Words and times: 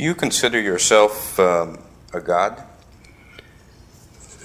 Do 0.00 0.06
you 0.06 0.14
consider 0.14 0.58
yourself 0.58 1.38
um, 1.38 1.78
a 2.14 2.22
god? 2.22 2.64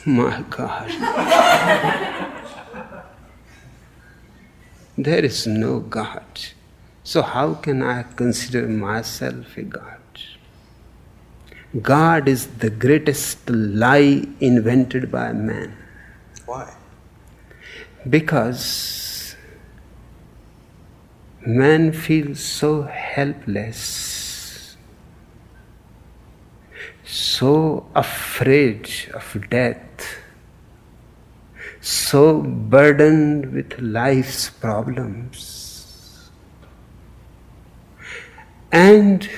My 0.05 0.43
God. 0.49 0.89
there 4.97 5.23
is 5.23 5.47
no 5.47 5.79
God. 5.79 6.25
So, 7.05 7.21
how 7.21 7.53
can 7.53 7.81
I 7.81 8.03
consider 8.03 8.67
myself 8.67 9.55
a 9.55 9.61
God? 9.61 10.01
God 11.81 12.27
is 12.27 12.47
the 12.47 12.69
greatest 12.69 13.49
lie 13.49 14.27
invented 14.41 15.09
by 15.09 15.31
man. 15.31 15.73
Why? 16.45 16.73
Because 18.09 19.37
man 21.45 21.93
feels 21.93 22.43
so 22.43 22.81
helpless, 22.81 24.14
so 27.15 27.85
afraid 27.95 28.89
of 29.13 29.49
death, 29.49 30.17
so 31.79 32.41
burdened 32.41 33.53
with 33.53 33.79
life's 33.79 34.49
problems. 34.49 36.29
And 38.69 39.29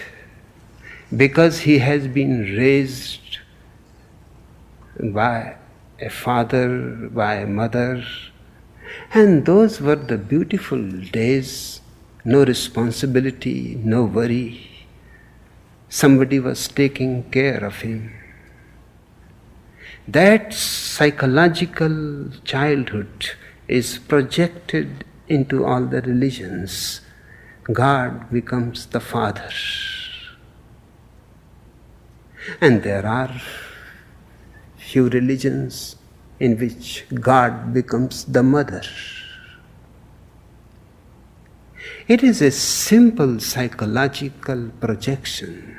because 1.15 1.59
he 1.59 1.77
has 1.77 2.07
been 2.07 2.41
raised 2.57 3.37
by 4.99 5.57
a 6.01 6.09
father, 6.09 7.09
by 7.11 7.35
a 7.35 7.45
mother, 7.45 8.03
and 9.13 9.45
those 9.45 9.79
were 9.79 9.95
the 9.95 10.17
beautiful 10.17 10.81
days, 11.11 11.81
no 12.25 12.43
responsibility, 12.43 13.79
no 13.83 14.03
worry. 14.03 14.66
Somebody 15.89 16.39
was 16.39 16.67
taking 16.67 17.29
care 17.31 17.63
of 17.63 17.81
him. 17.81 18.13
That 20.07 20.53
psychological 20.53 22.29
childhood 22.43 23.31
is 23.67 23.97
projected 23.97 25.05
into 25.27 25.65
all 25.65 25.85
the 25.85 26.01
religions. 26.01 27.01
God 27.71 28.29
becomes 28.31 28.85
the 28.87 28.99
father. 28.99 29.49
And 32.61 32.83
there 32.83 33.05
are 33.05 33.41
few 34.77 35.09
religions 35.09 35.97
in 36.39 36.57
which 36.57 37.05
God 37.13 37.73
becomes 37.73 38.23
the 38.25 38.43
mother. 38.43 38.83
It 42.07 42.23
is 42.23 42.41
a 42.41 42.51
simple 42.51 43.39
psychological 43.39 44.69
projection. 44.79 45.76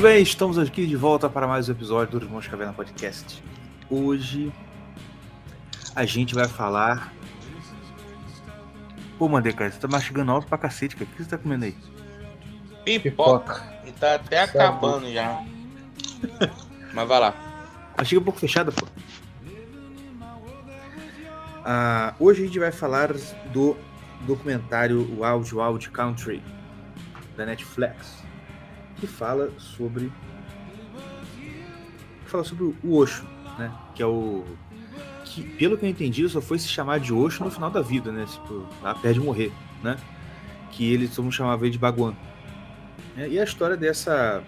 Muito 0.00 0.14
bem, 0.14 0.22
estamos 0.22 0.56
aqui 0.56 0.86
de 0.86 0.96
volta 0.96 1.28
para 1.28 1.46
mais 1.46 1.68
um 1.68 1.72
episódio 1.72 2.18
do 2.18 2.24
Irmãos 2.24 2.48
Caverna 2.48 2.72
Podcast. 2.72 3.44
Hoje 3.90 4.50
a 5.94 6.06
gente 6.06 6.34
vai 6.34 6.48
falar. 6.48 7.12
Pô, 9.18 9.28
Mandei, 9.28 9.52
cara, 9.52 9.70
você 9.70 9.78
tá 9.78 9.86
mastigando 9.86 10.32
alto 10.32 10.46
pra 10.46 10.56
cacete, 10.56 10.96
cara. 10.96 11.06
O 11.06 11.14
que 11.14 11.22
você 11.22 11.28
tá 11.28 11.36
comendo 11.36 11.66
aí? 11.66 11.76
Pipoca. 12.82 13.62
E 13.86 13.92
tá 13.92 14.14
até 14.14 14.40
acabando 14.40 15.12
já. 15.12 15.44
Mas 16.94 17.06
vai 17.06 17.20
lá. 17.20 17.34
Mastiga 17.98 18.22
um 18.22 18.24
pouco 18.24 18.40
fechada, 18.40 18.72
pô. 18.72 18.86
Ah, 21.62 22.14
hoje 22.18 22.42
a 22.42 22.46
gente 22.46 22.58
vai 22.58 22.72
falar 22.72 23.12
do 23.52 23.76
documentário 24.22 25.06
Wild 25.20 25.54
Wild 25.54 25.90
Country 25.90 26.42
da 27.36 27.44
Netflix, 27.44 28.24
que 29.00 29.06
fala 29.06 29.50
sobre 29.58 30.12
que 32.24 32.30
fala 32.30 32.44
sobre 32.44 32.64
o 32.64 32.96
Osho, 32.96 33.24
né? 33.58 33.72
Que 33.94 34.02
é 34.02 34.06
o 34.06 34.44
que, 35.24 35.42
pelo 35.42 35.78
que 35.78 35.84
eu 35.86 35.88
entendi, 35.88 36.28
só 36.28 36.40
foi 36.40 36.58
se 36.58 36.68
chamar 36.68 36.98
de 36.98 37.12
Osho 37.12 37.44
no 37.44 37.50
final 37.50 37.70
da 37.70 37.80
vida, 37.80 38.10
né? 38.10 38.26
Tipo, 38.26 38.66
perto 39.00 39.14
de 39.14 39.20
morrer, 39.20 39.52
né? 39.82 39.96
Que 40.72 40.92
eles 40.92 41.16
vão 41.16 41.30
chamar 41.30 41.58
ele 41.60 41.70
de 41.70 41.78
Bhagwan. 41.78 42.14
É, 43.16 43.28
E 43.28 43.38
a 43.38 43.44
história 43.44 43.76
dessa 43.76 44.42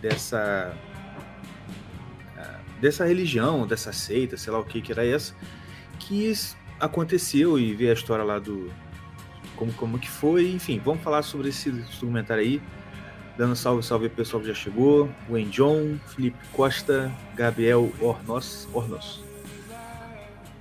dessa 0.00 0.74
ah, 2.36 2.60
dessa 2.80 3.04
religião, 3.04 3.66
dessa 3.66 3.92
seita, 3.92 4.36
sei 4.36 4.52
lá 4.52 4.58
o 4.58 4.64
que 4.64 4.80
que 4.80 4.92
era 4.92 5.06
essa, 5.06 5.34
que 5.98 6.32
aconteceu 6.80 7.58
e 7.58 7.74
ver 7.74 7.90
a 7.90 7.92
história 7.94 8.24
lá 8.24 8.38
do 8.38 8.70
como 9.56 9.72
como 9.72 9.98
que 9.98 10.08
foi, 10.08 10.50
enfim, 10.52 10.80
vamos 10.84 11.02
falar 11.02 11.22
sobre 11.22 11.48
esse 11.48 11.70
documentário 11.70 12.42
aí. 12.42 12.62
Dando 13.36 13.54
salve, 13.54 13.82
salve 13.82 14.08
pessoal 14.08 14.40
que 14.40 14.48
já 14.48 14.54
chegou. 14.54 15.10
Wayne 15.28 15.50
John, 15.50 15.96
Felipe 16.08 16.38
Costa, 16.52 17.12
Gabriel 17.34 17.92
Ornos, 18.00 18.66
Ornos. 18.72 19.22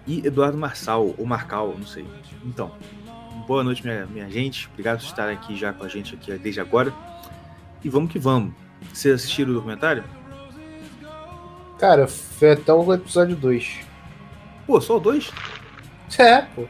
E 0.06 0.26
Eduardo 0.28 0.58
Marçal, 0.58 1.16
ou 1.18 1.26
Marcal, 1.26 1.74
não 1.78 1.86
sei. 1.88 2.06
Então, 2.44 2.72
boa 3.48 3.64
noite, 3.64 3.84
minha, 3.84 4.06
minha 4.06 4.30
gente. 4.30 4.68
Obrigado 4.74 5.00
por 5.00 5.06
estar 5.06 5.30
aqui 5.30 5.56
já 5.56 5.72
com 5.74 5.84
a 5.86 5.88
gente 5.88 6.16
aqui 6.16 6.38
desde 6.38 6.60
agora. 6.60 6.94
E 7.84 7.90
vamos 7.90 8.12
que 8.12 8.20
vamos. 8.20 8.54
Vocês 8.94 9.16
assistiram 9.16 9.52
o 9.52 9.54
documentário? 9.56 10.04
Cara, 11.80 12.08
foi 12.08 12.52
até 12.52 12.74
o 12.74 12.94
episódio 12.94 13.36
2. 13.36 13.80
Pô, 14.68 14.82
só 14.82 14.98
o 14.98 15.00
dois? 15.00 15.32
É, 16.18 16.42
pô. 16.42 16.66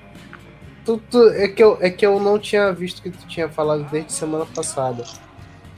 Tu, 0.86 0.98
tu- 1.10 1.30
é, 1.30 1.48
que 1.48 1.64
eu, 1.64 1.78
é 1.82 1.90
que 1.90 2.06
eu 2.06 2.20
não 2.20 2.38
tinha 2.38 2.72
visto 2.72 3.02
que 3.02 3.10
tu 3.10 3.26
tinha 3.28 3.50
falado 3.50 3.84
desde 3.90 4.14
semana 4.14 4.46
passada. 4.46 5.04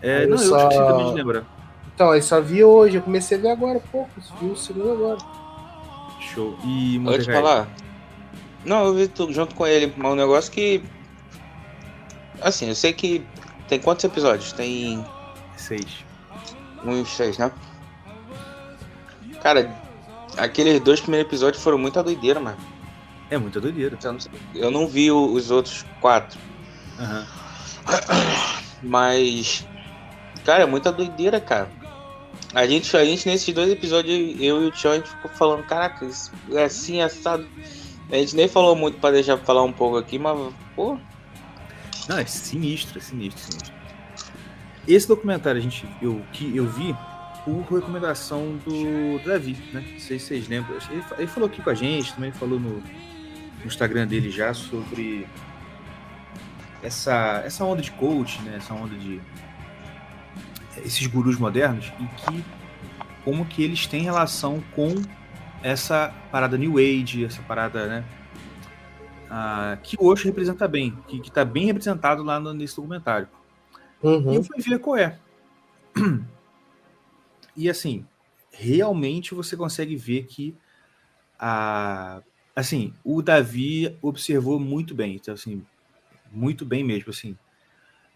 É, 0.01 0.23
Eu 0.23 0.29
não, 0.29 0.37
eu 0.37 0.49
só- 0.49 0.57
esqueci 0.69 0.85
também 0.87 1.05
de 1.09 1.13
lembrar. 1.15 1.43
Então, 1.93 2.13
eu 2.13 2.21
só 2.21 2.39
vi 2.39 2.63
hoje, 2.63 2.97
eu 2.97 3.01
comecei 3.01 3.37
a 3.37 3.41
ver 3.41 3.49
agora, 3.49 3.79
pô. 3.91 4.07
Vi 4.39 4.47
o 4.47 4.55
segundo 4.55 4.91
agora. 4.91 5.17
Show. 6.19 6.57
E 6.63 6.95
Eu 6.95 7.01
te 7.01 7.03
Mordecai? 7.03 7.35
falar. 7.35 7.67
Não, 8.65 8.85
eu 8.85 8.93
vi 8.93 9.07
tudo 9.07 9.33
junto 9.33 9.55
com 9.55 9.65
ele, 9.65 9.91
mas 9.97 10.11
um 10.11 10.15
negócio 10.15 10.51
que. 10.51 10.83
Assim, 12.41 12.67
eu 12.69 12.75
sei 12.75 12.93
que. 12.93 13.25
Tem 13.67 13.79
quantos 13.79 14.03
episódios? 14.05 14.51
Tem 14.53 15.03
Seis. 15.55 16.05
uns 16.85 17.09
seis, 17.09 17.37
né? 17.37 17.51
Cara, 19.41 19.73
aqueles 20.37 20.79
dois 20.79 20.99
primeiros 21.01 21.27
episódios 21.27 21.61
foram 21.63 21.77
muita 21.77 22.03
doideira, 22.03 22.39
mano. 22.39 22.57
É 23.29 23.37
muita 23.37 23.59
doideira. 23.59 23.97
Eu 24.01 24.11
não, 24.13 24.19
sei- 24.19 24.31
eu 24.55 24.71
não 24.71 24.87
vi 24.87 25.11
os 25.11 25.49
outros 25.51 25.83
quatro. 25.99 26.37
Aham. 26.99 27.25
Mas. 28.83 29.65
Cara, 30.47 30.63
é 30.63 30.65
muita 30.65 30.93
doideira, 30.93 31.41
cara. 31.41 31.69
A 32.53 32.65
gente, 32.65 32.95
a 32.95 33.03
gente 33.03 33.27
nesses 33.27 33.53
dois 33.53 33.69
episódios, 33.69 34.39
eu 34.39 34.63
e 34.63 34.67
o 34.67 34.71
Tio, 34.71 34.91
a 34.91 34.95
gente 34.95 35.09
ficou 35.09 35.29
falando, 35.29 35.65
caraca, 35.65 36.05
isso 36.05 36.31
é 36.53 36.63
assim, 36.63 37.01
assado. 37.01 37.45
A 38.09 38.15
gente 38.15 38.33
nem 38.33 38.47
falou 38.47 38.73
muito 38.73 38.97
pra 38.97 39.11
deixar 39.11 39.37
falar 39.39 39.63
um 39.63 39.73
pouco 39.73 39.97
aqui, 39.97 40.17
mas, 40.17 40.53
pô, 40.73 40.97
Não, 42.07 42.17
é 42.17 42.25
sinistro, 42.25 42.97
é 42.97 43.01
sinistro, 43.01 43.41
sinistro. 43.41 43.73
Esse 44.87 45.05
documentário 45.05 45.59
a 45.59 45.61
gente, 45.61 45.85
eu, 46.01 46.23
que 46.31 46.55
eu 46.55 46.65
vi 46.65 46.95
por 47.43 47.79
recomendação 47.79 48.57
do 48.65 49.19
Davi, 49.25 49.57
né? 49.73 49.83
Não 49.91 49.99
sei 49.99 50.17
se 50.17 50.27
vocês 50.27 50.47
lembram. 50.47 50.77
Ele, 50.89 51.03
ele 51.17 51.27
falou 51.27 51.49
aqui 51.49 51.61
com 51.61 51.71
a 51.71 51.75
gente, 51.75 52.13
também 52.13 52.31
falou 52.31 52.57
no, 52.57 52.75
no 52.77 53.65
Instagram 53.65 54.07
dele 54.07 54.31
já 54.31 54.53
sobre 54.53 55.27
essa, 56.81 57.41
essa 57.45 57.65
onda 57.65 57.81
de 57.81 57.91
coach, 57.91 58.41
né? 58.43 58.55
Essa 58.55 58.73
onda 58.73 58.95
de 58.95 59.19
esses 60.85 61.05
gurus 61.07 61.37
modernos 61.37 61.91
e 61.99 62.05
que 62.21 62.45
como 63.23 63.45
que 63.45 63.63
eles 63.63 63.85
têm 63.87 64.03
relação 64.03 64.63
com 64.73 64.95
essa 65.61 66.13
parada 66.31 66.57
New 66.57 66.77
Age, 66.77 67.25
essa 67.25 67.41
parada, 67.41 67.87
né? 67.87 68.05
ah, 69.29 69.77
que 69.83 69.97
Osho 69.99 70.25
representa 70.25 70.67
bem, 70.67 70.91
que 71.07 71.17
está 71.19 71.43
bem 71.43 71.65
representado 71.65 72.23
lá 72.23 72.39
no, 72.39 72.53
nesse 72.53 72.75
documentário. 72.75 73.27
E 74.03 74.07
Uhum. 74.07 74.33
eu 74.33 74.43
fui 74.43 74.61
ver 74.61 74.79
qual 74.79 74.95
é. 74.97 75.17
E 77.55 77.69
assim, 77.69 78.05
realmente 78.51 79.33
você 79.33 79.57
consegue 79.57 79.95
ver 79.95 80.25
que 80.25 80.55
a 81.39 82.21
assim, 82.55 82.93
o 83.03 83.21
Davi 83.21 83.95
observou 84.01 84.59
muito 84.59 84.95
bem, 84.95 85.15
então 85.15 85.33
assim, 85.33 85.63
muito 86.31 86.65
bem 86.65 86.83
mesmo, 86.83 87.09
assim. 87.09 87.37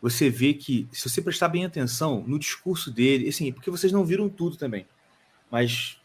Você 0.01 0.29
vê 0.29 0.53
que 0.53 0.89
se 0.91 1.07
você 1.07 1.21
prestar 1.21 1.49
bem 1.49 1.63
atenção 1.63 2.23
no 2.25 2.39
discurso 2.39 2.89
dele, 2.91 3.29
assim, 3.29 3.51
porque 3.53 3.69
vocês 3.69 3.93
não 3.93 4.03
viram 4.03 4.27
tudo 4.27 4.57
também. 4.57 4.87
Mas 5.49 6.01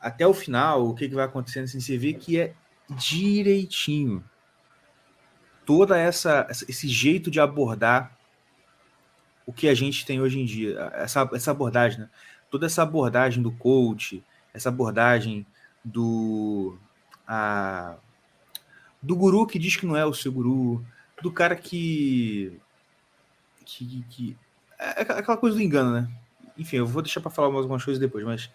até 0.00 0.26
o 0.26 0.32
final, 0.32 0.88
o 0.88 0.94
que, 0.94 1.08
que 1.08 1.14
vai 1.14 1.24
acontecendo, 1.24 1.64
assim, 1.64 1.80
você 1.80 1.98
vê 1.98 2.12
que 2.12 2.38
é 2.38 2.54
direitinho. 2.88 4.24
Toda 5.66 5.98
essa, 5.98 6.46
esse 6.50 6.88
jeito 6.88 7.30
de 7.30 7.40
abordar 7.40 8.16
o 9.46 9.52
que 9.52 9.68
a 9.68 9.74
gente 9.74 10.06
tem 10.06 10.20
hoje 10.20 10.38
em 10.38 10.44
dia, 10.44 10.78
essa, 10.94 11.28
essa 11.32 11.50
abordagem, 11.50 12.00
né? 12.00 12.10
Toda 12.50 12.66
essa 12.66 12.82
abordagem 12.82 13.42
do 13.42 13.52
coach, 13.52 14.22
essa 14.54 14.68
abordagem 14.68 15.46
do 15.84 16.78
a, 17.26 17.96
do 19.02 19.16
guru 19.16 19.46
que 19.46 19.58
diz 19.58 19.76
que 19.76 19.86
não 19.86 19.96
é 19.96 20.04
o 20.04 20.14
seu 20.14 20.32
guru, 20.32 20.84
do 21.22 21.32
cara 21.32 21.54
que 21.54 22.60
que, 23.64 24.04
que 24.10 24.36
é 24.78 25.00
aquela 25.02 25.36
coisa 25.36 25.56
do 25.56 25.62
engano, 25.62 25.92
né? 25.92 26.08
Enfim, 26.56 26.76
eu 26.76 26.86
vou 26.86 27.02
deixar 27.02 27.20
para 27.20 27.30
falar 27.30 27.48
mais 27.48 27.62
algumas 27.62 27.84
coisas 27.84 28.00
depois, 28.00 28.24
mas 28.24 28.50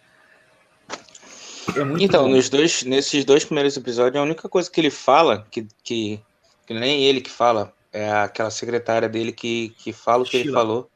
é 1.76 1.84
muito 1.84 2.02
Então, 2.02 2.24
bom. 2.24 2.30
nos 2.30 2.48
dois, 2.48 2.82
nesses 2.82 3.24
dois 3.24 3.44
primeiros 3.44 3.76
episódios, 3.76 4.20
a 4.20 4.24
única 4.24 4.48
coisa 4.48 4.70
que 4.70 4.80
ele 4.80 4.90
fala, 4.90 5.46
que, 5.50 5.66
que, 5.82 6.20
que 6.66 6.74
nem 6.74 7.02
ele 7.04 7.20
que 7.20 7.30
fala, 7.30 7.72
é 7.92 8.10
aquela 8.12 8.50
secretária 8.50 9.08
dele 9.08 9.32
que, 9.32 9.70
que 9.78 9.92
fala 9.92 10.22
o 10.22 10.26
que 10.26 10.36
ele 10.36 10.44
Sheila. 10.44 10.58
falou. 10.60 10.90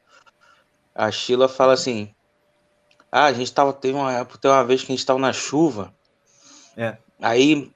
A 0.93 1.11
Sheila 1.11 1.47
fala 1.49 1.73
assim: 1.73 2.13
Ah, 3.11 3.25
a 3.25 3.33
gente 3.33 3.51
tava. 3.51 3.73
Teve 3.73 3.97
uma 3.97 4.11
época, 4.13 4.37
teve 4.37 4.53
uma 4.53 4.63
vez 4.63 4.83
que 4.83 4.91
a 4.91 4.95
gente 4.95 5.05
tava 5.05 5.19
na 5.19 5.33
chuva. 5.33 5.93
É. 6.77 6.97
Aí 7.21 7.71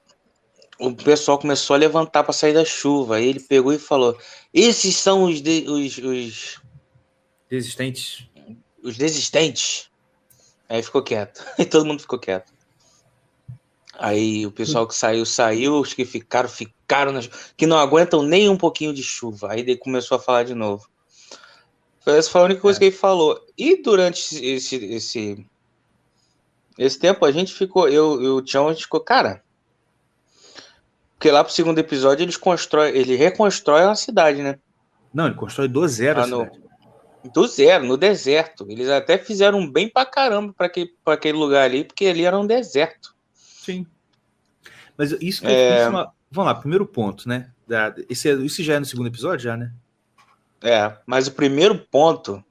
o 0.79 0.93
pessoal 0.93 1.37
começou 1.39 1.73
a 1.75 1.77
levantar 1.79 2.23
para 2.23 2.33
sair 2.33 2.53
da 2.53 2.65
chuva. 2.65 3.17
Aí 3.17 3.27
ele 3.27 3.39
pegou 3.39 3.71
e 3.73 3.79
falou: 3.79 4.17
Esses 4.53 4.95
são 4.97 5.23
os, 5.23 5.41
de- 5.41 5.65
os, 5.67 5.97
os, 5.97 6.61
Desistentes. 7.49 8.27
os 8.83 8.97
desistentes. 8.97 9.89
Aí 10.67 10.81
ficou 10.81 11.01
quieto. 11.03 11.45
E 11.59 11.65
todo 11.65 11.85
mundo 11.85 12.01
ficou 12.01 12.19
quieto. 12.19 12.51
Aí 13.97 14.45
o 14.45 14.51
pessoal 14.51 14.85
que 14.87 14.95
saiu, 14.95 15.25
saiu. 15.25 15.79
Os 15.79 15.93
que 15.93 16.03
ficaram, 16.03 16.49
ficaram. 16.49 17.13
Que 17.55 17.65
não 17.65 17.77
aguentam 17.77 18.21
nem 18.23 18.49
um 18.49 18.57
pouquinho 18.57 18.93
de 18.93 19.01
chuva. 19.03 19.51
Aí 19.53 19.61
ele 19.61 19.77
começou 19.77 20.17
a 20.17 20.19
falar 20.19 20.43
de 20.43 20.53
novo. 20.53 20.87
Essa 22.05 22.29
foi 22.29 22.41
a 22.41 22.43
única 22.45 22.61
coisa 22.61 22.77
É. 22.77 22.79
que 22.79 22.85
ele 22.87 22.95
falou. 22.95 23.39
E 23.57 23.81
durante 23.81 24.35
esse, 24.45 24.75
esse, 24.75 25.45
esse 26.77 26.99
tempo 26.99 27.23
a 27.25 27.31
gente 27.31 27.53
ficou. 27.53 27.87
Eu 27.87 28.21
e 28.21 28.27
o 28.27 28.41
Tião, 28.41 28.67
a 28.67 28.73
gente 28.73 28.83
ficou, 28.83 28.99
cara. 28.99 29.41
Porque 31.25 31.33
lá 31.33 31.43
pro 31.43 31.51
segundo 31.51 31.79
episódio 31.79 32.21
eles 32.23 32.37
constroem, 32.37 32.95
ele 32.95 33.15
reconstrói 33.15 33.83
uma 33.83 33.95
cidade, 33.95 34.43
né? 34.43 34.59
Não, 35.11 35.25
ele 35.25 35.33
constrói 35.33 35.67
do 35.67 35.87
zero 35.87 36.19
a 36.19 36.23
Ah, 36.23 36.27
no-. 36.27 36.47
Do 37.33 37.47
zero, 37.47 37.83
no 37.83 37.97
deserto. 37.97 38.67
Eles 38.69 38.87
até 38.89 39.17
fizeram 39.17 39.67
bem 39.67 39.89
pra 39.89 40.05
caramba 40.05 40.53
pra 40.55 40.67
aquele, 40.67 40.93
pra 41.03 41.15
aquele 41.15 41.35
lugar 41.35 41.63
ali, 41.63 41.83
porque 41.83 42.05
ali 42.05 42.25
era 42.25 42.39
um 42.39 42.45
deserto. 42.45 43.15
Sim. 43.33 43.87
Mas 44.95 45.13
isso 45.19 45.41
que 45.41 45.47
É. 45.47 45.87
eu 45.87 45.91
fiz 45.91 46.07
Vamos 46.29 46.53
lá, 46.53 46.53
primeiro 46.53 46.85
ponto, 46.85 47.27
né? 47.27 47.49
Esse, 48.07 48.29
é- 48.29 48.33
isso 48.35 48.61
já 48.61 48.75
é 48.75 48.79
no 48.79 48.85
segundo 48.85 49.07
episódio, 49.07 49.45
já, 49.45 49.57
né? 49.57 49.73
É, 50.61 50.95
mas 51.07 51.25
o 51.25 51.31
primeiro 51.31 51.75
ponto 51.89 52.43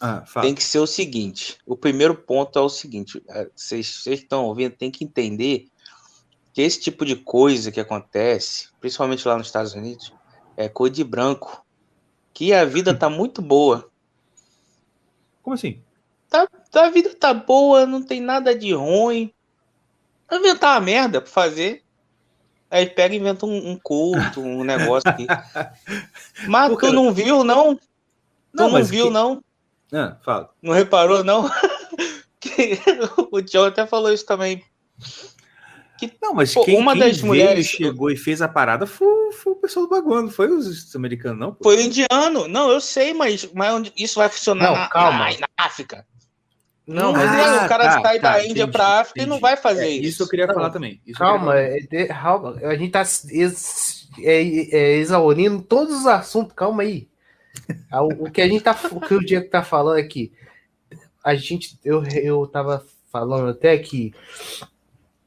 Ah, 0.00 0.22
tem 0.40 0.54
que 0.54 0.62
ser 0.62 0.78
o 0.78 0.86
seguinte: 0.86 1.58
o 1.66 1.76
primeiro 1.76 2.14
ponto 2.14 2.56
é 2.56 2.62
o 2.62 2.68
seguinte, 2.68 3.20
é, 3.28 3.48
vocês 3.52 4.06
estão 4.06 4.44
ouvindo, 4.44 4.76
tem 4.76 4.92
que 4.92 5.02
entender 5.04 5.66
que 6.52 6.60
esse 6.62 6.80
tipo 6.80 7.04
de 7.04 7.16
coisa 7.16 7.72
que 7.72 7.80
acontece, 7.80 8.68
principalmente 8.80 9.26
lá 9.26 9.36
nos 9.38 9.46
Estados 9.46 9.74
Unidos, 9.74 10.12
é 10.56 10.68
cor 10.68 10.90
de 10.90 11.02
branco. 11.04 11.64
Que 12.34 12.52
a 12.52 12.64
vida 12.64 12.94
tá 12.94 13.08
muito 13.10 13.40
boa. 13.42 13.88
Como 15.42 15.54
assim? 15.54 15.82
A 16.74 16.88
vida 16.90 17.14
tá 17.14 17.34
boa, 17.34 17.84
não 17.84 18.02
tem 18.02 18.20
nada 18.20 18.54
de 18.54 18.72
ruim. 18.72 19.32
Inventar 20.30 20.74
uma 20.74 20.80
merda 20.80 21.20
pra 21.20 21.30
fazer. 21.30 21.82
Aí 22.70 22.86
pega 22.86 23.14
e 23.14 23.18
inventa 23.18 23.44
um, 23.44 23.72
um 23.72 23.78
culto, 23.78 24.40
um 24.40 24.64
negócio 24.64 25.08
aqui. 25.10 25.26
Mas 26.48 26.68
Pô, 26.70 26.76
tu 26.76 26.80
cara. 26.80 26.92
não 26.94 27.12
viu, 27.12 27.44
não? 27.44 27.76
Tu 27.76 27.82
Não, 28.54 28.64
não, 28.64 28.70
mas 28.72 28.88
viu, 28.88 29.06
que- 29.08 29.12
não? 29.12 29.44
Ah, 29.92 30.16
fala. 30.24 30.50
Não 30.62 30.72
reparou, 30.72 31.22
não? 31.22 31.50
O 33.30 33.40
John 33.40 33.66
até 33.66 33.86
falou 33.86 34.12
isso 34.12 34.26
também. 34.26 34.62
Não, 36.20 36.34
mas 36.34 36.54
Pô, 36.54 36.64
quem, 36.64 36.76
uma 36.78 36.92
quem 36.92 37.00
das 37.00 37.16
veio, 37.16 37.26
mulheres- 37.26 37.66
chegou 37.66 38.10
e 38.10 38.16
fez 38.16 38.40
a 38.40 38.48
parada 38.48 38.86
foi, 38.86 39.32
foi 39.32 39.52
o 39.52 39.56
pessoal 39.56 39.86
do 39.86 39.90
bagulho, 39.90 40.22
não 40.22 40.30
foi 40.30 40.48
os 40.50 40.94
americanos, 40.96 41.38
não? 41.38 41.52
pô? 41.54 41.64
Foi 41.64 41.76
o 41.76 41.80
indiano. 41.80 42.48
Não, 42.48 42.70
eu 42.70 42.80
sei, 42.80 43.12
mas, 43.12 43.48
mas 43.52 43.92
isso 43.96 44.18
vai 44.18 44.28
funcionar 44.28 44.64
Não, 44.64 44.74
na, 44.74 44.88
calma. 44.88 45.30
na- 45.30 45.38
na 45.40 45.48
África. 45.58 46.06
Não, 46.86 47.12
mas 47.12 47.30
Ah, 47.30 47.64
o 47.64 47.68
cara 47.68 47.84
tá, 47.84 48.02
sai 48.02 48.18
tá, 48.20 48.32
da 48.32 48.40
Índia 48.44 48.62
entendi, 48.64 48.72
pra 48.72 49.00
África 49.00 49.22
e 49.22 49.26
não 49.26 49.36
entendi. 49.36 49.42
vai 49.42 49.56
fazer 49.56 49.84
É, 49.86 49.88
isso. 49.90 50.08
isso 50.08 50.22
eu 50.24 50.28
queria 50.28 50.46
Não, 50.48 50.54
falar 50.54 50.70
também. 50.70 51.00
Isso 51.06 51.18
Calma, 51.18 51.52
falar. 51.52 51.60
é 51.60 52.66
a 52.66 52.76
gente 52.76 52.90
tá 52.90 53.02
ex, 53.30 54.08
é, 54.18 54.42
é, 54.76 54.96
exaurindo 54.96 55.62
todos 55.62 55.94
os 56.00 56.06
assuntos, 56.06 56.52
calma 56.54 56.82
aí. 56.82 57.08
Ah, 57.90 58.02
O, 58.02 58.26
o 58.26 58.30
que 58.30 58.42
a 58.42 58.48
gente 58.48 58.62
tá, 58.64 58.76
o 58.90 59.00
que 59.00 59.14
o 59.14 59.24
Diego 59.24 59.48
tá 59.48 59.62
falando 59.62 59.98
aqui, 59.98 60.32
a 61.24 61.34
gente, 61.36 61.78
eu, 61.84 62.02
eu 62.04 62.46
tava 62.48 62.84
falando 63.12 63.50
até 63.50 63.78
que, 63.78 64.12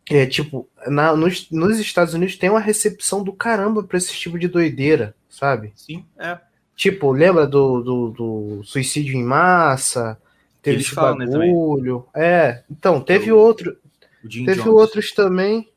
é 0.10 0.26
tipo, 0.26 0.68
na, 0.88 1.16
nos, 1.16 1.50
nos 1.50 1.80
Estados 1.80 2.14
Unidos 2.14 2.36
tem 2.38 2.50
uma 2.50 2.60
recepção 2.60 3.24
do 3.24 3.34
caramba 3.34 3.82
pra 3.84 3.98
esse 3.98 4.14
tipo 4.14 4.38
de 4.38 4.48
doideira, 4.48 5.16
sabe? 5.30 5.74
Sim, 5.76 6.06
é. 6.18 6.38
Tipo, 6.76 7.12
lembra 7.12 7.48
do, 7.48 7.82
do, 7.82 8.10
do 8.12 8.64
suicídio 8.64 9.16
em 9.16 9.24
massa? 9.24 10.20
Teve 10.62 10.78
Eles 10.78 10.86
esse 10.88 10.96
falam, 10.96 11.18
né, 11.18 11.26
bagulho. 11.26 12.06
é, 12.14 12.64
então, 12.70 13.00
teve 13.02 13.32
O- 13.32 13.38
outro, 13.38 13.78
O 14.24 14.28
Teve 14.28 14.44
Jones. 14.56 14.66
outros 14.68 15.12
também. 15.12 15.70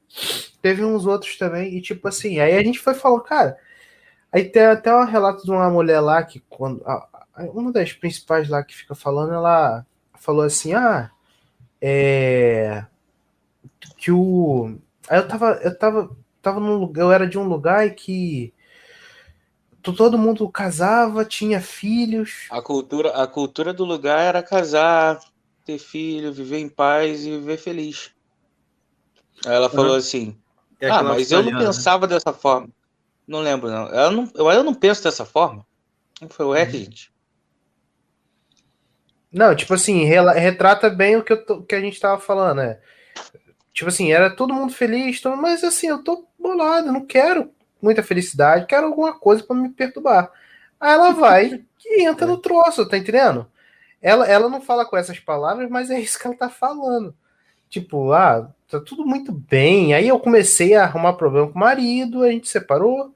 Teve 0.61 0.85
uns 0.85 1.07
outros 1.07 1.37
também. 1.39 1.77
E 1.77 1.81
tipo 1.81 2.09
assim, 2.09 2.41
aí 2.41 2.57
a 2.57 2.63
gente 2.65 2.79
foi 2.79 2.95
falar, 2.95 3.21
cara. 3.21 3.57
Aí 4.33 4.45
tem 4.45 4.63
até 4.65 4.95
um 4.95 5.05
relato 5.05 5.45
de 5.45 5.51
uma 5.51 5.71
mulher 5.71 6.01
lá 6.01 6.23
que, 6.23 6.43
quando. 6.49 6.83
a- 6.87 7.07
a- 7.35 7.45
uma 7.45 7.71
das 7.71 7.93
principais 7.93 8.49
lá 8.49 8.63
que 8.65 8.75
fica 8.75 8.95
falando, 8.95 9.33
ela 9.35 9.87
falou 10.19 10.43
assim: 10.43 10.73
ah, 10.75 11.11
é. 11.81 12.85
Que 13.99 14.11
o. 14.11 14.79
Aí 15.09 15.19
eu 15.19 15.29
tava. 15.29 15.61
Eu 15.63 15.79
tava. 15.79 16.17
Tava 16.41 16.61
num 16.61 16.77
lugar. 16.77 17.03
Eu 17.03 17.13
era 17.13 17.27
de 17.27 17.39
um 17.39 17.45
lugar 17.45 17.87
e 17.87 17.91
que. 17.91 18.55
to- 19.83 19.93
Todo 19.95 20.19
mundo 20.19 20.49
casava, 20.51 21.25
tinha 21.25 21.61
filhos. 21.61 22.47
A 22.51 22.63
cultura, 22.63 23.11
a 23.11 23.27
cultura 23.27 23.73
do 23.75 23.85
lugar 23.85 24.21
era 24.21 24.43
casar, 24.43 25.19
ter 25.65 25.79
filho, 25.79 26.33
viver 26.33 26.59
em 26.59 26.69
paz 26.69 27.25
e 27.25 27.31
viver 27.31 27.59
feliz. 27.59 28.11
Aí 29.47 29.55
ela 29.55 29.69
falou 29.71 29.97
assim: 29.97 30.37
É 30.81 30.89
Ah, 30.91 31.03
mas 31.03 31.31
eu 31.33 31.43
não 31.43 31.53
né? 31.53 31.59
pensava 31.59 32.07
dessa 32.07 32.33
forma. 32.33 32.69
Não 33.27 33.41
lembro, 33.41 33.69
não. 33.71 33.89
Eu 33.89 34.11
não, 34.11 34.31
eu, 34.35 34.51
eu 34.51 34.65
não 34.65 34.75
penso 34.75 35.03
dessa 35.03 35.25
forma. 35.25 35.67
Não 36.21 36.29
foi 36.29 36.47
o 36.47 36.51
Uhum. 36.51 36.67
gente. 36.71 37.13
Não, 39.31 39.55
tipo 39.55 39.75
assim, 39.75 40.05
retrata 40.05 40.89
bem 40.89 41.17
o 41.17 41.23
que, 41.25 41.33
eu 41.33 41.45
tô- 41.45 41.63
que 41.63 41.75
a 41.75 41.81
gente 41.81 42.01
tava 42.01 42.21
falando, 42.21 42.59
né? 42.59 42.81
Tipo 43.79 43.91
assim, 43.91 44.11
era 44.11 44.29
todo 44.29 44.53
mundo 44.53 44.73
feliz, 44.73 45.23
mas 45.41 45.63
assim, 45.63 45.87
eu 45.87 46.03
tô 46.03 46.27
bolado, 46.37 46.91
não 46.91 47.07
quero 47.07 47.53
muita 47.81 48.03
felicidade, 48.03 48.67
quero 48.67 48.87
alguma 48.89 49.17
coisa 49.17 49.45
pra 49.45 49.55
me 49.55 49.69
perturbar. 49.69 50.33
Aí 50.81 50.93
ela 50.93 51.13
vai 51.13 51.65
e 51.87 52.05
entra 52.05 52.27
no 52.27 52.39
troço, 52.39 52.89
tá 52.89 52.99
entendendo? 52.99 53.49
Ela, 54.03 54.27
ela 54.27 54.49
não 54.49 54.61
fala 54.61 54.85
com 54.85 54.97
essas 54.97 55.21
palavras, 55.21 55.71
mas 55.71 55.91
é 55.91 56.01
isso 56.01 56.19
que 56.19 56.27
ela 56.27 56.37
tá 56.37 56.51
falando. 56.51 57.15
Tipo, 57.71 58.13
ah, 58.13 58.51
tá 58.69 58.81
tudo 58.81 59.07
muito 59.07 59.31
bem. 59.33 59.95
Aí 59.95 60.09
eu 60.09 60.19
comecei 60.19 60.75
a 60.75 60.83
arrumar 60.83 61.13
problema 61.13 61.47
com 61.49 61.55
o 61.55 61.61
marido, 61.61 62.25
a 62.25 62.33
gente 62.33 62.49
separou. 62.49 63.15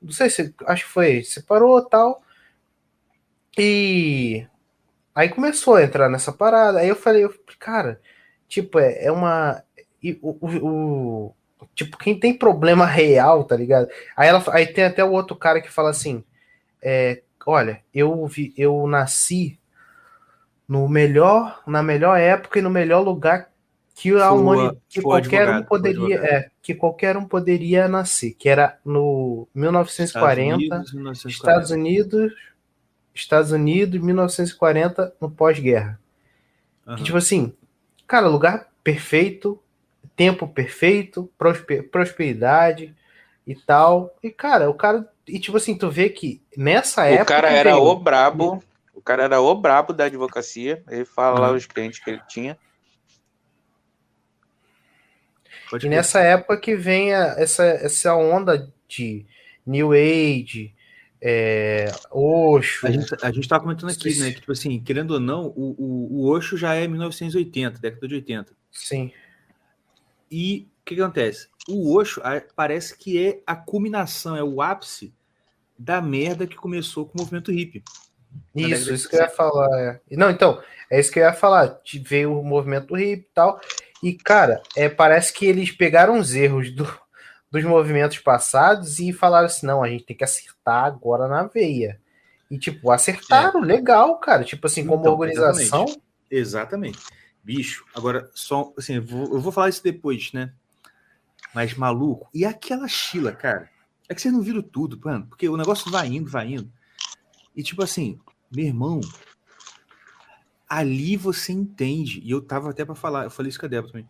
Não 0.00 0.12
sei 0.12 0.30
se, 0.30 0.54
acho 0.66 0.84
que 0.84 0.90
foi, 0.92 1.24
separou 1.24 1.82
tal. 1.84 2.22
E 3.58 4.46
Aí 5.12 5.30
começou 5.30 5.74
a 5.76 5.82
entrar 5.82 6.08
nessa 6.08 6.30
parada. 6.32 6.78
Aí 6.78 6.88
eu 6.88 6.94
falei, 6.94 7.24
eu 7.24 7.34
cara, 7.58 8.00
tipo, 8.46 8.78
é, 8.78 9.06
é 9.06 9.10
uma. 9.10 9.64
E 10.02 10.18
o, 10.22 10.30
o- 10.40 10.68
o- 11.28 11.34
tipo, 11.74 11.96
quem 11.98 12.18
tem 12.18 12.36
problema 12.36 12.86
real, 12.86 13.44
tá 13.44 13.56
ligado? 13.56 13.88
Aí, 14.16 14.28
ela, 14.28 14.42
aí 14.52 14.66
tem 14.66 14.84
até 14.84 15.04
o 15.04 15.12
outro 15.12 15.36
cara 15.36 15.60
que 15.60 15.70
fala 15.70 15.90
assim: 15.90 16.24
é, 16.82 17.22
olha, 17.46 17.82
eu, 17.94 18.26
vi, 18.26 18.54
eu 18.56 18.86
nasci 18.86 19.58
no 20.68 20.88
melhor, 20.88 21.62
na 21.66 21.82
melhor 21.82 22.18
época 22.18 22.58
e 22.58 22.62
no 22.62 22.70
melhor 22.70 23.00
lugar 23.00 23.50
que 23.94 24.10
a 24.10 24.30
humanidade, 24.32 24.78
que 24.88 25.00
qualquer 25.00 25.48
um 25.48 25.52
advogado, 25.52 25.64
o 25.64 25.66
poderia, 25.68 26.16
é, 26.24 26.50
que 26.60 26.74
qualquer 26.74 27.16
um 27.16 27.24
poderia 27.24 27.88
nascer, 27.88 28.34
que 28.34 28.48
era 28.48 28.78
no 28.84 29.48
1940. 29.54 30.64
Estados 30.64 30.92
Unidos, 30.92 30.92
1940. 30.92 31.28
Estados 31.28 31.70
Unidos, 31.70 32.32
Estados 33.14 33.52
Unidos, 33.52 34.00
1940, 34.00 35.14
no 35.20 35.30
pós-guerra. 35.30 35.98
Aham. 36.86 36.96
Que, 36.98 37.04
tipo 37.04 37.16
assim, 37.16 37.54
cara, 38.06 38.28
lugar 38.28 38.68
perfeito, 38.84 39.58
tempo 40.16 40.46
perfeito, 40.46 41.30
prospe- 41.38 41.82
prosperidade 41.82 42.94
e 43.46 43.54
tal. 43.54 44.14
E, 44.22 44.30
cara, 44.30 44.68
o 44.70 44.74
cara. 44.74 45.08
E, 45.26 45.38
tipo 45.38 45.56
assim, 45.56 45.76
tu 45.76 45.90
vê 45.90 46.08
que 46.08 46.40
nessa 46.56 47.06
época. 47.06 47.22
O 47.22 47.26
cara 47.26 47.50
era 47.50 47.72
veio- 47.74 47.82
o 47.84 47.96
brabo. 47.96 48.62
O 48.94 49.00
cara 49.00 49.24
era 49.24 49.40
o 49.40 49.54
brabo 49.54 49.92
da 49.92 50.04
advocacia. 50.04 50.82
Ele 50.88 51.04
fala 51.04 51.38
lá 51.40 51.50
Uhum. 51.50 51.56
os 51.56 51.66
clientes 51.66 51.98
que 51.98 52.10
ele 52.10 52.20
tinha. 52.28 52.58
Pode 55.70 55.86
E 55.86 55.88
crer. 55.88 55.96
nessa 55.96 56.20
época 56.20 56.56
que 56.58 56.76
vem 56.76 57.12
a- 57.14 57.34
essa, 57.38 57.64
essa 57.64 58.14
onda 58.14 58.72
de 58.88 59.26
New 59.66 59.92
Age, 59.92 60.72
é, 61.20 61.86
Osho. 62.10 62.86
A 62.86 62.90
gente, 62.90 63.14
a 63.22 63.32
gente 63.32 63.48
tava 63.48 63.62
comentando 63.64 63.90
aqui, 63.90 64.10
Sim. 64.12 64.20
né? 64.22 64.30
Que, 64.32 64.40
tipo 64.40 64.52
assim, 64.52 64.78
querendo 64.80 65.12
ou 65.12 65.20
não, 65.20 65.46
o, 65.56 65.74
o, 65.76 66.08
o 66.20 66.28
Osho 66.30 66.56
já 66.56 66.74
é 66.74 66.86
1980, 66.86 67.78
década 67.80 68.06
de 68.06 68.14
80. 68.14 68.52
Sim. 68.70 69.10
E 70.30 70.68
o 70.80 70.84
que, 70.84 70.94
que 70.94 71.00
acontece? 71.02 71.48
O 71.68 71.96
Osho 71.96 72.20
parece 72.54 72.96
que 72.96 73.24
é 73.24 73.40
a 73.46 73.56
culminação, 73.56 74.36
é 74.36 74.42
o 74.42 74.60
ápice 74.62 75.12
da 75.78 76.00
merda 76.00 76.46
que 76.46 76.56
começou 76.56 77.06
com 77.06 77.18
o 77.18 77.20
movimento 77.22 77.50
hippie. 77.52 77.82
Isso, 78.54 78.92
isso 78.92 79.08
que 79.08 79.16
eu 79.16 79.20
ia 79.20 79.28
falar. 79.28 79.68
é. 79.80 80.00
Não, 80.16 80.30
então, 80.30 80.60
é 80.90 81.00
isso 81.00 81.10
que 81.10 81.18
eu 81.18 81.24
ia 81.24 81.32
falar. 81.32 81.80
Veio 82.02 82.38
o 82.38 82.44
movimento 82.44 82.96
hip 82.96 83.22
e 83.22 83.34
tal. 83.34 83.60
E, 84.02 84.12
cara, 84.14 84.62
é, 84.76 84.88
parece 84.88 85.32
que 85.32 85.46
eles 85.46 85.70
pegaram 85.70 86.18
os 86.18 86.34
erros 86.34 86.70
do- 86.70 86.98
dos 87.50 87.64
movimentos 87.64 88.18
passados 88.18 88.98
e 88.98 89.12
falaram 89.12 89.46
assim: 89.46 89.66
não, 89.66 89.82
a 89.82 89.88
gente 89.88 90.04
tem 90.04 90.16
que 90.16 90.24
acertar 90.24 90.84
agora 90.84 91.26
na 91.28 91.44
veia. 91.44 91.98
E, 92.50 92.58
tipo, 92.58 92.90
acertaram, 92.90 93.60
legal, 93.60 94.18
cara. 94.18 94.44
Tipo 94.44 94.66
assim, 94.66 94.86
como 94.86 95.00
Então, 95.00 95.12
organização. 95.14 95.84
exatamente. 95.84 96.02
Exatamente. 96.30 96.98
Bicho, 97.46 97.84
agora, 97.94 98.28
só, 98.34 98.72
assim, 98.76 98.94
eu 98.94 99.04
vou, 99.04 99.34
eu 99.34 99.40
vou 99.40 99.52
falar 99.52 99.68
isso 99.68 99.80
depois, 99.80 100.32
né? 100.32 100.52
Mas, 101.54 101.74
maluco, 101.74 102.28
e 102.34 102.44
aquela 102.44 102.88
Sheila, 102.88 103.30
cara? 103.30 103.70
É 104.08 104.14
que 104.16 104.20
vocês 104.20 104.34
não 104.34 104.42
viram 104.42 104.60
tudo, 104.60 104.98
mano, 105.04 105.28
porque 105.28 105.48
o 105.48 105.56
negócio 105.56 105.88
vai 105.88 106.08
indo, 106.08 106.28
vai 106.28 106.54
indo. 106.54 106.68
E, 107.54 107.62
tipo 107.62 107.84
assim, 107.84 108.18
meu 108.50 108.66
irmão, 108.66 109.00
ali 110.68 111.16
você 111.16 111.52
entende, 111.52 112.20
e 112.24 112.32
eu 112.32 112.42
tava 112.42 112.70
até 112.70 112.84
pra 112.84 112.96
falar, 112.96 113.22
eu 113.22 113.30
falei 113.30 113.50
isso 113.50 113.60
com 113.60 113.66
a 113.66 113.68
Débora 113.68 113.92
também. 113.92 114.08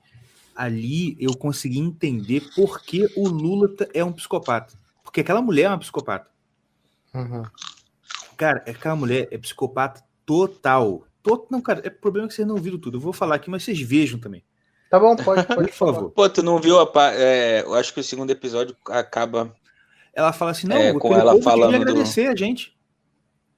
Ali 0.54 1.14
eu 1.20 1.36
consegui 1.36 1.78
entender 1.78 2.40
por 2.54 2.80
que 2.80 3.06
o 3.18 3.28
Lula 3.28 3.68
é 3.92 4.02
um 4.02 4.14
psicopata. 4.14 4.78
Porque 5.04 5.20
aquela 5.20 5.42
mulher 5.42 5.64
é 5.64 5.68
uma 5.68 5.78
psicopata. 5.78 6.30
Uhum. 7.12 7.42
Cara, 8.34 8.64
aquela 8.66 8.96
mulher 8.96 9.28
é 9.30 9.36
psicopata 9.36 10.02
total. 10.24 11.06
To- 11.26 11.46
Não, 11.50 11.60
cara, 11.60 11.80
é 11.84 11.90
problema 11.90 12.28
que 12.28 12.34
vocês 12.34 12.46
não 12.46 12.56
viram 12.56 12.78
tudo. 12.78 12.96
Eu 12.96 13.00
vou 13.00 13.12
falar 13.12 13.34
aqui, 13.36 13.50
mas 13.50 13.64
vocês 13.64 13.80
vejam 13.80 14.18
também. 14.20 14.44
Tá 14.88 14.98
bom, 15.00 15.16
pode, 15.16 15.42
Por 15.46 15.56
pode 15.56 15.72
falar. 15.72 15.94
favor. 15.94 16.10
Pô, 16.10 16.28
tu 16.28 16.42
não 16.42 16.58
viu 16.60 16.78
a. 16.78 16.86
pa- 16.86 17.12
é, 17.12 17.62
eu 17.62 17.74
acho 17.74 17.92
que 17.92 18.00
o 18.00 18.04
segundo 18.04 18.30
episódio 18.30 18.76
acaba. 18.88 19.52
Ela 20.14 20.32
fala 20.32 20.52
assim: 20.52 20.66
não, 20.68 20.76
É, 20.76 20.92
com 20.94 21.12
ela 21.14 21.40
falando 21.42 21.70
do- 21.72 21.76
agradecer 21.76 22.28
a 22.28 22.36
gente. 22.36 22.74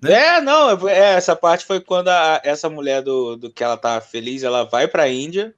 Né? 0.01 0.13
É, 0.13 0.41
não, 0.41 0.89
é, 0.89 1.15
essa 1.15 1.35
parte 1.37 1.67
foi 1.67 1.81
quando 1.81 2.09
a- 2.09 2.41
essa 2.45 2.71
mulher 2.71 3.03
do, 3.03 3.37
do 3.37 3.51
que 3.53 3.63
ela 3.63 3.77
tá 3.77 4.01
feliz, 4.01 4.43
ela 4.43 4.65
vai 4.65 4.89
pra 4.89 5.09
Índia. 5.09 5.55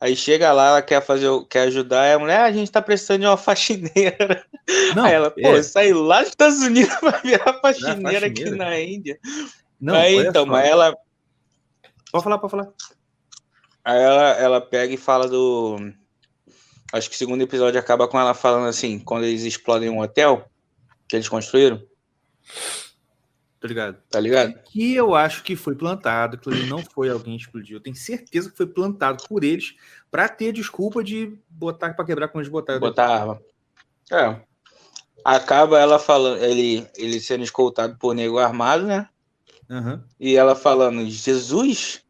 Aí 0.00 0.14
chega 0.16 0.52
lá, 0.52 0.68
ela 0.68 0.82
quer 0.82 1.00
fazer, 1.04 1.28
o- 1.28 1.44
quer 1.44 1.62
ajudar, 1.68 2.06
e 2.08 2.12
a 2.12 2.18
mulher, 2.18 2.40
"Ah, 2.40 2.44
a 2.44 2.52
gente 2.52 2.70
tá 2.70 2.80
precisando 2.82 3.20
de 3.20 3.26
uma 3.26 3.36
faxineira. 3.38 4.44
Não, 4.94 5.04
Aí 5.04 5.12
ela, 5.14 5.30
pô, 5.30 5.40
é, 5.40 5.62
saiu 5.62 6.02
lá 6.02 6.20
dos 6.20 6.30
Estados 6.30 6.58
Unidos 6.60 6.94
pra 7.00 7.18
virar 7.18 7.54
faxineira 7.60 8.26
aqui 8.26 8.42
faxineira. 8.44 8.56
na 8.56 8.80
Índia. 8.80 9.18
Não, 9.84 9.94
aí 9.94 10.16
então, 10.16 10.46
mas 10.46 10.66
ela, 10.66 10.96
Pode 12.14 12.22
falar, 12.22 12.38
pode 12.38 12.50
falar. 12.52 12.72
Aí 13.84 14.00
ela, 14.00 14.30
ela 14.38 14.60
pega 14.60 14.94
e 14.94 14.96
fala 14.96 15.26
do. 15.26 15.76
Acho 16.92 17.10
que 17.10 17.16
o 17.16 17.18
segundo 17.18 17.42
episódio 17.42 17.80
acaba 17.80 18.06
com 18.06 18.20
ela 18.20 18.32
falando 18.34 18.68
assim, 18.68 19.00
quando 19.00 19.24
eles 19.24 19.42
explodem 19.42 19.90
um 19.90 19.98
hotel 19.98 20.48
que 21.08 21.16
eles 21.16 21.28
construíram, 21.28 21.84
Tá 23.60 23.66
ligado? 23.66 23.98
tá 24.08 24.20
ligado? 24.20 24.54
Que 24.66 24.94
eu 24.94 25.12
acho 25.14 25.42
que 25.42 25.56
foi 25.56 25.74
plantado, 25.74 26.38
que 26.38 26.48
ele 26.48 26.66
não 26.66 26.78
foi 26.84 27.10
alguém 27.10 27.36
que 27.36 27.42
explodiu. 27.42 27.78
Eu 27.78 27.82
tenho 27.82 27.96
certeza 27.96 28.48
que 28.48 28.56
foi 28.56 28.66
plantado 28.66 29.24
por 29.26 29.42
eles 29.42 29.74
pra 30.08 30.28
ter 30.28 30.52
desculpa 30.52 31.02
de 31.02 31.36
botar 31.48 31.94
pra 31.94 32.04
quebrar 32.04 32.28
quando 32.28 32.42
eles 32.42 32.52
botaram. 32.52 32.78
Botar 32.78 33.06
a 33.06 33.20
arma. 33.20 33.42
É. 34.12 34.40
Acaba 35.24 35.80
ela 35.80 35.98
falando, 35.98 36.44
ele, 36.44 36.86
ele 36.96 37.18
sendo 37.18 37.42
escoltado 37.42 37.96
por 37.98 38.14
nego 38.14 38.38
armado, 38.38 38.86
né? 38.86 39.08
Aham. 39.68 40.04
E 40.18 40.36
ela 40.36 40.54
falando, 40.54 41.08
Jesus 41.08 42.02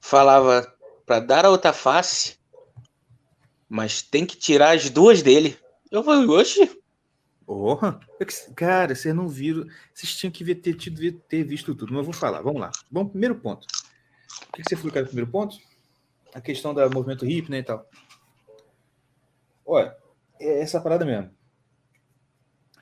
falava 0.00 0.72
pra 1.04 1.20
dar 1.20 1.44
a 1.44 1.50
outra 1.50 1.72
face, 1.72 2.36
mas 3.68 4.02
tem 4.02 4.26
que 4.26 4.36
tirar 4.36 4.76
as 4.76 4.90
duas 4.90 5.22
dele. 5.22 5.58
Eu 5.90 6.02
falei, 6.02 6.26
oxe, 6.28 6.78
Porra! 7.46 8.00
Cara, 8.56 8.92
vocês 8.92 9.14
não 9.14 9.28
viram. 9.28 9.66
Vocês 9.94 10.16
tinham 10.16 10.32
que 10.32 10.42
ver, 10.42 10.56
ter, 10.56 10.74
tido, 10.74 11.12
ter 11.28 11.44
visto 11.44 11.76
tudo. 11.76 11.92
Mas 11.92 11.98
eu 11.98 12.04
vou 12.04 12.12
falar. 12.12 12.42
Vamos 12.42 12.60
lá. 12.60 12.72
Vamos, 12.90 13.12
primeiro 13.12 13.36
ponto. 13.36 13.64
O 14.48 14.52
que 14.52 14.64
você 14.68 14.74
falou 14.74 14.90
que 14.90 14.98
era 14.98 15.04
o 15.04 15.08
primeiro 15.08 15.30
ponto? 15.30 15.56
A 16.34 16.40
questão 16.40 16.74
do 16.74 16.90
movimento 16.90 17.24
hip, 17.24 17.48
né, 17.48 17.58
e 17.58 17.62
tal. 17.62 17.88
Olha, 19.64 19.96
é 20.40 20.60
essa 20.60 20.80
parada 20.80 21.04
mesmo. 21.04 21.30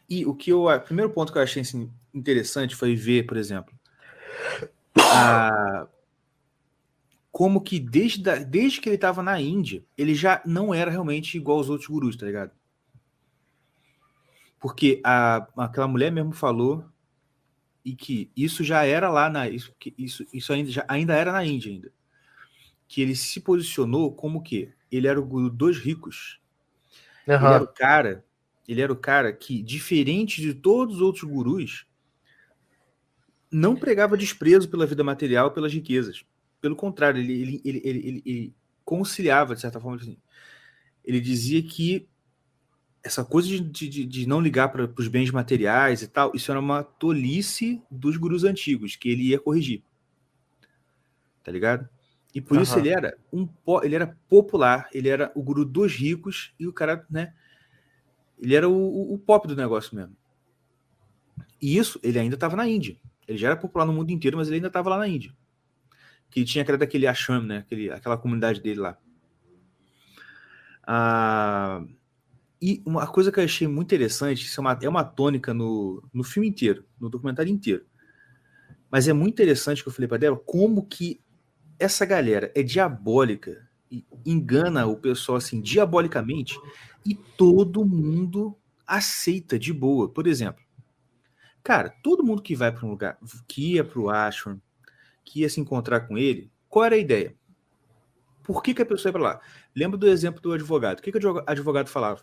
E 0.09 0.25
o 0.25 0.35
que 0.35 0.51
eu. 0.51 0.65
O 0.65 0.81
primeiro 0.81 1.11
ponto 1.13 1.31
que 1.31 1.39
eu 1.39 1.43
achei 1.43 1.61
assim, 1.61 1.93
interessante 2.15 2.75
foi 2.75 2.97
ver, 2.97 3.27
por 3.27 3.37
exemplo, 3.37 3.75
a- 4.99 5.87
como 7.31 7.61
que 7.61 7.81
desde, 7.81 8.29
a- 8.31 8.37
desde 8.37 8.81
que 8.81 8.89
ele 8.89 8.97
estava 8.97 9.23
na 9.23 9.41
Índia, 9.41 9.85
ele 9.99 10.15
já 10.15 10.41
não 10.47 10.73
era 10.73 10.91
realmente 10.91 11.37
igual 11.37 11.59
aos 11.59 11.69
outros 11.69 11.89
gurus, 11.89 12.17
tá 12.17 12.27
ligado? 12.27 12.53
Porque 14.61 15.01
a, 15.05 15.47
aquela 15.57 15.89
mulher 15.89 16.11
mesmo 16.13 16.33
falou 16.33 16.85
e 17.85 17.95
que 17.95 18.31
isso 18.37 18.65
já 18.65 18.85
era 18.85 19.11
lá 19.11 19.29
na 19.29 19.49
isso, 19.49 19.75
que 19.79 19.93
isso, 19.99 20.25
isso 20.33 20.53
ainda, 20.53 20.71
já, 20.71 20.85
ainda 20.89 21.15
era 21.15 21.33
na 21.33 21.45
Índia 21.45 21.71
ainda. 21.71 21.93
Que 22.89 23.03
ele 23.03 23.15
se 23.17 23.41
posicionou 23.41 24.15
como 24.15 24.43
que 24.43 24.73
ele 24.91 25.07
era 25.07 25.21
o 25.21 25.25
guru 25.25 25.51
dos 25.51 25.77
ricos. 25.79 26.41
Ele 27.37 27.55
era 27.55 27.65
o 27.65 27.67
cara, 27.69 28.25
ele 28.67 28.81
era 28.81 28.93
o 28.93 28.97
cara 28.97 29.33
que, 29.33 29.63
diferente 29.63 30.41
de 30.41 30.55
todos 30.55 30.97
os 30.97 31.03
outros 31.03 31.25
gurus, 31.25 31.87
não 33.55 33.77
pregava 33.77 34.17
desprezo 34.17 34.69
pela 34.69 34.85
vida 34.85 35.05
material, 35.05 35.53
pelas 35.53 35.73
riquezas. 35.73 36.25
Pelo 36.61 36.75
contrário, 36.75 37.21
ele, 37.21 37.61
ele, 37.65 37.81
ele, 37.85 38.23
ele, 38.25 38.55
conciliava, 38.85 39.55
de 39.55 39.61
certa 39.61 39.81
forma, 39.81 39.97
assim. 39.97 40.17
Ele 41.05 41.21
dizia 41.21 41.63
que 41.63 42.09
essa 43.03 43.25
coisa 43.25 43.49
de, 43.49 43.61
de, 43.61 44.05
de 44.05 44.27
não 44.27 44.41
ligar 44.41 44.71
para 44.71 44.91
os 44.99 45.09
bens 45.09 45.31
materiais 45.31 46.03
e 46.03 46.09
tal, 46.09 46.33
isso 46.35 46.51
era 46.51 46.59
uma 46.59 46.83
tolice 46.83 47.81
dos 47.91 48.17
gurus 48.17 48.43
antigos, 48.43 48.97
que 48.97 49.09
ele 49.09 49.29
ia 49.29 49.39
corrigir. 49.39 49.85
Tá 51.45 51.53
ligado? 51.53 51.89
E 52.35 52.41
por 52.41 52.59
isso 52.59 52.73
Aham. 52.73 52.81
ele 52.81 52.89
era 52.89 53.19
um 53.33 53.49
ele 53.83 53.95
era 53.95 54.19
popular, 54.29 54.89
ele 54.93 55.09
era 55.09 55.31
o 55.35 55.43
guru 55.43 55.65
dos 55.65 55.93
ricos 55.95 56.53
e 56.59 56.67
o 56.67 56.73
cara, 56.73 57.07
né? 57.09 57.33
Ele 58.41 58.55
era 58.57 58.69
o, 58.69 58.75
o- 58.75 59.15
o 59.15 59.19
pop 59.19 59.47
do 59.47 59.55
negócio 59.55 59.95
mesmo. 59.95 60.17
E 61.61 61.77
isso, 61.77 62.01
ele 62.03 62.19
ainda 62.19 62.35
estava 62.35 62.57
na 62.57 62.67
Índia. 62.67 62.97
Ele 63.27 63.39
já 63.39 63.49
era 63.49 63.57
popular 63.57 63.85
no 63.85 63.93
mundo 63.93 64.11
inteiro, 64.11 64.37
mas 64.37 64.49
ele 64.49 64.57
ainda 64.57 64.69
estava 64.69 64.91
lá 64.91 64.99
na 64.99 65.09
Índia. 65.09 65.33
Que 66.31 66.45
tinha 66.45 66.65
criado 66.65 66.83
aquele 66.83 67.07
ashram, 67.07 67.43
né? 67.43 67.59
Aquele, 67.59 67.91
aquela 67.91 68.17
comunidade 68.17 68.61
dele 68.61 68.81
lá. 68.81 68.99
Ah, 70.87 71.83
e 72.61 72.83
uma 72.87 73.07
coisa 73.07 73.31
que 73.31 73.39
eu 73.39 73.45
achei 73.45 73.69
muito 73.69 73.89
interessante, 73.89 74.45
isso 74.45 74.59
é 74.59 74.63
uma, 74.63 74.79
é 74.83 74.89
uma 74.89 75.05
tônica 75.05 75.53
no, 75.53 76.03
no 76.13 76.25
filme 76.25 76.49
inteiro, 76.49 76.85
no 76.99 77.11
documentário 77.11 77.53
inteiro. 77.53 77.85
Mas 78.91 79.07
é 79.07 79.13
muito 79.13 79.35
interessante 79.35 79.83
que 79.83 79.89
eu 79.89 79.93
falei 79.93 80.09
para 80.09 80.19
Débora, 80.19 80.41
como 80.47 80.87
que 80.87 81.21
essa 81.79 82.07
galera 82.07 82.51
é 82.55 82.63
diabólica 82.63 83.69
e 83.91 84.05
engana 84.25 84.87
o 84.87 84.97
pessoal 84.97 85.37
assim 85.37 85.61
diabolicamente 85.61 86.59
e 87.05 87.15
todo 87.15 87.85
mundo 87.85 88.57
aceita 88.87 89.59
de 89.59 89.73
boa. 89.73 90.09
Por 90.09 90.27
exemplo, 90.27 90.64
cara, 91.65 91.89
todo 92.03 92.23
mundo 92.23 92.43
que 92.43 92.55
vai 92.55 92.71
para 92.71 92.87
um 92.87 92.91
lugar, 92.91 93.19
que 93.49 93.73
ia 93.75 93.83
para 93.83 93.99
o 93.99 94.11
ashram, 94.11 94.61
que 95.25 95.41
ia 95.41 95.49
se 95.49 95.61
encontrar 95.61 96.03
com 96.03 96.17
ele, 96.17 96.53
qual 96.69 96.85
era 96.85 96.95
a 96.95 96.99
ideia? 96.99 97.35
Por 98.43 98.63
que, 98.63 98.75
que 98.75 98.83
a 98.83 98.87
pessoa 98.87 99.09
ia 99.09 99.13
para 99.15 99.23
lá? 99.23 99.41
Lembra 99.75 99.97
do 99.97 100.07
exemplo 100.07 100.41
do 100.41 100.53
advogado. 100.53 100.99
O 100.99 101.03
que, 101.03 101.11
que 101.11 101.27
o 101.27 101.43
advogado 101.47 101.89
falava? 101.89 102.23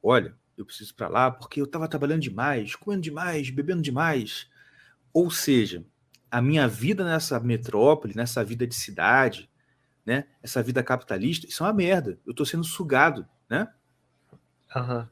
Olha, 0.00 0.36
eu 0.56 0.64
preciso 0.64 0.94
para 0.94 1.08
lá 1.08 1.30
porque 1.30 1.60
eu 1.60 1.64
estava 1.64 1.88
trabalhando 1.88 2.20
demais, 2.20 2.76
comendo 2.76 3.02
demais, 3.02 3.50
bebendo 3.50 3.82
demais. 3.82 4.48
Ou 5.12 5.30
seja, 5.30 5.84
a 6.30 6.40
minha 6.40 6.68
vida 6.68 7.04
nessa 7.04 7.40
metrópole, 7.40 8.14
nessa 8.14 8.44
vida 8.44 8.66
de 8.66 8.74
cidade, 8.74 9.50
né? 10.06 10.26
Essa 10.42 10.62
vida 10.62 10.82
capitalista, 10.82 11.46
isso 11.46 11.64
é 11.64 11.66
uma 11.66 11.72
merda. 11.72 12.18
Eu 12.24 12.30
estou 12.30 12.46
sendo 12.46 12.64
sugado, 12.64 13.26
né? 13.50 13.68
Aham. 14.74 15.08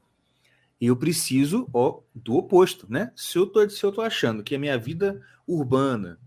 E 0.81 0.87
eu 0.87 0.97
preciso 0.97 1.69
ó, 1.75 2.01
do 2.15 2.37
oposto, 2.37 2.87
né? 2.91 3.13
Se 3.15 3.37
eu, 3.37 3.47
tô, 3.47 3.69
se 3.69 3.85
eu 3.85 3.93
tô 3.93 4.01
achando 4.01 4.43
que 4.43 4.55
a 4.55 4.59
minha 4.59 4.79
vida 4.79 5.21
urbana, 5.47 6.19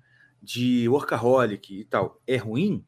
de 0.42 0.88
workaholic 0.90 1.74
e 1.74 1.86
tal, 1.86 2.22
é 2.28 2.36
ruim, 2.36 2.86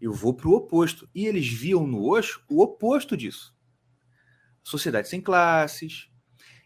eu 0.00 0.12
vou 0.12 0.34
para 0.34 0.48
o 0.48 0.54
oposto. 0.54 1.08
E 1.14 1.24
eles 1.24 1.48
viam 1.48 1.86
no 1.86 2.04
Osho 2.04 2.42
o 2.50 2.60
oposto 2.60 3.16
disso. 3.16 3.56
Sociedade 4.62 5.08
sem 5.08 5.20
classes. 5.20 6.10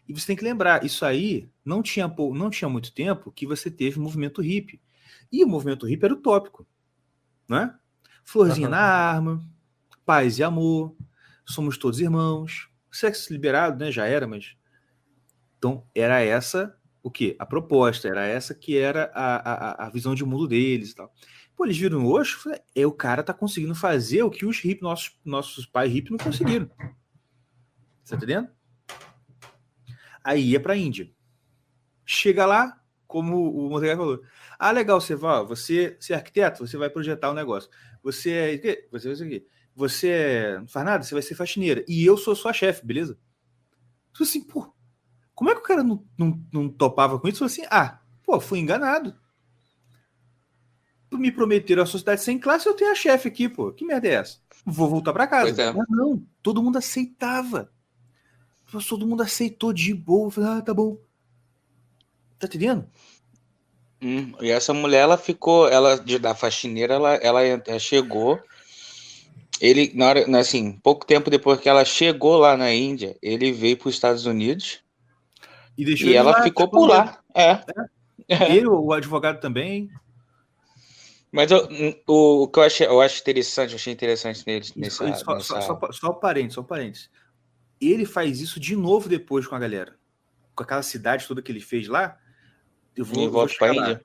E 0.07 0.13
você 0.13 0.27
tem 0.27 0.35
que 0.35 0.43
lembrar, 0.43 0.83
isso 0.83 1.05
aí 1.05 1.47
não 1.63 1.83
tinha, 1.83 2.07
não 2.07 2.49
tinha 2.49 2.67
muito 2.67 2.91
tempo 2.91 3.31
que 3.31 3.45
você 3.45 3.69
teve 3.69 3.99
o 3.99 4.01
movimento 4.01 4.41
hippie. 4.41 4.81
E 5.31 5.43
o 5.43 5.47
movimento 5.47 5.85
hippie 5.85 6.05
era 6.05 6.13
utópico, 6.15 6.67
né? 7.47 7.75
Florzinha 8.25 8.67
Aham. 8.67 8.75
na 8.75 8.81
arma, 8.81 9.49
paz 10.03 10.39
e 10.39 10.43
amor, 10.43 10.95
somos 11.45 11.77
todos 11.77 11.99
irmãos. 11.99 12.69
Sexo 12.91 13.31
liberado, 13.31 13.83
né? 13.83 13.91
Já 13.91 14.05
era, 14.05 14.27
mas. 14.27 14.55
Então, 15.57 15.85
era 15.93 16.21
essa 16.21 16.75
o 17.01 17.09
quê? 17.09 17.35
A 17.39 17.45
proposta, 17.45 18.07
era 18.07 18.25
essa 18.25 18.53
que 18.53 18.77
era 18.77 19.11
a, 19.13 19.83
a, 19.83 19.87
a 19.87 19.89
visão 19.89 20.13
de 20.13 20.23
mundo 20.25 20.47
deles 20.47 20.91
e 20.91 20.95
tal. 20.95 21.13
Pô, 21.55 21.65
eles 21.65 21.77
viram 21.77 22.05
o 22.05 22.11
Osho, 22.11 22.39
é, 22.75 22.85
o 22.85 22.91
cara 22.91 23.23
tá 23.23 23.33
conseguindo 23.33 23.75
fazer 23.75 24.23
o 24.23 24.29
que 24.29 24.45
os 24.45 24.63
hip, 24.63 24.81
nossos, 24.81 25.19
nossos 25.25 25.65
pais 25.65 25.93
hip 25.93 26.09
não 26.09 26.17
conseguiram. 26.17 26.69
Tá 28.07 28.15
entendendo? 28.15 28.49
Aí 30.23 30.51
ia 30.51 30.59
pra 30.59 30.75
Índia. 30.75 31.11
Chega 32.05 32.45
lá, 32.45 32.81
como 33.05 33.51
o 33.51 33.69
Montegai 33.69 33.95
falou. 33.95 34.21
Ah, 34.57 34.71
legal, 34.71 34.99
você 34.99 35.15
vai, 35.15 35.45
você, 35.45 35.97
você 35.99 36.13
é 36.13 36.15
arquiteto, 36.15 36.65
você 36.65 36.77
vai 36.77 36.89
projetar 36.89 37.29
o 37.29 37.31
um 37.31 37.35
negócio. 37.35 37.69
Você 38.03 38.31
é. 38.31 38.87
Você, 38.91 39.15
você, 39.15 39.45
você 39.79 40.09
é, 40.09 40.59
não 40.59 40.67
faz 40.67 40.85
nada, 40.85 41.03
você 41.05 41.15
vai 41.15 41.21
ser 41.21 41.35
faxineira. 41.35 41.85
E 41.87 42.05
eu 42.05 42.17
sou 42.17 42.35
sua 42.35 42.51
chefe, 42.51 42.85
beleza? 42.85 43.17
Então, 44.11 44.27
assim, 44.27 44.41
pô, 44.41 44.73
como 45.33 45.49
é 45.49 45.55
que 45.55 45.61
o 45.61 45.63
cara 45.63 45.81
não, 45.81 46.05
não, 46.17 46.45
não 46.51 46.67
topava 46.67 47.17
com 47.17 47.29
isso? 47.29 47.39
Falou 47.39 47.51
assim, 47.51 47.65
ah, 47.71 48.01
pô, 48.21 48.41
fui 48.41 48.59
enganado. 48.59 49.15
Me 51.13 51.31
prometeram 51.31 51.81
a 51.81 51.85
sociedade 51.85 52.21
sem 52.21 52.37
classe, 52.37 52.67
eu 52.67 52.73
tenho 52.73 52.91
a 52.91 52.95
chefe 52.95 53.29
aqui, 53.29 53.47
pô. 53.47 53.71
Que 53.71 53.85
merda 53.85 54.09
é 54.09 54.15
essa? 54.15 54.39
Vou 54.65 54.89
voltar 54.89 55.13
para 55.13 55.25
casa. 55.25 55.61
É. 55.61 55.71
Mas 55.71 55.87
não, 55.89 56.21
todo 56.43 56.61
mundo 56.61 56.77
aceitava. 56.77 57.71
Todo 58.89 59.07
mundo 59.07 59.23
aceitou 59.23 59.71
de 59.71 59.93
boa. 59.93 60.29
Falei, 60.29 60.49
ah, 60.49 60.61
tá 60.61 60.73
bom. 60.73 60.97
Tá 62.37 62.47
entendendo? 62.47 62.85
Hum, 64.01 64.33
e 64.41 64.49
essa 64.51 64.73
mulher, 64.73 64.99
ela 64.99 65.17
ficou, 65.17 65.69
ela 65.69 65.95
de, 65.95 66.19
da 66.19 66.35
faxineira, 66.35 66.95
ela, 66.95 67.15
ela, 67.15 67.41
ela 67.43 67.79
chegou. 67.79 68.39
Ele, 69.61 69.91
na 69.93 70.07
hora, 70.07 70.39
assim, 70.39 70.73
pouco 70.83 71.05
tempo 71.05 71.29
depois 71.29 71.59
que 71.59 71.67
ela 71.67 71.83
chegou 71.83 72.37
lá 72.37 72.55
na 72.55 72.73
Índia, 72.73 73.17
ele 73.21 73.51
veio 73.51 73.77
para 73.77 73.89
os 73.89 73.95
Estados 73.95 74.25
Unidos 74.25 74.81
e, 75.77 75.85
deixou 75.85 76.09
e 76.09 76.15
ela 76.15 76.31
lá, 76.31 76.43
ficou 76.43 76.69
por 76.69 76.87
lá. 76.87 77.19
É. 77.35 77.61
é. 78.27 78.55
Ele, 78.55 78.67
o 78.67 78.93
advogado 78.93 79.39
também. 79.39 79.89
Mas 81.31 81.51
eu, 81.51 81.67
o, 82.07 82.43
o 82.43 82.47
que 82.47 82.59
eu, 82.59 82.63
achei, 82.63 82.87
eu 82.87 83.01
acho 83.01 83.21
interessante, 83.21 83.71
eu 83.71 83.75
achei 83.75 83.93
interessante 83.93 84.43
nele. 84.47 84.65
Nessa, 84.75 84.97
só, 84.97 85.35
nessa... 85.35 85.61
Só, 85.61 85.61
só, 85.61 85.91
só 85.91 86.13
parênteses, 86.13 86.55
só 86.55 86.63
parênteses. 86.63 87.09
Ele 87.79 88.05
faz 88.05 88.41
isso 88.41 88.59
de 88.59 88.75
novo 88.75 89.07
depois 89.07 89.45
com 89.45 89.55
a 89.55 89.59
galera. 89.59 89.95
Com 90.55 90.63
aquela 90.63 90.81
cidade 90.81 91.27
toda 91.27 91.41
que 91.41 91.51
ele 91.51 91.61
fez 91.61 91.87
lá. 91.87 92.17
Eu 92.95 93.05
vou, 93.05 93.23
e 93.23 93.27
volta 93.27 93.53
para 93.57 93.75
Índia? 93.75 94.01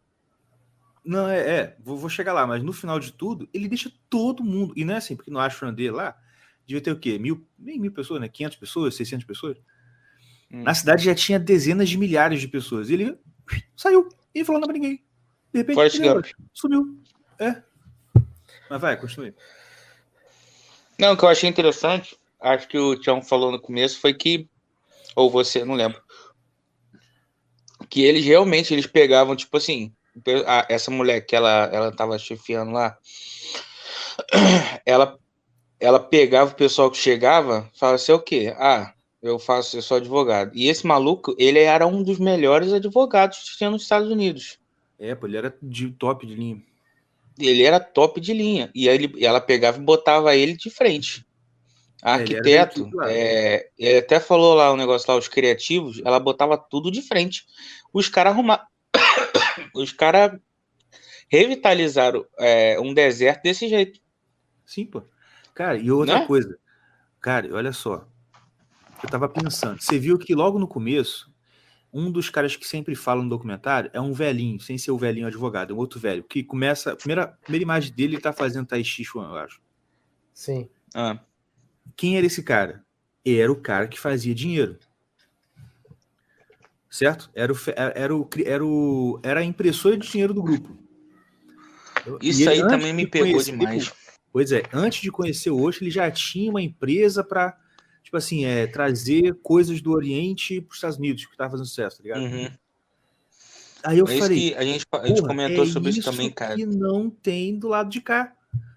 Não, 1.05 1.29
é, 1.29 1.39
é 1.39 1.77
vou, 1.81 1.97
vou, 1.99 2.09
chegar 2.09 2.33
lá, 2.33 2.47
mas 2.47 2.63
no 2.63 2.73
final 2.73 2.99
de 2.99 3.13
tudo, 3.13 3.49
ele 3.53 3.69
deixa 3.69 3.93
todo 4.09 4.43
mundo. 4.43 4.73
E 4.77 4.85
não 4.85 4.95
é 4.95 4.97
assim, 4.97 5.15
porque 5.15 5.31
no 5.31 5.39
ashram 5.39 5.73
dele 5.73 5.91
lá, 5.91 6.17
devia 6.67 6.81
ter 6.81 6.93
o 6.93 6.99
quê? 6.99 7.19
Mil, 7.19 7.47
nem 7.59 7.79
mil 7.79 7.93
pessoas, 7.93 8.21
né? 8.21 8.29
500 8.29 8.57
pessoas, 8.57 8.95
600 8.95 9.27
pessoas. 9.27 9.57
Hum. 10.51 10.63
Na 10.63 10.75
cidade 10.75 11.05
já 11.05 11.15
tinha 11.15 11.39
dezenas 11.39 11.89
de 11.89 11.99
milhares 11.99 12.41
de 12.41 12.49
pessoas. 12.49 12.89
Ele 12.89 13.19
saiu 13.77 14.09
e 14.35 14.45
falou 14.45 14.61
nada 14.61 14.73
pra 14.73 14.81
ninguém. 14.81 15.05
De 15.53 15.59
repente, 15.59 16.03
ele 16.03 16.23
sumiu. 16.53 16.99
É. 17.39 17.63
Mas 18.71 18.81
vai, 18.81 18.97
continue. 18.97 19.35
Não, 20.99 21.13
o 21.13 21.17
que 21.17 21.25
eu 21.25 21.29
achei 21.29 21.49
interessante, 21.49 22.17
acho 22.41 22.69
que 22.69 22.79
o 22.79 22.99
Tião 22.99 23.21
falou 23.21 23.53
no 23.53 23.61
começo, 23.61 24.01
foi 24.01 24.15
que, 24.15 24.49
ou 25.15 25.31
você, 25.31 25.65
não 25.65 25.75
lembro, 25.75 26.01
que 27.91 28.03
eles 28.03 28.25
realmente, 28.25 28.73
eles 28.73 28.87
pegavam, 28.87 29.37
tipo 29.37 29.57
assim, 29.57 29.95
a, 30.47 30.67
essa 30.69 30.91
mulher 30.91 31.21
que 31.23 31.35
ela, 31.35 31.71
ela 31.73 31.93
tava 31.93 32.19
chefiando 32.19 32.73
lá, 32.73 32.97
ela, 34.87 35.19
ela 35.81 36.01
pegava 36.01 36.53
o 36.53 36.57
pessoal 36.57 36.91
que 36.91 36.97
chegava, 36.97 37.71
falava 37.75 37.97
assim, 37.97 38.13
o 38.13 38.21
quê? 38.21 38.55
Ah, 38.59 38.93
eu 39.23 39.39
faço, 39.39 39.77
eu 39.77 39.83
sou 39.83 39.97
advogado. 39.97 40.53
E 40.55 40.69
esse 40.69 40.87
maluco, 40.87 41.35
ele 41.39 41.59
era 41.59 41.87
um 41.87 42.03
dos 42.03 42.19
melhores 42.19 42.73
advogados 42.73 43.39
que 43.39 43.57
tinha 43.57 43.71
nos 43.71 43.83
Estados 43.83 44.11
Unidos. 44.11 44.59
É, 44.99 45.15
pô, 45.15 45.27
ele 45.27 45.37
era 45.37 45.57
de 45.63 45.91
top 45.93 46.27
de 46.27 46.35
linha. 46.35 46.63
Ele 47.39 47.63
era 47.63 47.81
top 47.81 48.21
de 48.21 48.33
linha. 48.33 48.71
E 48.75 48.89
aí 48.89 48.95
ele, 48.95 49.25
ela 49.25 49.41
pegava 49.41 49.79
e 49.79 49.81
botava 49.81 50.37
ele 50.37 50.57
de 50.57 50.71
frente. 50.71 51.27
A 52.03 52.15
arquiteto, 52.17 52.91
é, 53.07 53.71
ele 53.79 53.99
até 53.99 54.21
falou 54.21 54.55
lá 54.55 54.71
o 54.71 54.75
um 54.75 54.77
negócio 54.77 55.11
lá, 55.11 55.17
os 55.17 55.27
criativos, 55.27 56.03
ela 56.05 56.21
botava 56.21 56.59
tudo 56.59 56.91
de 56.91 57.01
frente. 57.01 57.47
Os 57.95 58.11
caras 58.11 58.35
arrumaram. 58.35 58.63
Os 59.75 59.93
caras 59.93 60.39
revitalizaram 61.29 62.25
é, 62.39 62.79
um 62.81 62.95
deserto 62.95 63.43
desse 63.43 63.69
jeito. 63.69 64.01
Sim, 64.65 64.87
pô. 64.87 65.03
Cara, 65.55 65.77
e 65.77 65.91
outra 65.91 66.21
né? 66.21 66.27
coisa. 66.27 66.59
Cara, 67.21 67.55
olha 67.55 67.73
só. 67.73 68.07
Eu 69.03 69.09
tava 69.09 69.29
pensando. 69.29 69.81
Você 69.81 69.99
viu 69.99 70.19
que 70.19 70.35
logo 70.35 70.59
no 70.59 70.67
começo, 70.67 71.33
um 71.93 72.11
dos 72.11 72.31
caras 72.31 72.57
que 72.57 72.67
sempre 72.67 72.95
fala 72.95 73.23
no 73.23 73.29
documentário 73.29 73.91
é 73.93 74.01
um 74.01 74.13
velhinho, 74.13 74.59
sem 74.61 74.77
ser 74.79 74.91
o 74.91 74.99
velhinho 74.99 75.27
advogado, 75.27 75.73
é 75.73 75.77
um 75.77 75.79
outro 75.79 76.01
velho, 76.01 76.25
que 76.25 76.43
começa. 76.43 76.93
A 76.93 76.97
primeira, 76.97 77.29
primeira 77.29 77.63
imagem 77.63 77.93
dele, 77.93 78.15
ele 78.15 78.23
tá 78.23 78.33
fazendo 78.33 78.67
Tai 78.67 78.83
Chi 78.83 79.05
Chuan, 79.05 79.29
eu 79.29 79.37
acho. 79.37 79.61
Sim. 80.33 80.69
Ah. 80.95 81.21
Quem 81.97 82.17
era 82.17 82.27
esse 82.27 82.43
cara? 82.43 82.85
Era 83.25 83.53
o 83.53 83.57
cara 83.57 83.87
que 83.87 83.99
fazia 83.99 84.35
dinheiro. 84.35 84.79
Certo? 86.95 87.29
Era, 87.35 87.53
o, 87.53 87.57
era, 87.75 88.17
o, 88.17 88.29
era, 88.45 88.65
o, 88.65 89.21
era 89.21 89.41
a 89.41 89.45
impressora 89.45 89.97
de 89.97 90.09
dinheiro 90.09 90.33
do 90.33 90.45
grupo. 90.45 90.79
Isso 92.23 92.49
aí 92.49 92.61
também 92.69 92.93
me 92.93 93.05
pegou 93.05 93.33
conhecer, 93.33 93.51
demais. 93.51 93.93
Pois 94.33 94.53
é, 94.53 94.63
antes 94.73 95.01
de 95.01 95.11
conhecer 95.11 95.51
o 95.51 95.61
Osho, 95.61 95.83
ele 95.83 95.91
já 95.91 96.09
tinha 96.09 96.49
uma 96.49 96.63
empresa 96.63 97.25
para 97.25 97.59
tipo 98.01 98.17
assim, 98.17 98.45
é, 98.45 98.69
trazer 98.69 99.35
coisas 99.43 99.81
do 99.81 99.91
Oriente 99.91 100.61
para 100.61 100.71
os 100.71 100.77
Estados 100.77 100.97
Unidos, 100.97 101.27
que 101.27 101.33
estava 101.33 101.51
fazendo 101.51 101.67
sucesso, 101.67 101.97
tá 101.97 102.03
ligado? 102.05 102.23
Uhum. 102.23 102.51
Aí 103.83 103.99
eu 103.99 104.07
é 104.07 104.17
falei. 104.17 104.55
a 104.55 104.63
gente, 104.63 104.87
a 104.93 105.07
gente 105.09 105.23
comentou 105.23 105.65
é 105.65 105.67
sobre 105.67 105.91
isso, 105.91 105.99
isso 105.99 106.11
também, 106.13 106.31
cara. 106.31 106.55
Que 106.55 106.65
não 106.65 107.11
tem 107.11 107.59
do 107.59 107.67
lado 107.67 107.91
de 107.91 108.01
cá. 108.01 108.33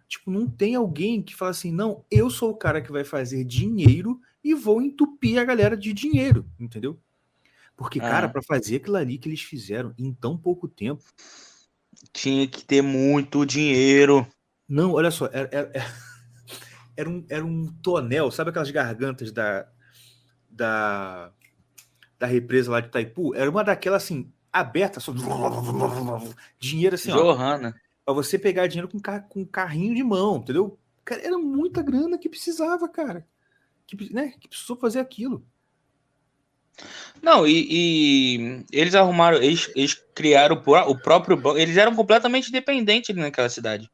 Tipo, 0.08 0.32
não 0.32 0.48
tem 0.50 0.74
alguém 0.74 1.22
que 1.22 1.36
fala 1.36 1.52
assim, 1.52 1.72
não, 1.72 2.04
eu 2.10 2.32
sou 2.32 2.50
o 2.50 2.58
cara 2.58 2.82
que 2.82 2.92
vai 2.92 3.04
fazer 3.04 3.44
dinheiro 3.44 4.20
e 4.44 4.56
vou 4.56 4.82
entupir 4.82 5.38
a 5.38 5.46
galera 5.46 5.78
de 5.78 5.94
dinheiro, 5.94 6.44
entendeu? 6.60 7.00
Porque, 7.78 8.00
cara, 8.00 8.26
Ah. 8.26 8.30
para 8.30 8.42
fazer 8.42 8.78
aquilo 8.78 8.98
ali 8.98 9.20
que 9.20 9.30
eles 9.30 9.42
fizeram 9.42 9.94
em 9.98 10.12
tão 10.12 10.36
pouco 10.36 10.68
tempo. 10.68 11.04
Tinha 12.12 12.48
que 12.48 12.66
ter 12.66 12.82
muito 12.82 13.46
dinheiro. 13.46 14.28
Não, 14.68 14.94
olha 14.94 15.12
só, 15.12 15.28
era, 15.28 15.48
era, 15.52 15.72
era 16.98 17.08
um, 17.10 17.26
era 17.30 17.46
um 17.46 17.72
tonel, 17.82 18.32
sabe 18.32 18.50
aquelas 18.50 18.72
gargantas 18.72 19.32
da, 19.32 19.70
da, 20.50 21.32
da 22.18 22.26
represa 22.26 22.72
lá 22.72 22.80
de 22.82 22.88
Itaipu? 22.88 23.36
Era 23.36 23.50
uma 23.50 23.63
daquelas 23.63 24.04
assim, 24.04 24.34
aberta, 24.52 25.00
só 25.00 25.13
dinheiro 26.60 26.96
assim, 26.96 27.12
ó. 27.12 27.16
Johanna. 27.34 27.80
Pra 28.04 28.13
você 28.13 28.40
pegar 28.40 28.68
dinheiro 28.68 28.90
com, 28.90 29.00
car 29.00 29.28
com 29.28 29.46
carrinho 29.46 29.94
de 29.94 30.04
mão, 30.04 30.38
entendeu? 30.38 30.80
Cara, 31.06 31.22
era 31.22 31.38
muita 31.38 31.82
grana 31.84 32.18
que 32.18 32.28
precisava, 32.28 32.90
cara. 32.90 33.26
Que, 33.86 34.12
né, 34.13 34.34
que 34.40 34.48
precisou 34.48 34.76
fazer 34.76 35.00
aquilo. 35.00 35.46
Não, 37.22 37.48
e, 37.48 37.68
e 37.70 38.66
eles 38.72 38.94
arrumaram, 38.96 39.38
eles, 39.38 39.72
eles 39.76 39.94
criaram 40.13 40.62
o, 40.66 40.72
o 40.92 41.02
próprio 41.02 41.36
banco. 41.36 41.58
Eles 41.58 41.76
eram 41.78 41.96
completamente 41.96 42.50
independentes 42.50 43.10
ali 43.10 43.20
naquela 43.20 43.50
cidade. 43.50 43.90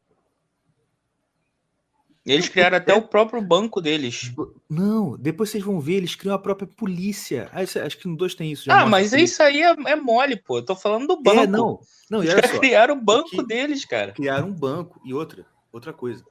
Eles 2.25 2.47
criaram 2.47 2.77
até 2.77 2.93
o 2.93 3.01
próprio 3.01 3.41
banco 3.41 3.81
deles. 3.81 4.31
Não, 4.69 5.17
depois 5.17 5.49
vocês 5.49 5.61
vão 5.63 5.81
ver, 5.81 5.95
eles 5.95 6.15
criam 6.15 6.33
a 6.33 6.39
própria 6.39 6.65
polícia. 6.67 7.49
Ah, 7.51 7.61
isso- 7.63 7.77
acho 7.79 7.97
que 7.97 8.07
no 8.07 8.15
2 8.15 8.33
tem 8.33 8.49
isso. 8.49 8.71
Ah, 8.71 8.85
mas 8.85 9.11
isso 9.11 9.43
aí 9.43 9.61
é, 9.61 9.75
é 9.87 9.95
mole, 9.97 10.37
pô. 10.37 10.59
Eu 10.59 10.65
tô 10.65 10.73
falando 10.73 11.05
do 11.05 11.21
banco. 11.21 11.41
É, 11.41 11.47
não. 11.47 11.79
Não, 12.09 12.23
e 12.23 12.27
caras 12.27 12.51
só. 12.51 12.59
criaram 12.59 12.95
o 12.95 13.01
banco 13.01 13.27
Aqui- 13.27 13.45
deles, 13.45 13.83
cara. 13.83 14.13
criaram 14.13 14.47
um 14.47 14.53
banco 14.53 15.01
e 15.03 15.13
outra, 15.13 15.45
outra 15.71 15.91
coisa. 15.91 16.23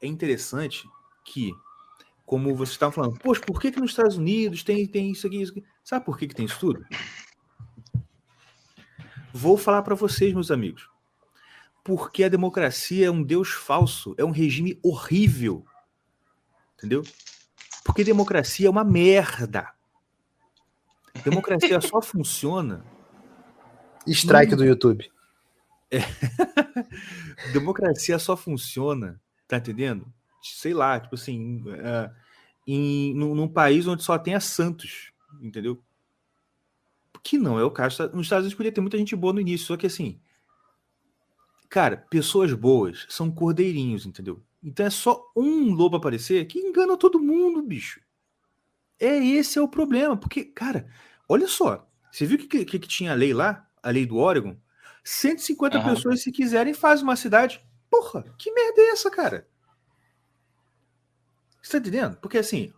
É 0.00 0.06
interessante 0.06 0.84
que, 1.24 1.52
como 2.30 2.54
vocês 2.54 2.74
estavam 2.74 2.92
falando, 2.92 3.18
poxa, 3.18 3.40
por 3.40 3.60
que, 3.60 3.72
que 3.72 3.80
nos 3.80 3.90
Estados 3.90 4.16
Unidos 4.16 4.62
tem, 4.62 4.86
tem 4.86 5.10
isso 5.10 5.26
aqui, 5.26 5.42
isso 5.42 5.50
aqui? 5.50 5.64
Sabe 5.82 6.04
por 6.04 6.16
que, 6.16 6.28
que 6.28 6.34
tem 6.36 6.46
isso 6.46 6.60
tudo? 6.60 6.86
Vou 9.32 9.56
falar 9.56 9.82
para 9.82 9.96
vocês, 9.96 10.32
meus 10.32 10.48
amigos. 10.52 10.88
Porque 11.82 12.22
a 12.22 12.28
democracia 12.28 13.08
é 13.08 13.10
um 13.10 13.20
Deus 13.20 13.48
falso, 13.48 14.14
é 14.16 14.24
um 14.24 14.30
regime 14.30 14.78
horrível. 14.80 15.66
Entendeu? 16.78 17.02
Porque 17.84 18.04
democracia 18.04 18.68
é 18.68 18.70
uma 18.70 18.84
merda. 18.84 19.72
Democracia 21.24 21.80
só 21.80 22.00
funciona 22.00 22.84
Strike 24.06 24.54
do 24.54 24.64
YouTube. 24.64 25.10
democracia 27.52 28.20
só 28.20 28.36
funciona, 28.36 29.20
tá 29.48 29.56
entendendo? 29.56 30.06
Sei 30.40 30.72
lá, 30.72 31.00
tipo 31.00 31.16
assim, 31.16 31.64
é, 31.66 32.19
em, 32.72 33.14
num, 33.14 33.34
num 33.34 33.48
país 33.48 33.86
onde 33.86 34.02
só 34.02 34.18
tenha 34.18 34.40
santos, 34.40 35.12
entendeu? 35.40 35.82
Que 37.22 37.38
não 37.38 37.58
é 37.58 37.64
o 37.64 37.70
caso. 37.70 38.02
Nos 38.14 38.26
Estados 38.26 38.44
Unidos 38.44 38.54
podia 38.54 38.72
ter 38.72 38.80
muita 38.80 38.98
gente 38.98 39.14
boa 39.16 39.32
no 39.32 39.40
início, 39.40 39.66
só 39.66 39.76
que 39.76 39.86
assim, 39.86 40.20
cara, 41.68 41.96
pessoas 42.10 42.52
boas 42.52 43.06
são 43.08 43.30
cordeirinhos, 43.30 44.06
entendeu? 44.06 44.42
Então 44.62 44.86
é 44.86 44.90
só 44.90 45.30
um 45.36 45.72
lobo 45.72 45.96
aparecer 45.96 46.46
que 46.46 46.58
engana 46.58 46.96
todo 46.96 47.18
mundo, 47.18 47.62
bicho. 47.62 48.00
É 48.98 49.16
esse 49.16 49.58
é 49.58 49.62
o 49.62 49.68
problema, 49.68 50.16
porque, 50.16 50.44
cara, 50.44 50.86
olha 51.28 51.48
só, 51.48 51.88
você 52.12 52.26
viu 52.26 52.38
que, 52.38 52.64
que, 52.64 52.78
que 52.78 52.88
tinha 52.88 53.12
a 53.12 53.14
lei 53.14 53.32
lá, 53.32 53.66
a 53.82 53.90
lei 53.90 54.04
do 54.04 54.16
Oregon? 54.16 54.56
150 55.02 55.78
Aham. 55.78 55.94
pessoas, 55.94 56.22
se 56.22 56.30
quiserem, 56.30 56.74
fazem 56.74 57.04
uma 57.04 57.16
cidade. 57.16 57.64
Porra, 57.90 58.22
que 58.38 58.52
merda 58.52 58.80
é 58.82 58.90
essa, 58.90 59.10
cara? 59.10 59.48
Você 61.62 61.72
tá 61.72 61.78
entendendo? 61.78 62.16
Porque 62.16 62.38
assim, 62.38 62.72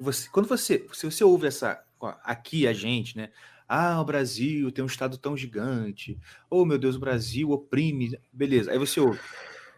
você- 0.00 0.28
quando 0.30 0.48
você, 0.48 0.86
se 0.92 1.06
você 1.10 1.24
ouve 1.24 1.46
essa, 1.46 1.82
aqui 2.22 2.66
a 2.66 2.72
gente, 2.72 3.16
né? 3.16 3.30
Ah, 3.68 4.00
o 4.00 4.04
Brasil 4.04 4.70
tem 4.70 4.84
um 4.84 4.86
estado 4.86 5.16
tão 5.16 5.36
gigante. 5.36 6.18
Oh, 6.50 6.64
meu 6.64 6.78
Deus, 6.78 6.96
o 6.96 7.00
Brasil 7.00 7.50
oprime. 7.50 8.18
Beleza. 8.32 8.70
Aí 8.70 8.78
você 8.78 9.00
ouve, 9.00 9.18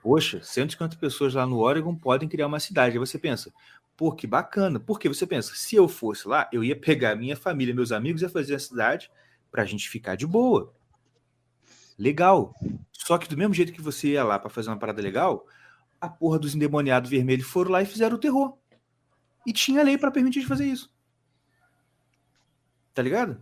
poxa, 0.03 0.41
150 0.43 0.97
pessoas 0.97 1.35
lá 1.35 1.47
no 1.47 1.59
Oregon 1.59 1.95
podem 1.97 2.29
criar 2.29 2.47
uma 2.49 2.61
cidade. 2.61 2.95
Aí 2.95 2.99
você 2.99 3.19
pensa, 3.19 3.53
pô, 3.97 4.13
que 4.13 4.27
bacana. 4.27 4.81
Porque 4.81 5.09
você 5.09 5.27
pensa, 5.27 5.53
se 5.55 5.77
eu 5.77 5.89
fosse 5.89 6.27
lá, 6.27 6.49
eu 6.53 6.65
ia 6.65 6.77
pegar 6.79 7.15
minha 7.17 7.37
família, 7.37 7.75
meus 7.75 7.93
amigos, 7.93 8.23
ia 8.23 8.29
fazer 8.29 8.57
a 8.57 8.59
cidade 8.59 9.11
pra 9.51 9.65
gente 9.65 9.89
ficar 9.89 10.17
de 10.17 10.27
boa. 10.27 10.75
Legal. 11.99 12.55
Só 12.93 13.17
que 13.19 13.29
do 13.29 13.37
mesmo 13.37 13.55
jeito 13.55 13.73
que 13.73 13.81
você 13.81 14.09
ia 14.09 14.25
lá 14.25 14.39
pra 14.39 14.51
fazer 14.51 14.69
uma 14.71 14.79
parada 14.79 15.01
legal, 15.01 15.47
a 16.01 16.09
porra 16.09 16.39
dos 16.39 16.55
endemoniados 16.55 17.11
vermelhos 17.11 17.47
foram 17.47 17.71
lá 17.71 17.83
e 17.83 17.87
fizeram 17.87 18.17
o 18.17 18.21
terror. 18.21 18.57
E 19.47 19.53
tinha 19.53 19.83
lei 19.83 19.97
pra 19.97 20.11
permitir 20.11 20.41
de 20.41 20.47
fazer 20.47 20.67
isso. 20.67 20.93
Tá 22.93 23.03
ligado? 23.03 23.41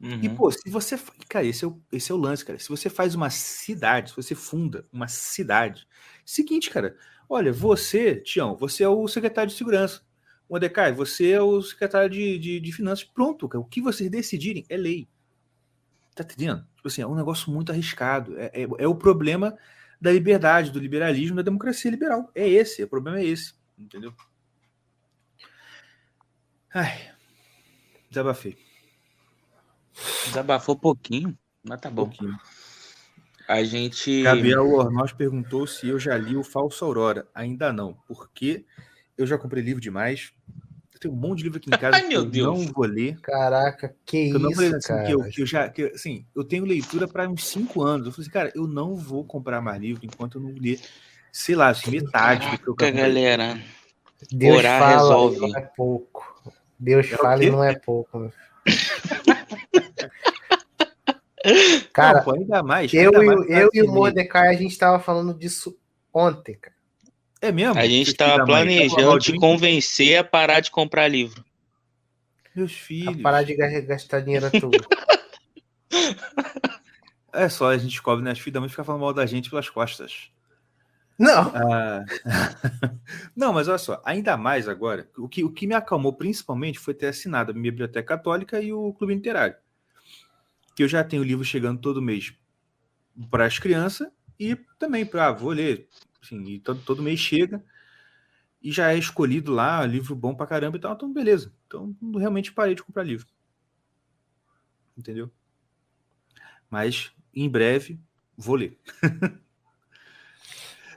E, 0.00 0.28
Uhum. 0.28 0.34
pô, 0.34 0.50
se 0.50 0.68
você. 0.68 0.98
Cara, 1.28 1.46
esse 1.46 1.64
é, 1.64 1.68
o, 1.68 1.80
esse 1.90 2.12
é 2.12 2.14
o 2.14 2.18
lance, 2.18 2.44
cara. 2.44 2.58
Se 2.58 2.68
você 2.68 2.90
faz 2.90 3.14
uma 3.14 3.30
cidade, 3.30 4.10
se 4.10 4.16
você 4.16 4.34
funda 4.34 4.86
uma 4.92 5.08
cidade. 5.08 5.86
Seguinte, 6.24 6.70
cara. 6.70 6.96
Olha, 7.28 7.52
você, 7.52 8.16
Tião, 8.16 8.56
você 8.56 8.84
é 8.84 8.88
o 8.88 9.08
secretário 9.08 9.50
de 9.50 9.56
segurança. 9.56 10.02
Mordecai, 10.48 10.92
você 10.92 11.30
é 11.32 11.42
o 11.42 11.60
secretário 11.62 12.10
de, 12.10 12.38
de, 12.38 12.60
de 12.60 12.72
finanças. 12.72 13.04
Pronto, 13.04 13.48
cara. 13.48 13.60
O 13.60 13.64
que 13.64 13.80
vocês 13.80 14.10
decidirem 14.10 14.64
é 14.68 14.76
lei. 14.76 15.08
Tá 16.14 16.22
entendendo? 16.22 16.66
Tipo 16.76 16.88
assim, 16.88 17.02
é 17.02 17.06
um 17.06 17.14
negócio 17.14 17.50
muito 17.50 17.72
arriscado. 17.72 18.38
É, 18.38 18.46
é, 18.54 18.68
é 18.78 18.86
o 18.86 18.94
problema 18.94 19.56
da 20.00 20.12
liberdade, 20.12 20.70
do 20.70 20.78
liberalismo, 20.78 21.36
da 21.36 21.42
democracia 21.42 21.90
liberal. 21.90 22.30
É 22.34 22.48
esse, 22.48 22.82
o 22.82 22.88
problema 22.88 23.18
é 23.20 23.24
esse. 23.24 23.54
Entendeu? 23.78 24.12
Ai. 26.72 27.10
Desabafei. 28.10 28.56
Desabafou 30.26 30.76
pouquinho, 30.76 31.36
mas 31.64 31.80
tá 31.80 31.88
Um 31.88 31.94
bom. 31.94 32.08
pouquinho. 32.08 32.38
A 33.48 33.62
gente. 33.62 34.22
Gabriel 34.22 34.68
Ornós 34.70 35.12
perguntou 35.12 35.66
se 35.66 35.88
eu 35.88 35.98
já 35.98 36.16
li 36.16 36.36
o 36.36 36.42
Falso 36.42 36.84
Aurora. 36.84 37.28
Ainda 37.34 37.72
não, 37.72 37.94
porque 38.06 38.64
eu 39.16 39.26
já 39.26 39.38
comprei 39.38 39.62
livro 39.62 39.80
demais. 39.80 40.32
Eu 41.06 41.10
tenho 41.10 41.12
um 41.12 41.16
monte 41.28 41.38
de 41.38 41.44
livro 41.44 41.58
aqui 41.58 41.70
em 41.70 41.72
casa 41.78 41.96
Ai, 41.96 42.02
que 42.02 42.08
meu 42.08 42.22
eu 42.22 42.30
Deus. 42.30 42.46
não 42.46 42.72
vou 42.72 42.86
ler. 42.86 43.20
Caraca, 43.20 43.94
que 44.04 44.30
que 44.30 44.36
eu 44.36 44.40
não 44.40 44.50
isso, 44.50 44.56
falei 44.56 44.70
assim, 44.74 44.88
cara. 44.88 45.04
que 45.04 45.12
eu, 45.12 45.22
que 45.30 45.42
eu 45.42 45.46
já, 45.46 45.68
que, 45.68 45.82
assim, 45.84 46.26
eu 46.34 46.44
tenho 46.44 46.64
leitura 46.64 47.06
para 47.06 47.28
uns 47.28 47.46
5 47.48 47.82
anos. 47.82 48.06
Eu 48.06 48.12
falei 48.12 48.24
assim, 48.24 48.32
cara, 48.32 48.52
eu 48.54 48.66
não 48.66 48.96
vou 48.96 49.24
comprar 49.24 49.60
mais 49.60 49.80
livro 49.80 50.04
enquanto 50.04 50.38
eu 50.38 50.42
não 50.42 50.52
ler, 50.58 50.80
sei 51.32 51.54
lá, 51.54 51.68
assim, 51.68 51.90
metade 51.92 52.50
do 52.50 52.58
que 52.58 52.68
eu 52.68 52.74
Caraca, 52.74 52.92
comprei. 52.92 53.02
galera. 53.02 53.58
Deus 54.32 54.56
Orar 54.56 54.80
fala 54.80 54.98
resolve. 54.98 55.36
e 55.36 55.40
não 55.40 55.56
é 55.58 55.70
pouco. 55.76 56.52
Deus 56.78 57.06
É 57.12 57.16
fala 57.16 57.44
e 57.44 57.50
não 57.50 57.64
é 57.64 57.74
pouco. 57.74 58.18
meu 58.18 58.30
filho. 58.30 58.46
Cara, 61.92 62.18
não, 62.18 62.24
pô, 62.24 62.32
ainda 62.34 62.60
mais. 62.62 62.92
eu, 62.92 63.12
ainda 63.14 63.22
e, 63.22 63.26
mais 63.26 63.40
o- 63.40 63.46
pra 63.46 63.60
eu 63.60 63.70
e 63.72 63.82
o 63.82 63.92
Mordecai, 63.92 64.48
a 64.48 64.58
gente 64.58 64.76
tava 64.76 64.98
falando 64.98 65.32
disso 65.32 65.78
ontem, 66.12 66.56
cara. 66.58 66.74
É 67.46 67.52
mesmo? 67.52 67.78
A 67.78 67.86
gente 67.86 68.06
Seus 68.06 68.16
tava 68.16 68.32
filhos 68.32 68.46
da 68.46 68.52
mãe, 68.52 68.66
tava 68.88 68.88
planejando 68.94 69.18
te 69.20 69.36
convencer 69.36 70.18
a 70.18 70.24
parar 70.24 70.60
de 70.60 70.70
comprar 70.70 71.06
livro. 71.08 71.44
Meus 72.54 72.72
A 72.72 72.74
filhos. 72.74 73.22
parar 73.22 73.42
de 73.42 73.54
ga- 73.56 73.80
gastar 73.82 74.20
dinheiro 74.20 74.46
à 74.46 74.50
toa. 74.50 74.72
É 77.32 77.50
só, 77.50 77.68
a 77.68 77.76
gente 77.76 77.90
descobre, 77.90 78.24
né? 78.24 78.30
As 78.30 78.38
filhas 78.38 78.54
da 78.54 78.60
mãe 78.60 78.68
ficam 78.70 78.82
falando 78.82 79.02
mal 79.02 79.12
da 79.12 79.26
gente 79.26 79.50
pelas 79.50 79.68
costas. 79.68 80.30
Não, 81.18 81.52
Ah, 81.54 82.02
Não, 83.36 83.52
mas 83.52 83.68
olha 83.68 83.76
só, 83.76 84.00
ainda 84.06 84.38
mais 84.38 84.66
agora, 84.68 85.06
o 85.18 85.28
que, 85.28 85.44
o 85.44 85.52
que 85.52 85.66
me 85.66 85.74
acalmou 85.74 86.14
principalmente 86.14 86.78
foi 86.78 86.94
ter 86.94 87.08
assinado 87.08 87.50
a 87.50 87.54
minha 87.54 87.70
biblioteca 87.70 88.16
católica 88.16 88.58
e 88.62 88.72
o 88.72 88.90
clube 88.94 89.14
literário. 89.14 89.54
Que 90.74 90.82
eu 90.82 90.88
já 90.88 91.04
tenho 91.04 91.22
livro 91.22 91.44
chegando 91.44 91.78
todo 91.78 92.00
mês 92.00 92.32
para 93.30 93.44
as 93.44 93.58
crianças 93.58 94.08
e 94.40 94.56
também 94.78 95.04
para, 95.04 95.26
ah, 95.26 95.32
vou 95.32 95.50
ler, 95.50 95.88
assim, 96.26 96.44
e 96.44 96.60
todo, 96.60 96.80
todo 96.82 97.02
mês 97.02 97.18
chega 97.20 97.64
e 98.62 98.72
já 98.72 98.92
é 98.92 98.98
escolhido 98.98 99.52
lá, 99.52 99.86
livro 99.86 100.14
bom 100.14 100.34
pra 100.34 100.46
caramba 100.46 100.76
e 100.76 100.80
tal, 100.80 100.94
então 100.94 101.12
beleza. 101.12 101.52
Então 101.66 101.94
realmente 102.16 102.52
parei 102.52 102.74
de 102.74 102.82
comprar 102.82 103.04
livro. 103.04 103.26
Entendeu? 104.96 105.30
Mas 106.68 107.12
em 107.34 107.48
breve 107.48 108.00
vou 108.36 108.56
ler. 108.56 108.78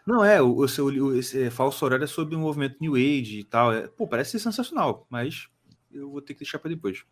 Não, 0.05 0.25
é, 0.25 0.41
o, 0.41 0.67
seu 0.67 0.85
o, 0.87 1.15
esse 1.15 1.43
é, 1.43 1.49
falso 1.51 1.85
horário 1.85 2.03
é 2.03 2.07
sobre 2.07 2.35
o 2.35 2.39
movimento 2.39 2.77
New 2.81 2.95
Age 2.95 3.39
e 3.39 3.43
tal. 3.43 3.71
É, 3.71 3.87
pô, 3.87 4.07
parece 4.07 4.31
ser 4.31 4.39
sensacional, 4.39 5.05
mas 5.07 5.47
eu 5.91 6.09
vou 6.09 6.21
ter 6.21 6.33
que 6.33 6.39
deixar 6.39 6.57
para 6.57 6.69
depois. 6.69 7.03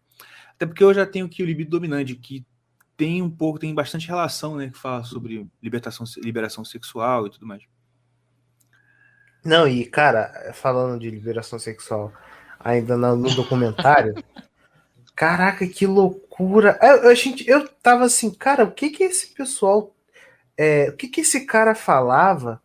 Até 0.53 0.65
porque 0.65 0.84
eu 0.84 0.91
já 0.91 1.06
tenho 1.06 1.27
aqui 1.27 1.43
o 1.43 1.45
libido 1.45 1.69
dominante, 1.69 2.15
que 2.15 2.43
tem 2.95 3.21
um 3.21 3.30
pouco, 3.30 3.60
tem 3.60 3.75
bastante 3.75 4.08
relação, 4.08 4.56
né? 4.56 4.71
Que 4.71 4.77
fala 4.77 5.03
sobre 5.03 5.47
libertação, 5.62 6.06
liberação 6.17 6.65
sexual 6.65 7.27
e 7.27 7.30
tudo 7.30 7.45
mais. 7.45 7.63
Não, 9.47 9.67
e 9.67 9.86
cara, 9.86 10.51
falando 10.53 10.99
de 10.99 11.10
liberação 11.10 11.60
sexual, 11.60 12.13
ainda 12.60 12.97
no, 12.97 13.15
no 13.15 13.33
documentário, 13.36 14.15
caraca, 15.15 15.67
que 15.67 15.86
loucura. 15.88 16.77
Eu, 16.81 17.10
a 17.10 17.13
gente, 17.15 17.47
eu 17.49 17.67
tava 17.67 18.05
assim, 18.05 18.31
cara, 18.33 18.63
o 18.63 18.71
que 18.71 18.89
que 18.89 19.03
esse 19.03 19.27
pessoal, 19.33 19.95
é, 20.57 20.89
o 20.89 20.97
que 20.97 21.07
que 21.07 21.21
esse 21.21 21.45
cara 21.45 21.75
falava 21.75 22.62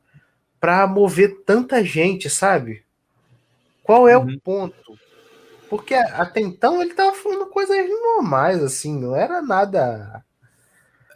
pra 0.60 0.86
mover 0.86 1.42
tanta 1.46 1.84
gente, 1.84 2.30
sabe? 2.30 2.84
Qual 3.82 4.08
é 4.08 4.16
Uhum. 4.16 4.34
o 4.34 4.40
ponto? 4.40 4.98
Porque 5.68 5.94
até 5.94 6.40
então 6.40 6.82
ele 6.82 6.94
tava 6.94 7.14
falando 7.14 7.46
coisas 7.46 7.76
normais, 7.88 8.62
assim, 8.62 8.98
não 9.00 9.16
era 9.16 9.40
nada. 9.42 10.24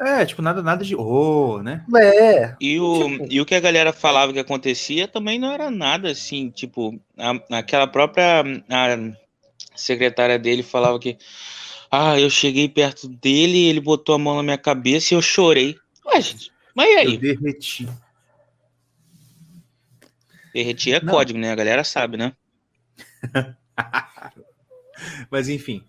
É, 0.01 0.27
tipo, 0.27 0.43
nada, 0.43 0.63
nada 0.63 0.85
de. 0.85 0.95
Oh, 0.95 1.63
né? 1.63 1.85
É, 1.97 2.55
E 2.61 2.79
o, 2.79 3.09
Tipo- 3.09 3.27
e 3.31 3.41
o 3.41 3.47
que 3.47 3.55
a 3.55 3.61
galera 3.61 3.93
falava 3.93 4.33
que 4.33 4.39
acontecia 4.39 5.09
também 5.09 5.39
não 5.39 5.51
era 5.53 5.71
nada 5.71 6.11
assim, 6.11 6.51
tipo, 6.51 7.01
a, 7.19 7.59
aquela 7.59 7.87
própria 7.87 8.43
a 8.69 9.13
secretária 9.75 10.39
dele 10.39 10.63
falava 10.63 10.99
que 10.99 11.17
ah, 11.91 12.19
eu 12.21 12.29
cheguei 12.29 12.69
perto 12.69 13.09
dele, 13.09 13.67
ele 13.69 13.81
botou 13.81 14.15
a 14.15 14.19
mão 14.19 14.37
na 14.37 14.43
minha 14.43 14.59
cabeça 14.59 15.15
e 15.15 15.17
eu 15.17 15.23
chorei. 15.23 15.77
Ué, 16.05 16.21
gente, 16.21 16.51
mas 16.75 16.89
e 16.89 16.93
Eu 16.93 16.99
aí? 16.99 17.17
derreti. 17.19 17.89
Derretir 20.53 20.95
é 20.95 21.01
Não. 21.01 21.13
código, 21.13 21.39
né? 21.39 21.53
A 21.53 21.57
galera 21.57 21.85
sabe, 21.85 22.17
né? 22.17 22.33
Mas 25.31 25.49
enfim. 25.49 25.85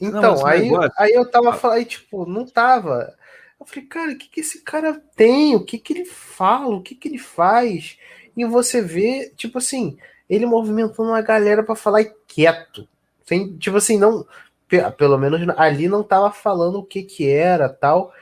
Então, 0.00 0.32
mas 0.32 0.40
o 0.42 0.46
aí, 0.46 0.62
negócio- 0.62 0.92
aí 0.96 1.12
eu 1.12 1.30
tava 1.30 1.52
falando, 1.52 1.76
aí, 1.76 1.84
tipo, 1.84 2.24
não 2.24 2.46
tava. 2.46 3.14
Eu 3.60 3.66
falei, 3.66 3.84
cara, 3.86 4.12
o 4.12 4.18
que, 4.18 4.28
que 4.28 4.40
esse 4.40 4.62
cara 4.62 5.00
tem? 5.14 5.54
O 5.54 5.64
que, 5.64 5.78
que 5.78 5.92
ele 5.92 6.04
fala? 6.06 6.76
O 6.76 6.82
que, 6.82 6.94
que 6.94 7.08
ele 7.08 7.18
faz? 7.18 7.98
E 8.36 8.44
você 8.44 8.80
vê, 8.80 9.30
tipo 9.36 9.58
assim, 9.58 9.98
ele 10.28 10.46
movimentando 10.46 11.10
uma 11.10 11.20
galera 11.20 11.62
pra 11.62 11.76
falar 11.76 12.00
e 12.02 12.14
quieto. 12.26 12.88
Sem, 13.24 13.56
tipo 13.58 13.76
assim, 13.76 13.98
não. 13.98 14.26
pe- 14.66 14.90
Pelo 14.92 15.18
menos 15.18 15.40
ali 15.58 15.88
não 15.88 16.02
tava 16.02 16.32
falando 16.32 16.78
o 16.78 16.84
que 16.84 17.02
que 17.02 17.28
era 17.28 17.68
tal. 17.68 18.12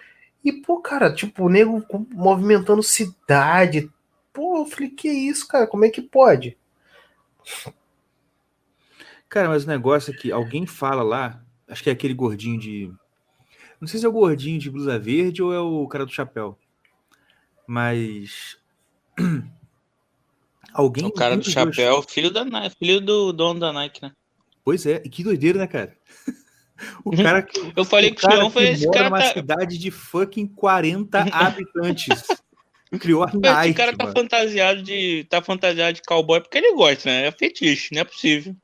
E, 0.44 0.52
pô, 0.52 0.80
cara, 0.80 1.12
tipo, 1.12 1.44
o 1.44 1.48
nego 1.48 1.84
movimentando 2.12 2.82
cidade. 2.82 3.90
Pô, 4.32 4.58
eu 4.58 4.66
falei, 4.66 4.90
que 4.90 5.08
isso, 5.08 5.46
cara? 5.48 5.66
Como 5.66 5.84
é 5.84 5.90
que 5.90 6.02
pode? 6.02 6.56
Cara, 9.28 9.48
mas 9.48 9.64
o 9.64 9.68
negócio 9.68 10.12
é 10.12 10.16
que 10.16 10.32
alguém 10.32 10.66
fala 10.66 11.02
lá, 11.02 11.42
acho 11.68 11.82
que 11.82 11.90
é 11.90 11.92
aquele 11.92 12.14
gordinho 12.14 12.58
de. 12.58 12.92
Não 13.80 13.86
sei 13.86 14.00
se 14.00 14.06
é 14.06 14.08
o 14.08 14.12
gordinho 14.12 14.58
de 14.58 14.70
blusa 14.70 14.98
verde 14.98 15.42
ou 15.42 15.52
é 15.52 15.60
o 15.60 15.86
cara 15.86 16.04
do 16.04 16.12
chapéu. 16.12 16.58
Mas. 17.66 18.56
Alguém. 20.72 21.06
O 21.06 21.12
cara 21.12 21.36
do 21.36 21.42
dos 21.42 21.54
dois- 21.54 21.74
chapéu, 21.76 22.02
filho 22.02 22.30
da 22.30 22.44
filho 22.70 23.00
do 23.00 23.32
dono 23.32 23.58
da 23.60 23.72
Nike, 23.72 24.02
né? 24.02 24.12
Pois 24.64 24.84
é, 24.84 25.02
e 25.04 25.08
que 25.08 25.24
doideira, 25.24 25.58
né, 25.58 25.66
cara? 25.66 25.96
O 27.04 27.10
cara 27.10 27.42
que. 27.42 27.58
Eu 27.74 27.84
falei 27.84 28.10
o 28.10 28.14
que 28.14 28.24
o 28.24 28.28
Tião 28.28 28.50
foi 28.50 28.68
esse 28.68 28.88
cara 28.88 29.10
numa 29.10 29.18
tá, 29.18 29.32
cidade 29.32 29.76
de 29.78 29.90
fucking 29.90 30.46
40 30.46 31.18
habitantes. 31.34 32.28
Criou 33.00 33.24
a 33.24 33.26
esse 33.26 33.36
Nike, 33.36 33.74
cara 33.74 33.96
tá 33.96 34.04
mano. 34.04 34.16
fantasiado 34.16 34.80
de 34.82 35.24
tá 35.28 35.42
fantasiado 35.42 35.94
de 35.94 36.02
cowboy 36.02 36.40
porque 36.40 36.56
ele 36.56 36.74
gosta, 36.74 37.08
né? 37.08 37.26
É 37.26 37.32
fetiche, 37.32 37.92
não 37.92 38.02
é 38.02 38.04
possível. 38.04 38.54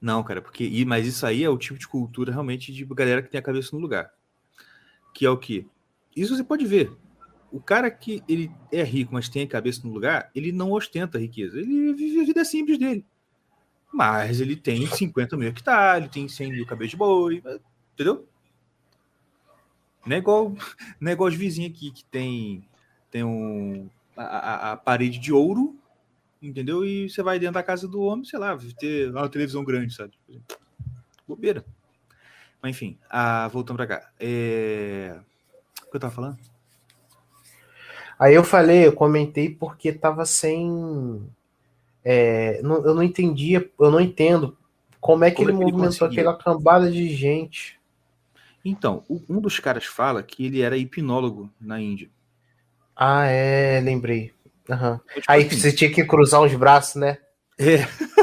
Não, 0.00 0.22
cara, 0.22 0.40
porque. 0.42 0.84
Mas 0.86 1.06
isso 1.06 1.26
aí 1.26 1.42
é 1.42 1.48
o 1.50 1.58
tipo 1.58 1.78
de 1.78 1.88
cultura 1.88 2.32
realmente 2.32 2.72
de 2.72 2.84
galera 2.84 3.22
que 3.22 3.30
tem 3.30 3.38
a 3.38 3.42
cabeça 3.42 3.74
no 3.74 3.80
lugar. 3.82 4.10
Que 5.14 5.26
é 5.26 5.30
o 5.30 5.36
quê? 5.36 5.66
Isso 6.16 6.36
você 6.36 6.44
pode 6.44 6.66
ver. 6.66 6.92
o 7.52 7.60
cara 7.60 7.90
que 7.90 8.22
ele 8.28 8.50
é 8.72 8.82
rico, 8.84 9.14
mas 9.14 9.28
tem 9.28 9.42
a 9.44 9.48
cabeça 9.48 9.80
no 9.86 9.92
lugar, 9.94 10.30
ele 10.34 10.52
não 10.52 10.72
ostenta 10.72 11.18
riqueza. 11.18 11.58
Ele 11.60 11.94
vive 11.94 12.20
a 12.20 12.24
vida 12.24 12.44
simples 12.44 12.78
dele. 12.78 13.04
Mas 13.92 14.40
ele 14.40 14.56
tem 14.56 14.86
50 14.86 15.36
mil 15.36 15.48
hectares, 15.48 16.04
ele 16.04 16.12
tem 16.12 16.28
100 16.28 16.50
mil 16.52 16.66
cabelos 16.66 16.90
de 16.90 16.96
boi, 16.96 17.42
entendeu? 17.94 18.28
Não 20.06 20.16
é 20.16 20.18
igual, 20.18 20.54
não 21.00 21.10
é 21.10 21.12
igual 21.12 21.28
os 21.28 21.34
vizinhos 21.34 21.72
aqui 21.74 21.90
que 21.90 22.04
tem, 22.04 22.64
tem 23.10 23.24
um, 23.24 23.88
a- 24.16 24.72
a 24.72 24.76
parede 24.76 25.18
de 25.18 25.32
ouro, 25.32 25.76
entendeu? 26.42 26.84
E 26.84 27.08
você 27.08 27.22
vai 27.22 27.38
dentro 27.38 27.54
da 27.54 27.62
casa 27.62 27.86
do 27.88 28.00
homem, 28.02 28.24
sei 28.24 28.38
lá, 28.38 28.56
ter 28.78 29.10
uma 29.10 29.28
televisão 29.28 29.64
grande, 29.64 29.94
sabe? 29.94 30.12
Bobeira. 31.26 31.64
Mas 32.62 32.70
enfim, 32.70 32.98
ah, 33.08 33.48
voltando 33.48 33.76
pra 33.76 33.86
cá. 33.86 34.10
É... 34.18 35.18
O 35.86 35.90
que 35.90 35.96
eu 35.96 36.00
tava 36.00 36.14
falando? 36.14 36.38
Aí 38.18 38.34
eu 38.34 38.42
falei, 38.42 38.86
eu 38.86 38.92
comentei 38.92 39.48
porque 39.48 39.92
tava 39.92 40.26
sem. 40.26 41.22
é, 42.04 42.60
não- 42.62 42.84
eu 42.84 42.94
não 42.94 43.02
entendia, 43.02 43.70
eu 43.78 43.90
não 43.90 44.00
entendo 44.00 44.56
como 45.00 45.24
é 45.24 45.30
que 45.30 45.36
Como 45.36 45.50
ele 45.50 45.54
é 45.54 45.58
que 45.58 45.62
ele 45.62 45.72
movimentou 45.72 46.08
aquela 46.08 46.36
cambada 46.36 46.90
de 46.90 47.08
gente. 47.14 47.78
Então, 48.64 49.04
um 49.28 49.40
dos 49.40 49.60
caras 49.60 49.84
fala 49.84 50.22
que 50.22 50.44
ele 50.44 50.60
era 50.60 50.76
hipnólogo 50.76 51.48
na 51.60 51.80
Índia. 51.80 52.10
Ah, 52.96 53.24
é, 53.26 53.80
lembrei. 53.80 54.32
Tipo 54.68 55.24
Aí 55.26 55.46
assim, 55.46 55.56
você 55.56 55.72
tinha 55.72 55.90
que 55.90 56.04
cruzar 56.04 56.42
os 56.42 56.54
braços, 56.54 56.96
né? 56.96 57.18
É. 57.58 57.78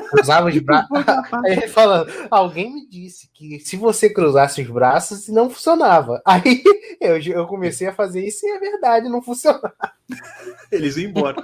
Cruzava 0.10 0.48
os 0.48 0.58
braços. 0.60 0.90
Aí 1.46 1.52
ele 1.52 1.68
falando, 1.68 2.12
alguém 2.32 2.74
me 2.74 2.88
disse 2.88 3.30
que 3.34 3.60
se 3.60 3.76
você 3.76 4.10
cruzasse 4.10 4.62
os 4.62 4.70
braços, 4.70 5.28
não 5.28 5.50
funcionava. 5.50 6.22
Aí 6.26 6.64
eu, 7.02 7.18
eu 7.20 7.46
comecei 7.46 7.88
a 7.88 7.94
fazer 7.94 8.26
isso 8.26 8.46
e 8.46 8.50
é 8.50 8.60
verdade, 8.60 9.10
não 9.10 9.22
funciona. 9.22 9.74
Eles 10.72 10.96
iam 10.96 11.10
embora. 11.10 11.44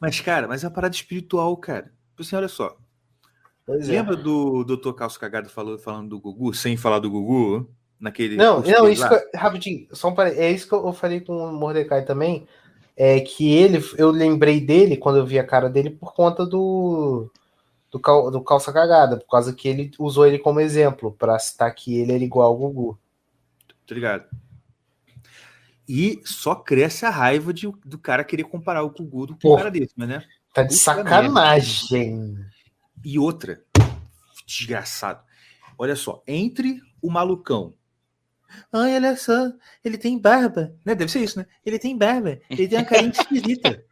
mas, 0.00 0.20
cara, 0.20 0.48
mas 0.48 0.64
é 0.64 0.66
uma 0.66 0.74
parada 0.74 0.94
espiritual, 0.94 1.56
cara. 1.56 1.92
Tipo 2.10 2.22
assim, 2.22 2.36
olha 2.36 2.48
só. 2.48 2.76
Pois 3.64 3.88
é. 3.88 3.92
Lembra 3.92 4.16
do 4.16 4.64
Dr. 4.64 4.92
Calço 4.92 5.18
Cagado 5.18 5.48
falou, 5.48 5.78
falando 5.78 6.10
do 6.10 6.20
Gugu, 6.20 6.54
sem 6.54 6.76
falar 6.76 6.98
do 6.98 7.10
Gugu? 7.10 7.68
Naquele. 7.98 8.36
Não, 8.36 8.60
não, 8.60 8.88
isso 8.88 9.04
eu- 9.06 9.22
rapidinho, 9.34 9.88
só 9.92 10.08
um 10.08 10.14
pare- 10.14 10.38
é 10.38 10.50
isso 10.50 10.68
que 10.68 10.74
eu 10.74 10.92
falei 10.92 11.20
com 11.20 11.36
o 11.36 11.52
Mordecai 11.52 12.04
também, 12.04 12.46
é 12.96 13.20
que 13.20 13.52
ele, 13.54 13.82
eu 13.96 14.10
lembrei 14.10 14.60
dele 14.60 14.96
quando 14.96 15.16
eu 15.16 15.26
vi 15.26 15.38
a 15.38 15.46
cara 15.46 15.68
dele 15.70 15.90
por 15.90 16.12
conta 16.14 16.44
do 16.46 17.30
do, 17.90 17.98
cal, 18.00 18.30
do 18.30 18.42
calça 18.42 18.72
cagada, 18.72 19.16
por 19.16 19.26
causa 19.28 19.52
que 19.54 19.66
ele 19.68 19.90
usou 19.98 20.26
ele 20.26 20.38
como 20.38 20.60
exemplo 20.60 21.12
para 21.12 21.38
citar 21.38 21.74
que 21.74 21.98
ele 21.98 22.12
era 22.12 22.22
igual 22.24 22.48
ao 22.48 22.56
Gugu. 22.58 22.98
Tá 23.86 23.94
ligado? 23.94 24.24
E 25.88 26.20
só 26.24 26.54
cresce 26.54 27.06
a 27.06 27.10
raiva 27.10 27.54
de, 27.54 27.70
do 27.84 27.96
cara 27.96 28.24
querer 28.24 28.44
comparar 28.44 28.82
o 28.82 28.90
Gugu 28.90 29.28
com 29.28 29.32
um 29.34 29.36
Porra. 29.36 29.58
cara 29.58 29.70
desse, 29.70 29.92
mas 29.96 30.08
né? 30.08 30.24
Tá 30.52 30.62
de 30.62 30.74
sacanagem. 30.74 32.36
E 33.04 33.18
outra, 33.18 33.62
desgraçado. 34.46 35.22
Olha 35.78 35.94
só, 35.94 36.22
entre 36.26 36.80
o 37.00 37.10
malucão. 37.10 37.72
Ai, 38.72 38.94
olha 38.94 39.16
só, 39.16 39.52
ele 39.84 39.98
tem 39.98 40.18
barba. 40.18 40.74
Né? 40.84 40.94
Deve 40.94 41.10
ser 41.10 41.20
isso, 41.20 41.38
né? 41.38 41.46
Ele 41.64 41.78
tem 41.78 41.96
barba. 41.96 42.38
Ele 42.50 42.68
tem 42.68 42.78
uma 42.78 42.84
carinha 42.84 43.10
esquisita. 43.16 43.84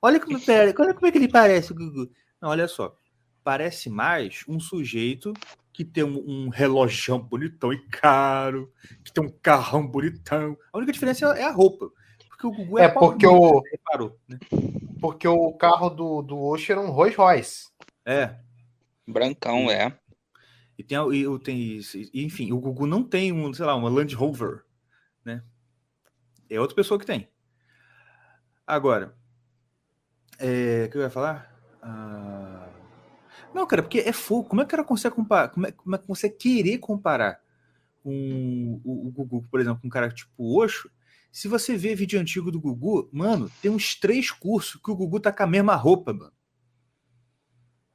Olha 0.00 0.20
como, 0.20 0.38
olha 0.38 0.74
como 0.94 1.06
é 1.06 1.10
que 1.10 1.18
ele 1.18 1.28
parece, 1.28 1.72
Gugu. 1.72 2.10
Não, 2.40 2.50
olha 2.50 2.68
só. 2.68 2.96
Parece 3.42 3.88
mais 3.88 4.44
um 4.48 4.60
sujeito 4.60 5.32
que 5.72 5.84
tem 5.84 6.04
um, 6.04 6.22
um 6.26 6.48
relojão 6.48 7.18
bonitão 7.18 7.72
e 7.72 7.78
caro, 7.88 8.72
que 9.04 9.12
tem 9.12 9.24
um 9.24 9.28
carrão 9.28 9.86
bonitão. 9.86 10.56
A 10.72 10.78
única 10.78 10.92
diferença 10.92 11.26
é 11.36 11.44
a 11.44 11.50
roupa. 11.50 11.90
Porque 12.28 12.46
o 12.46 12.52
Gugu 12.52 12.78
é, 12.78 12.84
É 12.84 12.88
porque 12.88 13.26
o, 13.26 13.60
Reparou, 13.60 14.18
né? 14.28 14.38
porque 15.00 15.26
o 15.26 15.52
carro 15.54 15.90
do, 15.90 16.22
do 16.22 16.38
Osho 16.38 16.72
era 16.72 16.80
um 16.80 16.90
Rolls 16.90 17.16
Royce. 17.16 17.68
É, 18.06 18.36
Brancão, 19.06 19.70
é. 19.70 19.98
E 20.76 20.82
tem, 20.82 20.98
e, 21.12 21.38
tem 21.38 21.58
isso. 21.76 21.96
Enfim, 22.12 22.52
o 22.52 22.58
Gugu 22.58 22.86
não 22.86 23.02
tem 23.02 23.32
um, 23.32 23.52
sei 23.52 23.64
lá, 23.64 23.74
uma 23.74 23.88
Land 23.88 24.14
Rover, 24.14 24.64
né? 25.24 25.42
É 26.50 26.60
outra 26.60 26.74
pessoa 26.74 26.98
que 26.98 27.06
tem. 27.06 27.28
Agora, 28.66 29.14
é, 30.38 30.84
o 30.86 30.90
que 30.90 30.96
eu 30.96 31.02
ia 31.02 31.10
falar? 31.10 31.54
Ah, 31.82 32.68
não, 33.54 33.66
cara, 33.66 33.82
porque 33.82 34.00
é 34.00 34.12
fogo. 34.12 34.48
Como 34.48 34.62
é 34.62 34.64
que 34.64 34.70
cara 34.70 34.82
consegue 34.82 35.14
comparar? 35.14 35.48
Como 35.48 35.66
é, 35.66 35.72
como 35.72 35.94
é 35.94 35.98
que 35.98 36.08
você 36.08 36.28
querer 36.28 36.78
comparar 36.78 37.40
um, 38.04 38.80
o, 38.84 39.08
o 39.08 39.10
Gugu, 39.12 39.46
por 39.48 39.60
exemplo, 39.60 39.80
com 39.80 39.86
um 39.86 39.90
cara 39.90 40.10
tipo 40.10 40.32
o 40.36 40.58
Osho? 40.58 40.90
Se 41.30 41.46
você 41.46 41.76
vê 41.76 41.94
vídeo 41.94 42.20
antigo 42.20 42.50
do 42.50 42.60
Gugu, 42.60 43.08
mano, 43.12 43.50
tem 43.62 43.70
uns 43.70 43.94
três 43.94 44.30
cursos 44.30 44.80
que 44.80 44.90
o 44.90 44.96
Gugu 44.96 45.20
tá 45.20 45.32
com 45.32 45.42
a 45.42 45.46
mesma 45.46 45.74
roupa, 45.74 46.12
mano. 46.12 46.32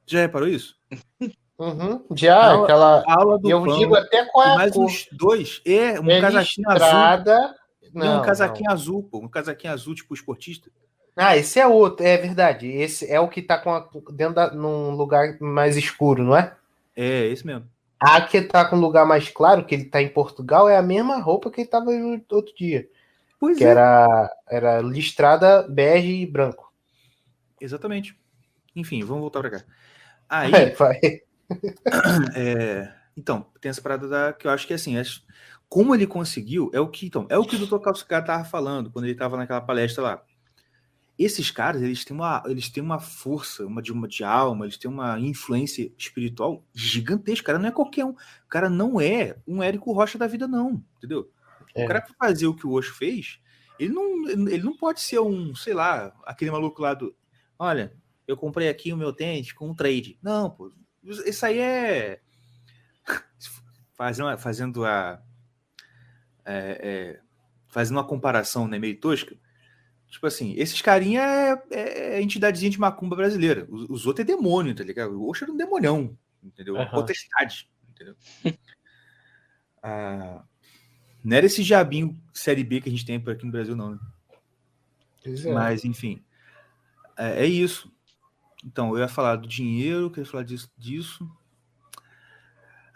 Já 0.06 0.20
reparou 0.20 0.48
isso? 0.48 0.78
Uhum, 1.60 2.02
já, 2.16 2.54
Não, 2.54 2.64
aquela. 2.64 3.04
A 3.06 3.14
aula 3.20 3.38
do 3.38 3.50
Eu 3.50 3.62
pão, 3.62 3.78
digo 3.78 3.94
até 3.94 4.24
qual 4.24 4.46
é 4.46 4.52
a 4.52 4.54
mais 4.54 4.72
cor. 4.72 4.86
uns 4.86 5.06
dois. 5.12 5.60
É, 5.66 6.00
um 6.00 6.10
É 6.10 6.18
casaquinho 6.18 6.70
azul. 6.70 6.86
listrada. 6.86 7.54
e 7.82 7.90
Não, 7.98 8.18
um 8.20 8.22
casaquinho 8.24 8.70
azul, 8.70 9.02
pô. 9.02 9.18
Um 9.18 9.28
casaquinho 9.28 9.72
azul, 9.74 9.94
tipo 9.94 10.14
esportista. 10.14 10.70
não. 11.14 11.24
Ah, 11.26 11.36
esse 11.36 11.60
é 11.60 11.66
outro, 11.66 12.06
é 12.06 12.16
verdade. 12.16 12.66
Esse 12.66 13.10
é 13.12 13.20
o 13.20 13.28
que 13.28 13.42
tá 13.42 13.58
com 13.58 13.74
a, 13.74 13.86
dentro 14.10 14.34
da, 14.36 14.50
num 14.52 14.92
lugar 14.92 15.36
mais 15.38 15.76
escuro, 15.76 16.24
não 16.24 16.34
é? 16.34 16.56
É, 16.96 17.26
esse 17.26 17.46
mesmo. 17.46 17.66
A 18.00 18.22
que 18.22 18.40
tá 18.40 18.64
com 18.64 18.76
um 18.76 18.80
lugar 18.80 19.04
mais 19.04 19.28
claro, 19.28 19.62
que 19.66 19.74
ele 19.74 19.84
tá 19.84 20.00
em 20.00 20.08
Portugal, 20.08 20.66
é 20.66 20.78
a 20.78 20.82
mesma 20.82 21.18
roupa 21.20 21.50
que 21.50 21.60
ele 21.60 21.68
tava 21.68 21.90
no 21.92 22.22
outro 22.30 22.54
dia. 22.54 22.88
Pois 23.38 23.58
Que 23.58 23.64
era, 23.64 24.34
era 24.48 24.80
listrada 24.80 25.66
bege 25.68 26.22
e 26.22 26.26
branco. 26.26 26.72
Exatamente. 27.60 28.16
Enfim, 28.74 29.04
vamos 29.04 29.20
voltar 29.20 29.40
pra 29.40 29.50
cá. 29.50 29.62
Aí, 30.30 30.54
É, 30.54 30.70
vai. 30.70 30.98
é, 32.34 32.92
então, 33.16 33.46
tem 33.60 33.70
essa 33.70 33.82
parada 33.82 34.08
da, 34.08 34.32
que 34.32 34.46
eu 34.46 34.50
acho 34.50 34.66
que 34.66 34.74
assim, 34.74 34.96
acho- 34.98 35.22
como 35.68 35.94
ele 35.94 36.06
conseguiu, 36.06 36.70
é 36.72 36.80
o 36.80 36.88
que, 36.88 37.06
então, 37.06 37.26
é 37.30 37.38
o 37.38 37.44
que 37.44 37.56
o 37.56 37.58
Dr. 37.58 37.80
Calcicar 37.80 38.24
tava 38.24 38.44
falando 38.44 38.90
quando 38.90 39.04
ele 39.04 39.14
tava 39.14 39.36
naquela 39.36 39.60
palestra 39.60 40.02
lá. 40.02 40.22
Esses 41.18 41.50
caras, 41.50 41.82
eles 41.82 42.04
têm 42.04 42.16
uma, 42.16 42.42
eles 42.46 42.70
têm 42.70 42.82
uma 42.82 42.98
força, 42.98 43.66
uma 43.66 43.82
de 43.82 43.92
uma 43.92 44.08
de 44.08 44.24
alma, 44.24 44.64
eles 44.64 44.78
têm 44.78 44.90
uma 44.90 45.20
influência 45.20 45.92
espiritual 45.98 46.64
gigantesca. 46.74 47.42
O 47.42 47.46
cara 47.46 47.58
não 47.58 47.68
é 47.68 47.72
qualquer 47.72 48.06
um. 48.06 48.10
O 48.12 48.48
cara 48.48 48.70
não 48.70 48.98
é 49.00 49.36
um 49.46 49.62
Érico 49.62 49.92
Rocha 49.92 50.16
da 50.16 50.26
vida, 50.26 50.48
não. 50.48 50.82
Entendeu? 50.96 51.30
É. 51.74 51.84
O 51.84 51.88
cara 51.88 52.00
que 52.00 52.14
fazer 52.14 52.46
o 52.46 52.54
que 52.54 52.66
o 52.66 52.72
Osho 52.72 52.94
fez, 52.94 53.38
ele 53.78 53.92
não, 53.92 54.28
ele 54.28 54.62
não 54.62 54.74
pode 54.76 55.00
ser 55.02 55.20
um, 55.20 55.54
sei 55.54 55.74
lá, 55.74 56.12
aquele 56.24 56.50
maluco 56.50 56.80
lá 56.80 56.94
do. 56.94 57.14
Olha, 57.58 57.92
eu 58.26 58.36
comprei 58.36 58.68
aqui 58.70 58.90
o 58.92 58.96
meu 58.96 59.12
tênis 59.12 59.52
com 59.52 59.68
um 59.68 59.74
trade. 59.74 60.18
Não, 60.22 60.50
pô. 60.50 60.72
Isso 61.02 61.46
aí 61.46 61.58
é. 61.58 62.20
Fazendo, 63.94 64.38
fazendo 64.38 64.84
a. 64.84 65.22
é, 66.44 66.80
é, 66.82 67.20
fazendo 67.68 67.96
uma 67.98 68.06
comparação 68.06 68.66
né, 68.66 68.78
meio 68.78 68.98
tosca. 68.98 69.36
Tipo 70.08 70.26
assim, 70.26 70.54
esses 70.56 70.82
carinha 70.82 71.22
é, 71.22 71.62
é, 71.70 72.16
é 72.16 72.22
entidadezinha 72.22 72.70
de 72.70 72.80
macumba 72.80 73.14
brasileira. 73.14 73.66
Os, 73.70 73.88
os 73.88 74.06
outros 74.06 74.24
é 74.24 74.26
demônio, 74.26 74.74
tá 74.74 74.82
ligado? 74.82 75.12
O 75.12 75.28
Osho 75.28 75.44
era 75.44 75.52
um 75.52 75.56
demonião, 75.56 76.18
entendeu? 76.42 76.74
Uma 76.74 76.84
Aham. 76.84 76.94
potestade, 76.94 77.68
entendeu? 77.88 78.16
Ah, 79.82 80.44
não 81.24 81.36
era 81.38 81.46
esse 81.46 81.62
jabinho 81.62 82.20
série 82.34 82.62
B 82.62 82.82
que 82.82 82.90
a 82.90 82.92
gente 82.92 83.06
tem 83.06 83.18
por 83.18 83.32
aqui 83.32 83.46
no 83.46 83.50
Brasil, 83.50 83.74
não, 83.74 83.92
né? 83.92 83.98
É. 85.24 85.54
Mas, 85.54 85.86
enfim, 85.86 86.22
é, 87.16 87.44
é 87.44 87.46
isso. 87.46 87.90
Então, 88.64 88.92
eu 88.94 88.98
ia 88.98 89.08
falar 89.08 89.36
do 89.36 89.48
dinheiro, 89.48 90.02
eu 90.06 90.10
queria 90.10 90.30
falar 90.30 90.44
disso. 90.44 90.68
disso. 90.76 91.26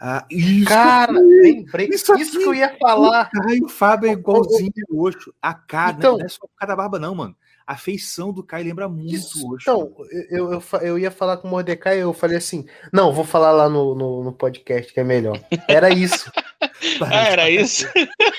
Ah, 0.00 0.26
isso! 0.30 0.68
Cara, 0.68 1.12
lembrei. 1.12 1.86
Isso 1.88 2.14
Isso, 2.16 2.36
aqui- 2.36 2.38
que 2.38 2.44
eu 2.44 2.54
ia 2.54 2.76
falar. 2.78 3.30
Caio 3.30 3.68
Fábio 3.68 4.08
é 4.10 4.12
igualzinho 4.12 4.72
o 4.90 5.02
Osho. 5.02 5.32
A 5.40 5.54
cara, 5.54 5.96
Então- 5.96 6.18
não 6.18 6.24
é 6.26 6.28
só 6.28 6.40
por 6.40 6.50
causa 6.58 6.72
da 6.72 6.76
barba, 6.76 6.98
não, 6.98 7.14
mano. 7.14 7.34
A 7.66 7.78
feição 7.78 8.30
do 8.30 8.42
Caio 8.42 8.66
lembra 8.66 8.86
muito 8.90 9.14
Isso, 9.14 9.38
o 9.46 9.54
Osho. 9.54 9.62
então, 9.62 9.94
eu, 10.30 10.52
eu, 10.52 10.62
eu 10.82 10.98
ia 10.98 11.10
falar 11.10 11.38
com 11.38 11.48
o 11.48 11.50
Mordecai, 11.50 12.02
eu 12.02 12.12
falei 12.12 12.36
assim, 12.36 12.66
não, 12.92 13.10
vou 13.14 13.24
falar 13.24 13.52
lá 13.52 13.70
no, 13.70 13.94
no, 13.94 14.22
no 14.24 14.32
podcast 14.34 14.92
que 14.92 15.00
é 15.00 15.04
melhor. 15.04 15.40
Era 15.66 15.88
isso, 15.88 16.30
Ah, 17.00 17.24
era 17.30 17.48
isso? 17.48 17.86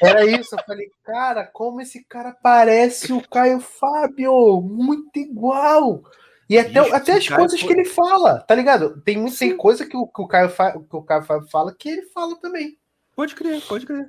era 0.03 0.23
isso. 0.25 0.55
Eu 0.55 0.63
falei, 0.67 0.87
cara, 1.03 1.43
como 1.51 1.81
esse 1.81 2.03
cara 2.05 2.37
parece 2.43 3.11
o 3.11 3.27
Caio 3.27 3.59
Fábio, 3.59 4.61
muito 4.61 5.17
igual. 5.17 6.03
E 6.47 6.57
até, 6.59 6.79
até 6.93 7.13
as 7.13 7.27
coisas 7.27 7.59
foi- 7.59 7.67
que 7.67 7.73
ele 7.79 7.85
fala, 7.89 8.39
tá 8.41 8.53
ligado? 8.53 9.01
Tem 9.01 9.17
muita 9.17 9.37
tem 9.37 9.57
coisa 9.57 9.85
que 9.85 9.97
o, 9.97 10.05
que, 10.07 10.21
o 10.21 10.27
Caio 10.27 10.49
Fa- 10.49 10.73
que 10.73 10.95
o 10.95 11.01
Caio 11.01 11.23
fala 11.49 11.73
que 11.73 11.89
ele 11.89 12.03
fala 12.09 12.35
também. 12.39 12.77
Pode 13.15 13.33
crer, 13.33 13.61
pode 13.67 13.85
crer. 13.85 14.07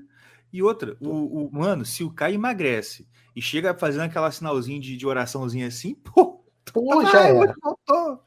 E 0.53 0.63
outra, 0.63 0.97
o, 1.01 1.47
o- 1.47 1.51
mano, 1.53 1.85
se 1.87 2.05
o 2.05 2.11
Caio 2.13 2.35
emagrece 2.35 3.09
e 3.35 3.41
chega 3.41 3.75
fazendo 3.75 4.03
aquela 4.03 4.31
sinalzinho 4.31 4.81
de, 4.81 4.97
de 4.97 5.07
oraçãozinha 5.07 5.67
assim, 5.67 5.95
pô, 6.05 6.45
Pô, 6.73 6.99
ah, 7.01 7.05
já 7.07 7.23
era. 7.29 7.55
Voltou. 7.63 8.23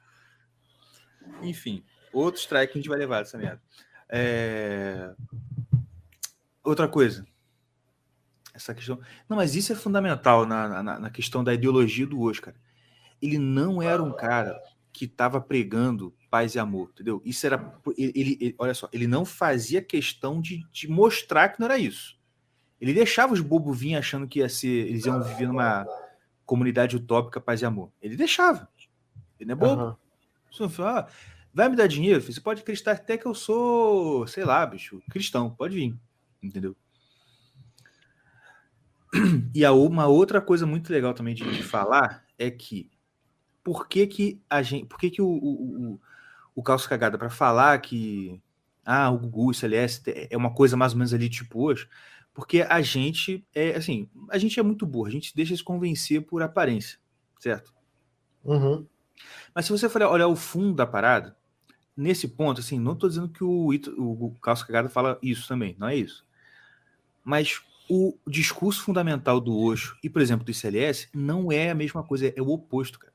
Enfim, 1.44 1.84
outro 2.12 2.40
strike 2.42 2.74
que 2.74 2.80
a 2.80 2.82
gente 2.82 2.90
vai 2.90 2.98
levar 2.98 3.20
dessa 3.20 3.38
merda. 3.38 3.62
É, 4.10 5.12
Outra 6.64 6.88
coisa. 6.88 7.26
essa 8.54 8.74
questão. 8.74 9.00
Não, 9.28 9.38
mas 9.38 9.56
isso 9.56 9.72
é 9.72 9.76
fundamental 9.76 10.46
na, 10.46 10.82
na, 10.84 11.00
na 11.00 11.10
questão 11.10 11.44
da 11.44 11.54
ideologia 11.54 12.08
do 12.08 12.20
Osho, 12.22 12.42
cara. 12.42 12.58
Ele 13.22 13.38
não 13.38 13.82
era 13.82 14.02
um 14.04 14.12
cara 14.12 14.60
que 14.92 15.06
estava 15.06 15.40
pregando 15.40 16.14
paz 16.30 16.56
e 16.56 16.60
amor, 16.60 16.90
entendeu? 16.94 17.22
Isso 17.26 17.46
era. 17.46 17.74
Ele, 17.98 18.38
ele- 18.40 18.56
olha 18.58 18.74
só, 18.74 18.88
ele 18.94 19.08
não 19.08 19.26
fazia 19.26 19.82
questão 19.82 20.42
de, 20.42 20.64
de 20.72 20.88
mostrar 20.88 21.50
que 21.50 21.60
não 21.60 21.66
era 21.66 21.78
isso. 21.78 22.18
Ele 22.80 22.94
deixava 22.94 23.34
os 23.34 23.42
bobos 23.42 23.78
vir 23.78 23.96
achando 23.96 24.28
que 24.28 24.40
ia 24.40 24.48
ser. 24.50 24.88
Eles 24.88 25.06
iam 25.06 25.22
viver 25.22 25.48
numa 25.48 25.86
comunidade 26.46 26.96
utópica, 26.96 27.42
paz 27.42 27.62
e 27.62 27.66
amor. 27.66 27.92
Ele 28.02 28.16
deixava. 28.16 28.70
Ele 29.40 29.48
não 29.48 29.54
é 29.54 29.56
bobo. 29.56 30.00
Fala, 30.70 31.00
ah, 31.02 31.08
vai 31.54 31.70
me 31.70 31.76
dar 31.76 31.88
dinheiro? 31.88 32.22
Você 32.22 32.40
pode 32.42 32.62
acreditar 32.62 32.94
até 32.94 33.18
que 33.18 33.26
eu 33.26 33.36
sou, 33.36 34.26
sei 34.28 34.44
lá, 34.46 34.66
bicho, 34.66 35.02
cristão. 35.12 35.50
Pode 35.54 35.76
vir. 35.76 35.96
Entendeu? 36.42 36.76
E 39.54 39.66
a, 39.66 39.72
uma 39.72 40.08
outra 40.08 40.40
coisa 40.40 40.66
muito 40.66 40.92
legal 40.92 41.14
também 41.14 41.34
de, 41.34 41.44
de 41.52 41.64
falar 41.64 42.24
é 42.38 42.50
que 42.52 42.90
por 43.64 43.88
que, 43.88 44.08
que 44.08 44.42
a 44.50 44.62
gente. 44.62 44.86
Por 44.86 45.00
que, 45.00 45.10
que 45.10 45.22
o, 45.22 45.28
o, 45.28 45.94
o, 45.94 46.02
o 46.56 46.64
Calço 46.64 46.90
Cagada, 46.90 47.18
para 47.18 47.30
falar 47.30 47.80
que 47.80 48.42
ah, 48.86 49.10
o 49.12 49.18
Gugu, 49.18 49.50
o 49.50 49.54
CLS 49.54 50.02
é 50.30 50.36
uma 50.36 50.54
coisa 50.54 50.76
mais 50.76 50.94
ou 50.94 50.98
menos 50.98 51.14
ali 51.14 51.30
tipo 51.30 51.62
hoje, 51.62 51.88
porque 52.34 52.62
a 52.62 52.82
gente 52.82 53.46
é 53.54 53.76
assim, 53.76 54.10
a 54.30 54.38
gente 54.38 54.60
é 54.60 54.64
muito 54.64 54.86
burro, 54.86 55.08
a 55.08 55.12
gente 55.12 55.36
deixa 55.36 55.56
se 55.56 55.64
convencer 55.64 56.22
por 56.26 56.42
aparência, 56.42 56.98
certo? 57.40 57.74
Uhum. 58.44 58.86
Mas 59.54 59.66
se 59.66 59.72
você 59.72 59.90
for 59.90 60.02
olhar 60.04 60.28
o 60.28 60.36
fundo 60.36 60.74
da 60.74 60.88
parada, 60.88 61.36
nesse 61.96 62.28
ponto, 62.28 62.62
assim, 62.62 62.80
não 62.80 62.94
estou 62.94 63.10
dizendo 63.10 63.30
que 63.30 63.44
o, 63.44 63.74
Ito, 63.74 63.94
o 64.02 64.36
Calço 64.42 64.66
Cagada 64.66 64.90
fala 64.90 65.20
isso 65.22 65.48
também, 65.48 65.76
não 65.78 65.88
é 65.88 65.96
isso. 65.96 66.26
Mas 67.24 67.62
o 67.90 68.18
discurso 68.26 68.84
fundamental 68.84 69.42
do 69.42 69.58
Osho 69.58 69.98
e, 70.04 70.10
por 70.10 70.22
exemplo, 70.22 70.46
do 70.46 70.52
ICLS 70.52 71.10
não 71.14 71.52
é 71.52 71.72
a 71.72 71.76
mesma 71.76 72.04
coisa, 72.04 72.34
é 72.36 72.42
o 72.42 72.50
oposto, 72.50 73.00
cara. 73.00 73.09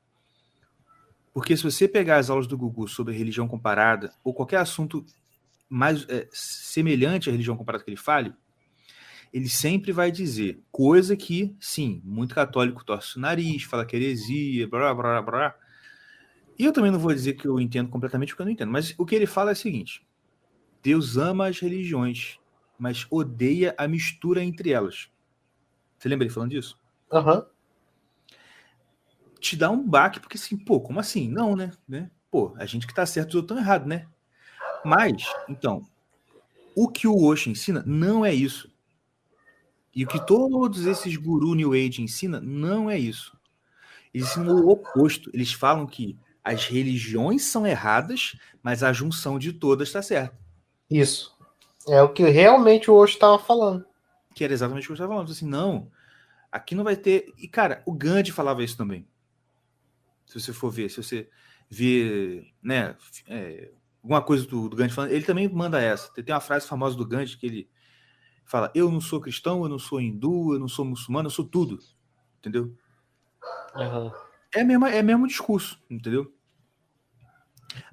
Porque 1.35 1.57
se 1.57 1.63
você 1.63 1.85
pegar 1.85 2.15
as 2.15 2.29
aulas 2.29 2.47
do 2.47 2.57
Gugu 2.57 2.87
sobre 2.87 3.13
religião 3.13 3.45
comparada, 3.45 4.13
ou 4.23 4.33
qualquer 4.33 4.55
assunto 4.55 5.05
mais 5.67 6.07
é, 6.07 6.29
semelhante 6.31 7.27
à 7.27 7.31
religião 7.33 7.57
comparada 7.57 7.83
que 7.83 7.89
ele 7.89 7.97
fale, 7.97 8.33
ele 9.33 9.49
sempre 9.49 9.91
vai 9.91 10.09
dizer 10.13 10.63
coisa 10.71 11.13
que, 11.17 11.53
sim, 11.59 12.01
muito 12.05 12.33
católico 12.33 12.85
torce 12.85 13.17
o 13.17 13.19
nariz, 13.19 13.63
fala 13.63 13.85
que 13.85 13.97
é 13.97 13.99
heresia, 13.99 14.65
blá, 14.65 14.93
blá, 14.93 15.21
blá, 15.21 15.21
blá. 15.21 15.55
E 16.57 16.63
eu 16.63 16.71
também 16.71 16.89
não 16.89 16.99
vou 16.99 17.13
dizer 17.13 17.33
que 17.33 17.45
eu 17.45 17.59
entendo 17.59 17.89
completamente, 17.89 18.29
porque 18.29 18.41
eu 18.41 18.45
não 18.45 18.53
entendo. 18.53 18.71
Mas 18.71 18.95
o 18.97 19.05
que 19.05 19.13
ele 19.13 19.25
fala 19.25 19.51
é 19.51 19.53
o 19.53 19.57
seguinte: 19.57 20.07
Deus 20.81 21.17
ama 21.17 21.49
as 21.49 21.59
religiões, 21.59 22.39
mas 22.79 23.05
odeia 23.11 23.75
a 23.77 23.89
mistura 23.89 24.41
entre 24.41 24.71
elas. 24.71 25.11
Você 25.97 26.07
lembra 26.07 26.27
ele 26.27 26.33
falando 26.33 26.51
disso? 26.51 26.79
Aham. 27.11 27.45
Te 29.45 29.55
dá 29.55 29.69
um 29.69 29.87
baque, 29.87 30.19
porque 30.19 30.37
assim, 30.37 30.57
pô, 30.57 30.81
como 30.81 30.99
assim? 30.99 31.29
Não, 31.29 31.55
né? 31.55 31.71
né? 31.87 32.09
Pô, 32.31 32.55
a 32.57 32.65
gente 32.65 32.87
que 32.87 32.95
tá 32.95 33.05
certo, 33.05 33.29
os 33.29 33.35
outros 33.35 33.51
estão 33.51 33.63
errados, 33.63 33.87
né? 33.87 34.07
Mas, 34.83 35.23
então, 35.47 35.83
o 36.75 36.89
que 36.89 37.07
o 37.07 37.15
Osho 37.23 37.51
ensina 37.51 37.83
não 37.85 38.25
é 38.25 38.33
isso. 38.33 38.73
E 39.93 40.03
o 40.03 40.07
que 40.07 40.25
todos 40.25 40.87
esses 40.87 41.15
guru 41.15 41.53
New 41.53 41.73
Age 41.73 42.01
ensina 42.01 42.41
não 42.41 42.89
é 42.89 42.97
isso. 42.97 43.37
Eles 44.11 44.29
ensinam 44.29 44.55
o 44.55 44.71
oposto. 44.71 45.29
Eles 45.31 45.53
falam 45.53 45.85
que 45.85 46.17
as 46.43 46.65
religiões 46.65 47.43
são 47.43 47.67
erradas, 47.67 48.35
mas 48.63 48.81
a 48.81 48.91
junção 48.91 49.37
de 49.37 49.53
todas 49.53 49.89
está 49.89 50.01
certa. 50.01 50.35
Isso. 50.89 51.37
É 51.87 52.01
o 52.01 52.11
que 52.11 52.23
realmente 52.23 52.89
o 52.89 52.95
Osho 52.95 53.13
estava 53.13 53.37
falando. 53.37 53.85
Que 54.33 54.43
era 54.43 54.53
exatamente 54.53 54.85
o 54.85 54.87
que 54.87 54.91
eu 54.93 54.95
estava 54.95 55.13
falando. 55.13 55.31
Assim, 55.31 55.45
não, 55.45 55.91
aqui 56.51 56.73
não 56.73 56.83
vai 56.83 56.95
ter. 56.95 57.31
E, 57.37 57.47
cara, 57.47 57.83
o 57.85 57.93
Gandhi 57.93 58.31
falava 58.31 58.63
isso 58.63 58.75
também. 58.75 59.07
Se 60.25 60.39
você 60.39 60.53
for 60.53 60.71
ver, 60.71 60.89
se 60.89 61.01
você 61.01 61.29
ver, 61.69 62.53
né, 62.61 62.95
é, 63.27 63.71
alguma 64.01 64.21
coisa 64.21 64.45
do, 64.45 64.69
do 64.69 64.75
Gandhi 64.75 64.93
falando, 64.93 65.11
ele 65.11 65.25
também 65.25 65.47
manda 65.49 65.81
essa. 65.81 66.11
Tem 66.13 66.33
uma 66.33 66.41
frase 66.41 66.67
famosa 66.67 66.95
do 66.95 67.07
Gandhi 67.07 67.37
que 67.37 67.45
ele 67.45 67.69
fala: 68.45 68.71
Eu 68.73 68.91
não 68.91 69.01
sou 69.01 69.19
cristão, 69.19 69.63
eu 69.63 69.69
não 69.69 69.79
sou 69.79 69.99
hindu, 69.99 70.53
eu 70.53 70.59
não 70.59 70.67
sou 70.67 70.85
muçulmano, 70.85 71.27
eu 71.27 71.31
sou 71.31 71.45
tudo. 71.45 71.79
Entendeu? 72.39 72.75
Uhum. 73.75 74.11
É 74.53 74.63
mesmo, 74.63 74.85
é 74.85 75.01
mesmo 75.01 75.27
discurso, 75.27 75.81
entendeu? 75.89 76.33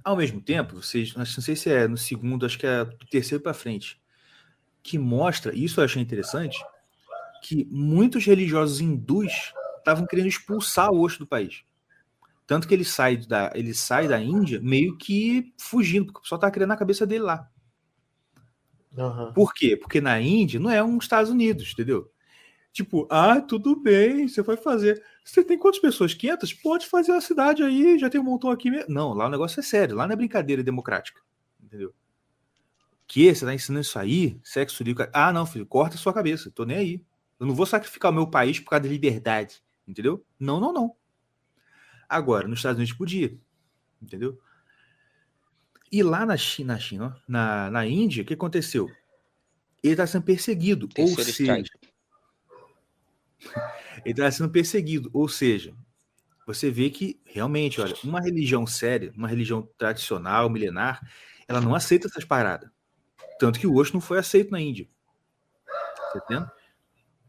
Ao 0.05 0.17
mesmo 0.17 0.41
tempo, 0.41 0.77
vocês, 0.77 1.15
não 1.15 1.25
sei 1.25 1.57
se 1.57 1.71
é 1.71 1.89
no 1.89 1.97
segundo, 1.97 2.47
acho 2.47 2.59
que 2.59 2.67
é 2.67 2.85
do 2.85 3.07
terceiro 3.07 3.43
para 3.43 3.55
frente, 3.55 4.01
que 4.83 4.99
mostra, 4.99 5.55
isso 5.55 5.81
eu 5.81 5.85
achei 5.85 6.01
interessante, 6.01 6.59
que 7.43 7.65
muitos 7.71 8.25
religiosos 8.25 8.81
hindus 8.81 9.53
estavam 9.79 10.07
querendo 10.07 10.29
expulsar 10.29 10.91
o 10.91 11.01
Osho 11.01 11.19
do 11.21 11.27
país. 11.27 11.65
Tanto 12.47 12.67
que 12.67 12.75
ele 12.75 12.85
sai 12.85 13.17
da, 13.17 13.53
ele 13.55 13.73
sai 13.73 14.09
da 14.09 14.21
Índia 14.21 14.61
meio 14.61 14.97
que 14.97 15.53
fugindo, 15.59 16.07
porque 16.07 16.19
o 16.19 16.23
pessoal 16.23 16.39
estava 16.39 16.53
querendo 16.53 16.69
na 16.69 16.77
cabeça 16.77 17.07
dele 17.07 17.25
lá. 17.25 17.49
Uhum. 18.97 19.33
Por 19.33 19.55
quê? 19.55 19.77
Porque 19.77 20.01
na 20.01 20.21
Índia 20.21 20.61
não 20.61 20.71
é 20.71 20.83
um 20.83 20.99
Estados 20.99 21.31
Unidos, 21.31 21.73
entendeu? 21.73 22.11
Tipo, 22.73 23.07
ah, 23.11 23.41
tudo 23.41 23.77
bem, 23.77 24.27
você 24.27 24.43
vai 24.43 24.57
fazer. 24.57 25.03
Você 25.25 25.45
tem 25.45 25.59
quantas 25.59 25.81
pessoas? 25.81 26.15
500? 26.15 26.55
Pode 26.55 26.87
fazer 26.87 27.13
a 27.13 27.21
cidade 27.21 27.63
aí, 27.63 27.99
já 27.99 28.09
tem 28.09 28.21
um 28.21 28.25
montão 28.25 28.51
aqui 28.51 28.71
mesmo. 28.71 28.93
Não, 28.93 29.13
lá 29.13 29.27
o 29.27 29.31
negócio 29.31 29.61
é 29.61 29.63
sério, 29.63 29.95
lá 29.95 30.07
não 30.07 30.15
é 30.15 30.17
brincadeira 30.17 30.63
democrática, 30.63 31.21
entendeu? 31.63 31.95
Que? 33.07 33.35
Você 33.35 33.45
tá 33.45 33.55
ensinando 33.55 33.83
isso 33.83 33.99
aí? 33.99 34.41
Sexo 34.43 34.83
livre? 34.83 35.09
Ah, 35.13 35.33
não, 35.33 35.45
filho, 35.45 35.67
corta 35.67 35.97
a 35.97 35.99
sua 35.99 36.15
cabeça, 36.15 36.51
tô 36.51 36.65
nem 36.65 36.77
aí. 36.77 37.05
Eu 37.39 37.47
não 37.47 37.55
vou 37.55 37.67
sacrificar 37.67 38.11
o 38.11 38.15
meu 38.15 38.27
país 38.27 38.59
por 38.59 38.71
causa 38.71 38.85
da 38.85 38.89
liberdade, 38.89 39.63
entendeu? 39.87 40.25
Não, 40.39 40.59
não, 40.59 40.73
não. 40.73 40.97
Agora, 42.13 42.47
nos 42.47 42.59
Estados 42.59 42.77
Unidos 42.77 42.95
podia, 42.95 43.35
entendeu? 44.01 44.39
E 45.91 46.03
lá 46.03 46.27
na 46.27 46.37
China, 46.37 46.75
na, 46.75 46.79
China, 46.79 47.17
ó, 47.17 47.21
na, 47.27 47.71
na 47.71 47.87
Índia, 47.87 48.23
o 48.23 48.27
que 48.27 48.35
aconteceu? 48.35 48.91
Ele 49.83 49.95
está 49.95 50.07
sendo 50.07 50.23
perseguido, 50.23 50.91
ou 50.99 51.09
seja, 51.09 51.65
ele 54.05 54.11
está 54.13 54.31
sendo 54.31 54.51
perseguido, 54.51 55.09
ou 55.13 55.27
seja, 55.27 55.75
você 56.47 56.71
vê 56.71 56.91
que 56.91 57.19
realmente, 57.25 57.81
olha, 57.81 57.95
uma 58.05 58.21
religião 58.21 58.67
séria, 58.67 59.11
uma 59.17 59.27
religião 59.27 59.67
tradicional, 59.79 60.51
milenar, 60.51 61.01
ela 61.49 61.63
não 61.63 61.75
aceita 61.75 62.09
essas 62.09 62.27
paradas. 62.27 62.71
Tanto 63.39 63.59
que 63.59 63.67
o 63.67 63.75
Osho 63.75 63.95
não 63.95 64.03
foi 64.03 64.19
aceito 64.19 64.51
na 64.51 64.61
Índia. 64.61 64.87
Tá 66.13 66.19
entendendo? 66.19 66.51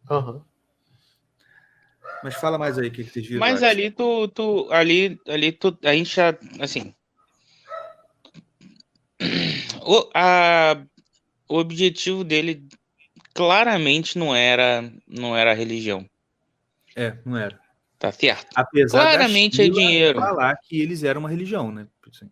Uhum. 0.10 0.43
Mas 2.24 2.36
fala 2.36 2.58
mais 2.58 2.78
aí 2.78 2.88
o 2.88 2.92
que, 2.92 3.04
que 3.04 3.10
vocês 3.12 3.26
viram. 3.28 3.40
Mas 3.40 3.62
lá. 3.62 3.70
ali 3.70 3.92
tu, 3.92 4.28
tu 4.30 4.70
ali, 4.72 5.20
ali 5.28 5.52
tu, 5.52 5.78
a 5.84 5.94
gente 5.94 6.16
já, 6.16 6.34
assim, 6.60 6.94
o, 9.86 10.10
a, 10.14 10.82
o 11.50 11.58
objetivo 11.58 12.24
dele 12.24 12.66
claramente 13.34 14.18
não 14.18 14.36
era, 14.36 14.90
não 15.08 15.36
era 15.36 15.52
a 15.52 15.56
religião, 15.56 16.08
É, 16.96 17.18
não 17.26 17.36
era. 17.38 17.60
tá 18.00 18.12
certo? 18.12 18.48
Apesar 18.56 19.02
Claramente 19.02 19.62
é 19.62 19.70
dinheiro. 19.70 20.20
falar 20.20 20.56
que 20.64 20.80
eles 20.80 21.04
eram 21.04 21.20
uma 21.22 21.30
religião, 21.30 21.72
né? 21.72 21.88
Assim, 22.10 22.30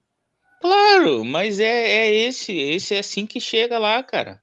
Claro, 0.62 1.26
mas 1.26 1.60
é, 1.60 1.66
é 2.08 2.14
esse, 2.14 2.54
esse 2.56 2.94
é 2.96 3.00
assim 3.00 3.26
que 3.26 3.42
chega 3.42 3.80
lá, 3.80 4.02
cara. 4.04 4.42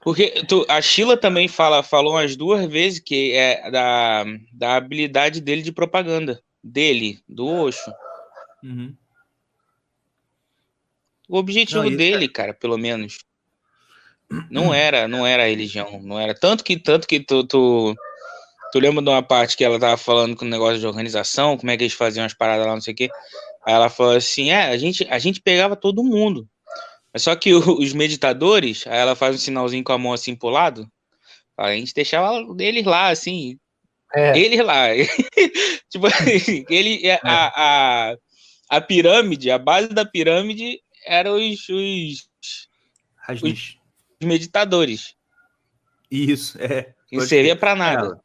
Porque 0.00 0.44
tu- 0.48 0.66
a 0.68 0.80
Sheila 0.80 1.16
também 1.16 1.46
fala, 1.48 1.82
falou 1.82 2.14
umas 2.14 2.36
duas 2.36 2.66
vezes 2.66 2.98
que 2.98 3.32
é 3.32 3.70
da, 3.70 4.24
da 4.52 4.76
habilidade 4.76 5.40
dele 5.40 5.62
de 5.62 5.72
propaganda. 5.72 6.42
Dele, 6.62 7.20
do 7.28 7.46
Osho. 7.46 7.92
Uhum. 8.62 8.94
O 11.28 11.36
objetivo 11.38 11.88
Não, 11.88 11.96
dele, 11.96 12.28
cara, 12.28 12.52
pelo 12.52 12.76
menos. 12.76 13.18
Não 14.50 14.72
era, 14.72 15.06
não 15.06 15.26
era 15.26 15.44
a 15.44 15.46
religião, 15.46 16.00
não 16.02 16.18
era. 16.18 16.34
Tanto 16.34 16.64
que, 16.64 16.76
tanto 16.76 17.06
que 17.06 17.20
tu, 17.20 17.44
tu, 17.44 17.94
tu 18.72 18.78
lembra 18.78 19.02
de 19.02 19.10
uma 19.10 19.22
parte 19.22 19.56
que 19.56 19.64
ela 19.64 19.78
tava 19.78 19.96
falando 19.96 20.34
com 20.34 20.44
o 20.44 20.48
negócio 20.48 20.78
de 20.78 20.86
organização, 20.86 21.56
como 21.56 21.70
é 21.70 21.76
que 21.76 21.84
eles 21.84 21.92
faziam 21.92 22.24
as 22.24 22.34
paradas 22.34 22.66
lá, 22.66 22.72
não 22.72 22.80
sei 22.80 22.94
o 22.94 22.96
quê. 22.96 23.10
Aí 23.64 23.74
ela 23.74 23.90
falou 23.90 24.16
assim: 24.16 24.50
é, 24.50 24.68
a 24.68 24.76
gente, 24.78 25.06
a 25.08 25.18
gente 25.18 25.40
pegava 25.40 25.76
todo 25.76 26.02
mundo. 26.02 26.48
Mas 27.12 27.22
só 27.22 27.34
que 27.36 27.52
o- 27.54 27.58
os 27.80 27.92
meditadores, 27.92 28.86
aí 28.86 28.98
ela 28.98 29.14
faz 29.14 29.34
um 29.36 29.38
sinalzinho 29.38 29.84
com 29.84 29.92
a 29.92 29.98
mão 29.98 30.12
assim 30.12 30.34
pro 30.34 30.48
lado. 30.48 30.90
A 31.56 31.72
gente 31.74 31.92
deixava 31.94 32.38
eles 32.58 32.84
lá, 32.84 33.08
assim, 33.10 33.58
É, 34.14 34.36
eles 34.38 34.64
lá. 34.64 34.86
tipo 35.90 36.06
assim, 36.06 36.64
ele, 36.70 37.02
a, 37.10 37.20
a, 37.22 38.16
a 38.70 38.80
pirâmide, 38.80 39.50
a 39.50 39.58
base 39.58 39.88
da 39.88 40.04
pirâmide 40.04 40.80
eram 41.04 41.36
os, 41.36 41.68
os 41.68 42.28
Rajneesh. 43.16 43.76
meditadores. 44.22 45.14
Isso, 46.10 46.58
é. 46.60 46.94
Não 47.10 47.20
servia 47.26 47.54
pra 47.56 47.74
nada. 47.74 48.06
Ela. 48.06 48.20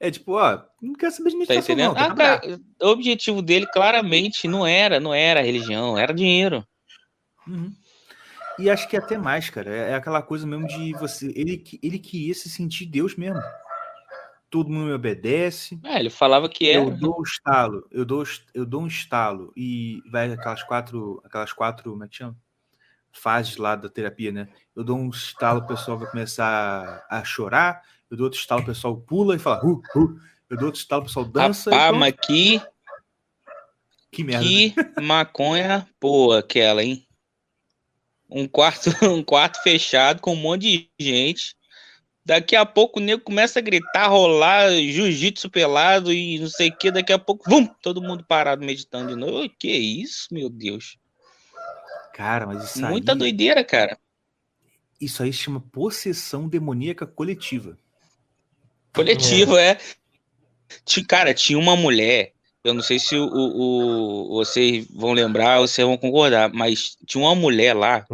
É 0.00 0.10
tipo, 0.12 0.32
ó, 0.34 0.62
não 0.80 0.94
quero 0.94 1.12
saber 1.12 1.30
de 1.30 1.34
Tá 1.46 1.54
meditação, 1.54 1.74
não. 1.76 1.94
tá 1.94 2.00
Ah, 2.02 2.04
trabalhar. 2.06 2.40
cara, 2.40 2.60
o 2.82 2.86
objetivo 2.88 3.42
dele 3.42 3.66
claramente 3.66 4.46
não 4.46 4.64
era, 4.64 5.00
não 5.00 5.12
era 5.12 5.42
religião, 5.42 5.98
era 5.98 6.14
dinheiro. 6.14 6.64
Uhum. 7.46 7.72
E 8.58 8.68
acho 8.68 8.88
que 8.88 8.96
até 8.96 9.16
mais, 9.16 9.48
cara. 9.50 9.70
É 9.70 9.90
é 9.90 9.94
aquela 9.94 10.22
coisa 10.22 10.46
mesmo 10.46 10.66
de 10.66 10.92
você. 10.94 11.32
Ele, 11.34 11.62
ele 11.82 11.98
queria 11.98 12.34
se 12.34 12.48
sentir 12.48 12.86
Deus 12.86 13.16
mesmo. 13.16 13.40
Todo 14.50 14.70
mundo 14.70 14.86
me 14.86 14.92
obedece. 14.92 15.78
É, 15.84 16.00
ele 16.00 16.10
falava 16.10 16.48
que 16.48 16.68
é. 16.68 16.76
Eu 16.76 16.90
dou 16.90 17.20
um 17.20 17.22
estalo, 17.22 17.86
eu 17.90 18.04
dou, 18.04 18.24
eu 18.54 18.64
dou 18.64 18.82
um 18.82 18.86
estalo 18.86 19.52
e 19.56 20.02
vai 20.10 20.32
aquelas 20.32 20.62
quatro, 20.62 21.20
aquelas 21.24 21.52
quatro, 21.52 21.90
como 21.90 22.04
é 22.04 22.08
que 22.08 22.16
chama? 22.16 22.36
Fases 23.12 23.56
lá 23.58 23.76
da 23.76 23.88
terapia, 23.88 24.32
né? 24.32 24.48
Eu 24.74 24.82
dou 24.82 24.96
um 24.96 25.10
estalo, 25.10 25.60
o 25.60 25.66
pessoal 25.66 25.98
vai 25.98 26.10
começar 26.10 27.04
a 27.10 27.22
chorar. 27.24 27.82
Eu 28.10 28.16
dou 28.16 28.24
outro 28.24 28.40
estalo, 28.40 28.62
o 28.62 28.66
pessoal 28.66 28.96
pula 28.96 29.36
e 29.36 29.38
fala, 29.38 29.62
uh, 29.64 29.82
uh. 29.96 30.20
Eu 30.48 30.56
dou 30.56 30.66
outro 30.66 30.80
estalo, 30.80 31.02
o 31.02 31.06
pessoal 31.06 31.26
dança. 31.26 31.70
pronto. 31.70 31.98
mas 31.98 32.14
que, 32.22 32.62
Que 34.10 34.24
merda. 34.24 34.44
né? 34.44 34.50
que 34.50 35.00
maconha 35.02 35.86
boa 36.00 36.38
aquela, 36.38 36.82
hein? 36.82 37.06
Um 38.30 38.46
quarto, 38.46 38.90
um 39.10 39.22
quarto 39.22 39.62
fechado 39.62 40.20
com 40.20 40.32
um 40.32 40.36
monte 40.36 40.62
de 40.62 40.90
gente. 41.00 41.56
Daqui 42.24 42.54
a 42.54 42.66
pouco 42.66 43.00
o 43.00 43.02
nego 43.02 43.22
começa 43.22 43.58
a 43.58 43.62
gritar, 43.62 44.08
rolar 44.08 44.70
jiu-jitsu 44.70 45.48
pelado 45.48 46.12
e 46.12 46.38
não 46.38 46.48
sei 46.48 46.68
o 46.68 46.76
que. 46.76 46.90
Daqui 46.90 47.12
a 47.12 47.18
pouco, 47.18 47.48
vum, 47.48 47.66
todo 47.66 48.02
mundo 48.02 48.22
parado 48.22 48.64
meditando 48.64 49.08
de 49.08 49.16
novo. 49.16 49.44
Ô, 49.44 49.48
Que 49.48 49.70
isso, 49.72 50.28
meu 50.30 50.50
Deus. 50.50 50.98
Cara, 52.12 52.46
mas 52.46 52.64
isso 52.64 52.84
Muita 52.84 53.12
aí, 53.12 53.18
doideira, 53.18 53.64
cara. 53.64 53.98
isso 55.00 55.22
aí 55.22 55.32
se 55.32 55.38
chama 55.38 55.60
possessão 55.72 56.48
demoníaca 56.48 57.06
coletiva. 57.06 57.78
Coletivo, 58.92 59.56
é. 59.56 59.78
Ti- 60.84 61.04
Cara, 61.04 61.32
tinha 61.32 61.58
uma 61.58 61.76
mulher, 61.76 62.34
eu 62.68 62.74
não 62.74 62.82
sei 62.82 62.98
se 62.98 63.16
o, 63.16 63.24
o- 63.26 64.28
vocês 64.36 64.86
vão 64.90 65.12
lembrar 65.12 65.60
ou 65.60 65.66
vocês 65.66 65.86
vão 65.86 65.96
concordar, 65.96 66.52
mas 66.52 66.96
tinha 67.06 67.22
uma 67.24 67.34
mulher 67.34 67.74
lá 67.74 68.06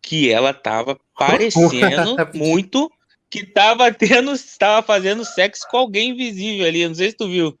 que 0.00 0.30
ela 0.30 0.52
tava 0.54 0.98
parecendo 1.18 2.16
muito 2.34 2.90
que 3.30 3.44
tava 3.44 3.92
tendo, 3.92 4.32
tava 4.58 4.86
fazendo 4.86 5.24
sexo 5.24 5.66
com 5.70 5.76
alguém 5.78 6.10
invisível 6.10 6.66
ali, 6.66 6.86
não 6.86 6.94
sei 6.94 7.10
se 7.10 7.16
tu 7.16 7.26
viu. 7.28 7.58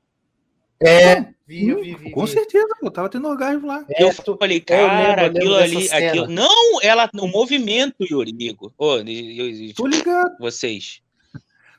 É, 0.80 1.22
vi, 1.46 1.68
eu 1.68 1.82
vi, 1.82 1.94
vi. 1.96 2.10
Com 2.10 2.26
certeza, 2.26 2.68
eu 2.82 2.90
tava 2.90 3.08
tendo 3.08 3.26
orgasmo 3.28 3.66
lá. 3.66 3.84
É, 3.88 4.02
eu 4.02 4.14
tu- 4.14 4.36
falei, 4.38 4.58
eu 4.58 4.62
cara, 4.64 4.82
eu 4.82 5.08
lembro 5.08 5.38
aquilo 5.38 5.54
ali, 5.56 5.90
aquilo. 5.90 6.26
Não, 6.28 6.80
ela, 6.82 7.10
o 7.14 7.26
movimento, 7.26 7.96
Yuri, 8.08 8.30
amigo. 8.32 8.72
Ô, 8.78 8.96
eu- 8.98 9.04
eu- 9.08 9.74
Tô 9.74 9.86
ligado, 9.86 10.36
vocês. 10.38 11.00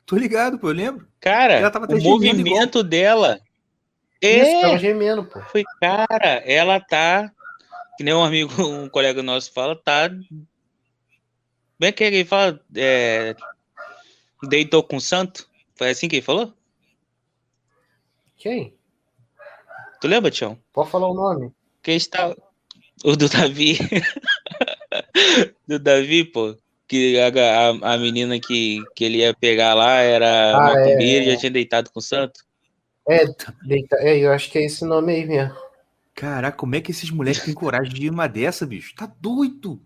tô 0.05 0.15
ligado, 0.17 0.57
pô, 0.57 0.69
eu 0.69 0.73
lembro. 0.73 1.07
Cara, 1.19 1.53
Ela 1.53 1.69
tava 1.71 1.85
até 1.85 1.95
o 1.95 2.01
movimento 2.01 2.83
dela. 2.83 3.39
Isso, 4.21 4.55
É, 4.55 4.61
tava 4.61 4.77
gemendo, 4.77 5.25
pô. 5.25 5.41
Foi, 5.41 5.63
cara, 5.79 6.41
ela 6.45 6.79
tá. 6.79 7.31
Que 7.97 8.03
nem 8.03 8.13
um 8.13 8.23
amigo, 8.23 8.51
um 8.63 8.89
colega 8.89 9.21
nosso 9.21 9.51
fala, 9.51 9.75
tá. 9.75 10.09
Como 10.09 11.81
é 11.81 11.91
que 11.91 12.03
ele 12.03 12.25
fala? 12.25 12.59
É, 12.75 13.35
deitou 14.43 14.81
com 14.83 14.97
o 14.97 15.01
santo? 15.01 15.47
Foi 15.75 15.89
assim 15.89 16.07
que 16.07 16.17
ele 16.17 16.21
falou? 16.25 16.53
Quem? 18.37 18.73
Tu 19.99 20.07
lembra, 20.07 20.31
Tião? 20.31 20.57
Pode 20.71 20.89
falar 20.89 21.09
o 21.09 21.13
nome? 21.13 21.51
Quem 21.81 21.95
está. 21.95 22.33
O 23.03 23.15
do 23.15 23.27
Davi. 23.27 23.77
do 25.67 25.79
Davi, 25.79 26.23
pô. 26.23 26.57
Que 26.87 27.19
a, 27.19 27.27
a, 27.27 27.93
a 27.93 27.97
menina 27.97 28.39
que, 28.39 28.83
que 28.95 29.03
ele 29.03 29.17
ia 29.17 29.33
pegar 29.33 29.73
lá 29.73 29.99
era 29.99 30.55
Ah, 30.55 30.61
macumbeira 30.61 31.25
é, 31.25 31.27
e 31.27 31.31
já 31.31 31.37
tinha 31.39 31.51
deitado 31.51 31.91
com 31.91 31.99
o 31.99 32.03
santo. 32.03 32.41
É, 33.07 33.25
deita... 33.65 33.95
é, 33.99 34.17
eu 34.19 34.31
acho 34.31 34.49
que 34.51 34.57
é 34.57 34.65
esse 34.65 34.83
nome 34.85 35.13
aí 35.13 35.25
mesmo. 35.25 35.55
Caraca, 36.15 36.57
como 36.57 36.75
é 36.75 36.81
que 36.81 36.91
esses 36.91 37.09
moleques 37.11 37.43
têm 37.43 37.53
coragem 37.53 37.93
de 37.93 38.07
ir 38.07 38.09
numa 38.11 38.27
dessa, 38.27 38.65
bicho? 38.65 38.95
Tá 38.95 39.11
doido. 39.19 39.81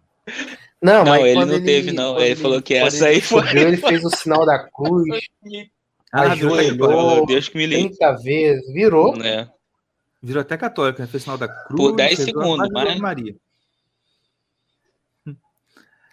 Não, 0.81 1.03
Não, 1.03 1.11
mas 1.11 1.23
ele 1.25 1.45
não 1.45 1.63
teve, 1.63 1.91
não. 1.91 2.13
quando 2.13 2.23
Ele 2.25 2.35
falou 2.35 2.61
que 2.61 2.73
essa 2.75 3.07
ele 3.09 3.15
aí 3.15 3.21
foi- 3.21 3.45
subiu, 3.47 3.67
Ele 3.67 3.77
fez 3.77 4.05
o 4.05 4.09
sinal 4.09 4.45
da 4.45 4.59
cruz 4.69 5.05
Ah, 6.11 6.31
Ajoelhou. 6.31 7.25
Deus 7.27 7.49
que 7.49 7.57
me 7.57 7.65
livre. 7.67 7.89
30 7.95 8.17
vezes, 8.23 8.73
virou. 8.73 9.15
Né? 9.15 9.47
virou 10.21 10.41
até 10.41 10.57
católico, 10.57 11.01
né? 11.01 11.07
Fez 11.07 11.23
sinal 11.23 11.37
da 11.37 11.47
cruz. 11.47 11.79
Por 11.79 11.95
10 11.95 12.15
fez 12.15 12.25
segundos, 12.25 12.67
mas- 12.71 12.99
Maria. 12.99 13.35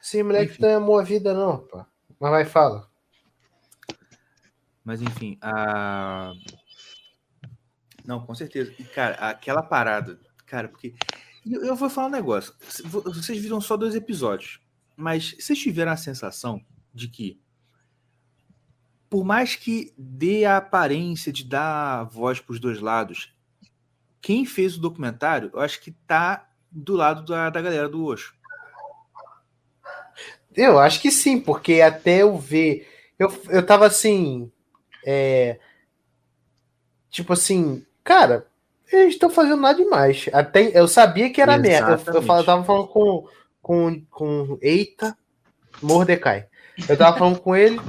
Esse 0.02 0.22
moleque 0.22 0.52
Enfim. 0.52 0.62
não 0.62 0.76
amou 0.76 0.98
a 0.98 1.02
vida, 1.02 1.34
não, 1.34 1.58
pô. 1.58 1.84
Mas 2.20 2.30
vai, 2.30 2.44
fala. 2.44 2.86
Mas 4.84 5.02
enfim, 5.02 5.36
a. 5.40 6.32
Não, 8.06 8.24
com 8.24 8.34
certeza. 8.34 8.72
E, 8.78 8.84
cara, 8.84 9.14
aquela 9.16 9.62
parada. 9.62 10.18
Cara, 10.46 10.68
porque. 10.68 10.94
Eu, 11.44 11.64
eu 11.64 11.76
vou 11.76 11.90
falar 11.90 12.08
um 12.08 12.10
negócio. 12.10 12.54
Vocês 12.84 13.38
viram 13.40 13.60
só 13.60 13.76
dois 13.76 13.94
episódios. 13.94 14.60
Mas 14.96 15.34
vocês 15.38 15.58
tiveram 15.58 15.92
a 15.92 15.96
sensação 15.96 16.64
de 16.94 17.08
que. 17.08 17.40
Por 19.10 19.24
mais 19.24 19.54
que 19.54 19.92
dê 19.96 20.44
a 20.44 20.56
aparência 20.56 21.32
de 21.32 21.44
dar 21.44 22.04
voz 22.04 22.40
para 22.40 22.52
os 22.52 22.60
dois 22.60 22.80
lados, 22.80 23.32
quem 24.20 24.44
fez 24.44 24.76
o 24.76 24.80
documentário, 24.80 25.50
eu 25.52 25.60
acho 25.60 25.80
que 25.80 25.92
tá 25.92 26.48
do 26.70 26.94
lado 26.94 27.24
da, 27.24 27.50
da 27.50 27.62
galera 27.62 27.88
do 27.88 28.04
Osho. 28.04 28.34
Eu 30.54 30.78
acho 30.78 31.00
que 31.00 31.10
sim, 31.10 31.40
porque 31.40 31.80
até 31.80 32.22
eu 32.22 32.36
ver. 32.38 32.88
Eu, 33.18 33.28
eu 33.48 33.64
tava 33.64 33.86
assim. 33.86 34.50
é, 35.06 35.60
tipo 37.10 37.32
assim, 37.32 37.86
cara, 38.06 38.46
eles 38.92 39.14
estão 39.14 39.28
fazendo 39.28 39.56
nada 39.60 39.76
demais. 39.82 40.30
Até, 40.32 40.78
eu 40.78 40.86
sabia 40.86 41.28
que 41.30 41.42
era 41.42 41.58
merda. 41.68 41.92
Eu, 42.10 42.14
eu 42.14 42.22
falo- 42.22 42.44
tava 42.44 42.64
falando 42.64 42.86
com, 42.88 43.28
com, 43.60 44.00
com. 44.08 44.58
Eita, 44.62 45.16
Mordecai. 45.82 46.46
Eu 46.88 46.96
tava 46.96 47.18
falando 47.18 47.40
com 47.40 47.54
ele. 47.56 47.80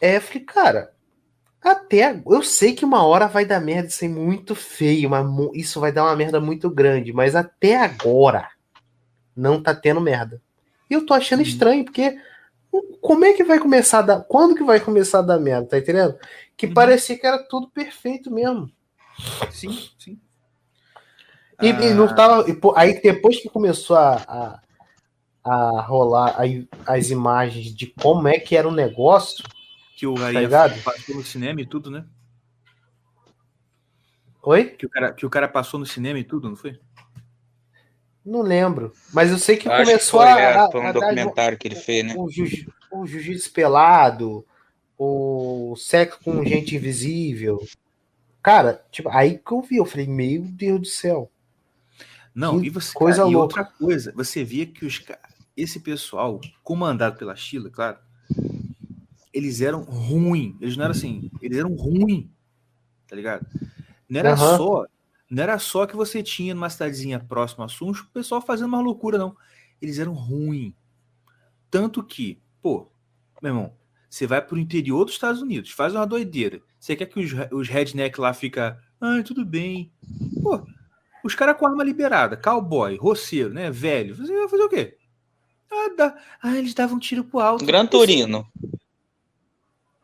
É, 0.00 0.16
eu 0.16 0.20
falei, 0.20 0.40
cara, 0.44 0.92
até. 1.62 2.20
Eu 2.26 2.42
sei 2.42 2.74
que 2.74 2.84
uma 2.84 3.04
hora 3.04 3.28
vai 3.28 3.44
dar 3.44 3.60
merda, 3.60 3.88
isso 3.88 4.04
é 4.04 4.08
muito 4.08 4.54
feio, 4.54 5.08
mas 5.08 5.24
isso 5.54 5.80
vai 5.80 5.92
dar 5.92 6.04
uma 6.04 6.16
merda 6.16 6.40
muito 6.40 6.68
grande. 6.68 7.12
Mas 7.12 7.34
até 7.36 7.76
agora 7.76 8.48
não 9.36 9.62
tá 9.62 9.74
tendo 9.74 10.00
merda. 10.00 10.42
E 10.90 10.94
eu 10.94 11.06
tô 11.06 11.14
achando 11.14 11.42
estranho, 11.42 11.84
porque 11.84 12.18
como 13.00 13.24
é 13.24 13.32
que 13.32 13.44
vai 13.44 13.58
começar 13.58 14.00
a 14.00 14.02
dar. 14.02 14.20
Quando 14.24 14.54
que 14.54 14.64
vai 14.64 14.80
começar 14.80 15.20
a 15.20 15.22
dar 15.22 15.38
merda, 15.38 15.68
tá 15.68 15.78
entendendo? 15.78 16.16
Que 16.56 16.66
Uhum. 16.66 16.74
parecia 16.74 17.18
que 17.18 17.26
era 17.26 17.38
tudo 17.48 17.68
perfeito 17.68 18.30
mesmo. 18.30 18.70
Sim, 19.50 19.78
sim. 19.98 20.20
E, 21.60 21.68
e 21.68 21.94
não 21.94 22.06
Ah, 22.08 22.14
tava. 22.14 22.50
e, 22.50 22.58
aí 22.74 23.00
depois 23.00 23.40
que 23.40 23.48
começou 23.48 23.96
a, 23.96 24.16
a, 24.16 24.60
a 25.44 25.80
rolar 25.82 26.34
aí 26.40 26.68
as 26.86 27.10
imagens 27.10 27.74
de 27.74 27.86
como 27.86 28.26
é 28.28 28.38
que 28.38 28.56
era 28.56 28.68
o 28.68 28.72
negócio, 28.72 29.44
que 29.96 30.06
o 30.06 30.14
tá 30.14 30.20
Raia 30.22 30.40
ligado? 30.40 30.82
passou 30.82 31.14
no 31.16 31.24
cinema 31.24 31.60
e 31.60 31.66
tudo, 31.66 31.90
né? 31.90 32.04
Oi? 34.42 34.64
Que 34.70 34.84
o, 34.86 34.90
cara, 34.90 35.12
que 35.12 35.24
o 35.24 35.30
cara 35.30 35.48
passou 35.48 35.80
no 35.80 35.86
cinema 35.86 36.18
e 36.18 36.24
tudo, 36.24 36.48
não 36.48 36.56
foi? 36.56 36.78
Não 38.24 38.40
lembro. 38.40 38.92
Mas 39.12 39.30
eu 39.30 39.38
sei 39.38 39.56
que 39.56 39.68
Acho 39.68 39.84
que 39.84 39.86
começou 39.86 40.20
foi, 40.20 40.28
a, 40.28 40.40
é, 40.40 40.56
a, 40.56 40.70
foi 40.70 40.80
um 40.80 40.88
a 40.88 40.92
dar 40.92 41.00
documentário 41.00 41.58
que 41.58 41.68
ele 41.68 41.74
fez, 41.76 42.04
né? 42.04 42.14
o, 42.16 42.30
jiu- 42.30 42.46
o 42.90 43.06
jiu-jitsu 43.06 43.52
pelado, 43.52 44.44
o 44.98 45.74
sexo 45.76 46.18
com 46.24 46.44
gente 46.44 46.74
invisível. 46.74 47.60
Cara, 48.42 48.84
tipo, 48.90 49.08
aí 49.10 49.38
que 49.38 49.52
eu 49.52 49.60
vi, 49.62 49.76
eu 49.76 49.84
falei, 49.86 50.06
meu 50.06 50.42
Deus 50.42 50.80
do 50.80 50.86
céu. 50.86 51.30
Não, 52.34 52.60
Que 52.60 52.66
e 52.66 52.70
você 52.70 52.94
coisa 52.94 53.18
cara, 53.18 53.30
e 53.30 53.36
outra 53.36 53.64
coisa, 53.64 54.12
você 54.14 54.42
via 54.42 54.66
que 54.66 54.84
os 54.84 55.00
esse 55.56 55.78
pessoal, 55.80 56.40
comandado 56.64 57.16
pela 57.16 57.36
Sheila, 57.36 57.70
claro, 57.70 57.98
eles 59.32 59.60
eram 59.60 59.82
ruim, 59.82 60.56
eles 60.60 60.76
não 60.76 60.84
eram 60.84 60.92
assim, 60.92 61.30
eles 61.40 61.58
eram 61.58 61.74
ruim, 61.74 62.30
tá 63.06 63.14
ligado? 63.14 63.46
Não 64.08 64.20
era 64.20 64.32
Aham. 64.32 64.56
só, 64.56 64.86
não 65.30 65.42
era 65.42 65.58
só 65.58 65.86
que 65.86 65.96
você 65.96 66.22
tinha 66.22 66.54
numa 66.54 66.70
cidadezinha 66.70 67.18
próxima 67.18 67.64
a 67.64 67.66
Assunção, 67.66 68.04
o 68.04 68.10
pessoal 68.12 68.40
fazendo 68.40 68.68
uma 68.68 68.80
loucura 68.80 69.18
não. 69.18 69.36
Eles 69.80 69.98
eram 69.98 70.12
ruim. 70.12 70.74
Tanto 71.70 72.02
que, 72.02 72.40
pô, 72.62 72.88
meu 73.42 73.50
irmão, 73.52 73.76
você 74.08 74.26
vai 74.26 74.40
pro 74.40 74.58
interior 74.58 75.04
dos 75.04 75.14
Estados 75.14 75.42
Unidos, 75.42 75.70
faz 75.70 75.94
uma 75.94 76.06
doideira. 76.06 76.60
Você 76.78 76.94
quer 76.94 77.06
que 77.06 77.18
os, 77.18 77.32
os 77.50 77.68
redneck 77.68 78.20
lá 78.20 78.32
fica, 78.32 78.80
ai, 79.00 79.22
tudo 79.22 79.44
bem. 79.44 79.90
Pô, 80.42 80.64
os 81.24 81.34
caras 81.34 81.56
com 81.58 81.66
arma 81.66 81.82
liberada, 81.82 82.36
cowboy, 82.36 82.96
roceiro, 82.96 83.52
né, 83.52 83.70
velho. 83.70 84.14
Você 84.14 84.32
vai 84.32 84.48
fazer 84.48 84.62
o 84.62 84.68
quê? 84.68 84.96
Ah, 85.72 85.94
dá- 85.96 86.18
ah, 86.42 86.56
eles 86.56 86.74
davam 86.74 86.98
tiro 87.00 87.24
pro 87.24 87.40
alto. 87.40 87.64
Gran 87.64 87.86
Torino. 87.86 88.46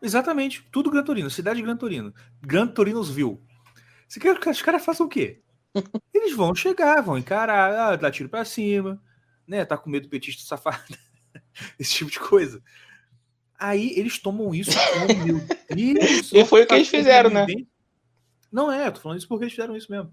Exatamente, 0.02 0.66
tudo 0.72 0.90
Gran 0.90 1.04
Torino, 1.04 1.30
cidade 1.30 1.58
de 1.58 1.62
Gran 1.62 1.76
Torino. 1.76 2.12
Gran 2.40 2.66
Torinosville. 2.66 3.38
Você 4.10 4.18
quer 4.18 4.36
que 4.40 4.50
os 4.50 4.60
caras 4.60 4.84
façam 4.84 5.06
o 5.06 5.08
quê? 5.08 5.40
Eles 6.12 6.34
vão 6.34 6.52
chegar, 6.52 7.00
vão 7.00 7.16
encarar, 7.16 7.92
ah, 7.92 7.96
dar 7.96 8.10
tiro 8.10 8.28
pra 8.28 8.44
cima, 8.44 9.00
né? 9.46 9.64
Tá 9.64 9.78
com 9.78 9.88
medo 9.88 10.08
do 10.08 10.10
petista 10.10 10.42
safado. 10.42 10.82
Esse 11.78 11.94
tipo 11.94 12.10
de 12.10 12.18
coisa. 12.18 12.60
Aí 13.56 13.92
eles 13.96 14.18
tomam 14.18 14.52
isso 14.54 14.72
como, 14.72 15.24
meu 15.24 15.38
Deus, 15.96 16.32
E 16.34 16.44
foi 16.44 16.62
o 16.62 16.66
que 16.66 16.74
eles 16.74 16.88
fizeram, 16.88 17.30
né? 17.30 17.44
bem. 17.46 17.68
Não 18.50 18.72
é, 18.72 18.88
eu 18.88 18.92
tô 18.92 19.00
falando 19.00 19.18
isso 19.18 19.28
porque 19.28 19.44
eles 19.44 19.54
fizeram 19.54 19.76
isso 19.76 19.92
mesmo. 19.92 20.12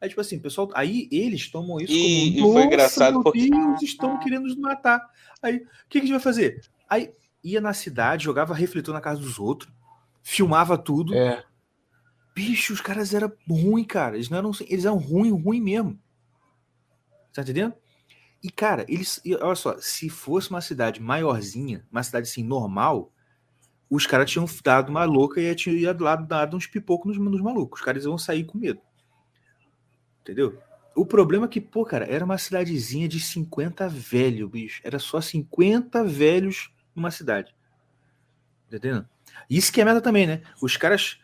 Aí, 0.00 0.08
tipo 0.08 0.20
assim, 0.20 0.38
pessoal, 0.38 0.70
aí 0.74 1.06
eles 1.12 1.50
tomam 1.50 1.78
isso 1.80 1.92
E- 1.92 1.96
como 1.96 2.36
e 2.36 2.40
foi 2.40 2.48
"Nossa, 2.54 2.66
engraçado 2.66 3.12
meu 3.14 3.22
porque- 3.24 3.50
Deus, 3.50 3.82
estão 3.82 4.18
querendo 4.20 4.44
nos 4.44 4.56
matar. 4.56 5.00
Aí, 5.42 5.56
o 5.56 5.60
que, 5.60 5.66
que 5.90 5.98
a 5.98 6.00
gente 6.02 6.10
vai 6.12 6.20
fazer? 6.20 6.62
Aí 6.88 7.12
ia 7.44 7.60
na 7.60 7.72
cidade, 7.74 8.24
jogava 8.24 8.54
refletor 8.54 8.94
na 8.94 9.00
casa 9.00 9.20
dos 9.20 9.38
outros, 9.38 9.70
filmava 10.22 10.78
tudo. 10.78 11.14
É. 11.14 11.44
Bicho, 12.34 12.72
os 12.72 12.80
caras 12.80 13.12
eram 13.12 13.32
ruim, 13.48 13.84
cara. 13.84 14.16
Eles 14.16 14.28
não 14.28 14.38
eram, 14.38 14.50
eles 14.68 14.84
eram 14.84 14.96
ruim, 14.96 15.30
ruim 15.30 15.60
mesmo. 15.60 15.98
Tá 17.32 17.42
entendendo? 17.42 17.74
E, 18.42 18.50
cara, 18.50 18.84
eles. 18.88 19.20
Olha 19.40 19.54
só, 19.54 19.78
se 19.78 20.08
fosse 20.08 20.50
uma 20.50 20.60
cidade 20.60 21.00
maiorzinha, 21.00 21.86
uma 21.90 22.02
cidade 22.02 22.28
assim, 22.28 22.42
normal, 22.42 23.12
os 23.88 24.06
caras 24.06 24.30
tinham 24.30 24.46
dado 24.64 24.88
uma 24.88 25.04
louca 25.04 25.40
e 25.40 25.54
tinham 25.54 25.76
ia 25.76 25.96
lá 25.98 26.16
dado 26.16 26.56
uns 26.56 26.66
pipocos 26.66 27.16
nos, 27.16 27.30
nos 27.30 27.40
malucos. 27.40 27.80
Os 27.80 27.84
caras 27.84 28.04
iam 28.04 28.18
sair 28.18 28.44
com 28.44 28.58
medo. 28.58 28.80
Entendeu? 30.22 30.58
O 30.94 31.06
problema 31.06 31.46
é 31.46 31.48
que, 31.48 31.60
pô, 31.60 31.84
cara, 31.84 32.04
era 32.04 32.24
uma 32.24 32.38
cidadezinha 32.38 33.08
de 33.08 33.18
50 33.18 33.88
velhos, 33.88 34.50
bicho. 34.50 34.80
Era 34.84 34.98
só 34.98 35.20
50 35.20 36.04
velhos 36.04 36.70
numa 36.94 37.10
cidade. 37.10 37.54
Tá 38.70 38.76
entendendo? 38.76 39.08
Isso 39.48 39.72
que 39.72 39.80
é 39.80 39.84
merda 39.84 40.00
também, 40.00 40.26
né? 40.26 40.42
Os 40.60 40.76
caras. 40.76 41.20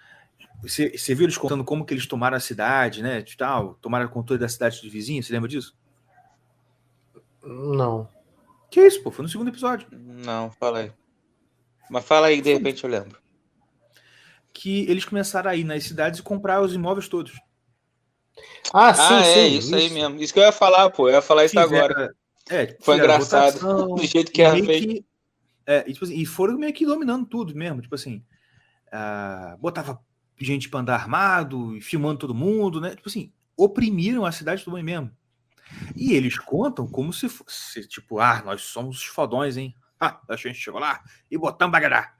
Você, 0.62 0.96
você 0.96 1.14
viu 1.14 1.24
eles 1.24 1.38
contando 1.38 1.64
como 1.64 1.84
que 1.84 1.94
eles 1.94 2.06
tomaram 2.06 2.36
a 2.36 2.40
cidade, 2.40 3.02
né? 3.02 3.22
de 3.22 3.36
Tal, 3.36 3.74
tomaram 3.74 4.06
o 4.06 4.10
controle 4.10 4.40
da 4.40 4.48
cidade 4.48 4.80
de 4.80 4.88
vizinha, 4.90 5.22
você 5.22 5.32
lembra 5.32 5.48
disso? 5.48 5.76
Não. 7.42 8.08
Que 8.70 8.80
isso, 8.80 9.02
pô? 9.02 9.10
Foi 9.10 9.22
no 9.22 9.28
segundo 9.28 9.48
episódio. 9.48 9.86
Não, 9.92 10.50
fala 10.50 10.80
aí. 10.80 10.92
Mas 11.88 12.04
fala 12.04 12.26
aí, 12.26 12.40
de 12.42 12.52
repente 12.52 12.84
eu 12.84 12.90
lembro. 12.90 13.18
Que 14.52 14.80
eles 14.90 15.04
começaram 15.04 15.50
a 15.50 15.56
ir 15.56 15.64
nas 15.64 15.84
cidades 15.84 16.20
e 16.20 16.22
comprar 16.22 16.60
os 16.60 16.74
imóveis 16.74 17.08
todos. 17.08 17.32
Ah, 18.72 18.92
sim, 18.92 19.00
ah, 19.02 19.22
sim. 19.24 19.30
é, 19.40 19.46
isso, 19.48 19.74
aí 19.74 19.90
mesmo. 19.90 20.20
Isso 20.20 20.32
que 20.32 20.38
eu 20.40 20.44
ia 20.44 20.52
falar, 20.52 20.90
pô. 20.90 21.08
Eu 21.08 21.14
ia 21.14 21.22
falar 21.22 21.44
isso 21.44 21.58
Fizeram- 21.58 21.84
agora. 21.84 22.14
É, 22.50 22.66
tipo, 22.66 22.84
Foi 22.84 22.96
engraçado. 22.96 23.52
votação, 23.60 23.94
Do 23.94 24.04
jeito 24.04 24.32
que 24.32 24.42
era 24.42 24.56
feito. 24.56 24.88
que- 24.88 25.04
é, 25.66 25.84
e, 25.86 25.92
tipo 25.92 26.04
assim, 26.04 26.16
e 26.16 26.26
foram 26.26 26.58
meio 26.58 26.72
que 26.72 26.84
dominando 26.86 27.26
tudo 27.26 27.54
mesmo. 27.54 27.80
Tipo 27.80 27.94
assim, 27.94 28.22
ah, 28.92 29.56
botava 29.60 30.00
gente 30.40 30.68
pra 30.68 30.80
andar 30.80 30.94
armado, 30.94 31.76
e 31.76 31.80
filmando 31.80 32.18
todo 32.20 32.34
mundo, 32.34 32.80
né? 32.80 32.94
Tipo 32.94 33.08
assim, 33.08 33.32
oprimiram 33.56 34.24
a 34.24 34.32
cidade 34.32 34.64
do 34.64 34.70
mesmo. 34.72 35.10
E 35.96 36.12
eles 36.14 36.38
contam 36.38 36.86
como 36.86 37.12
se 37.12 37.28
fosse, 37.28 37.86
tipo, 37.86 38.20
ah, 38.20 38.42
nós 38.44 38.62
somos 38.62 38.98
os 38.98 39.04
fodões, 39.04 39.56
hein? 39.56 39.74
Ah, 40.00 40.20
a 40.28 40.36
gente 40.36 40.54
chegou 40.58 40.80
lá 40.80 41.02
e 41.30 41.36
botamos 41.36 41.72
bagará. 41.72 42.14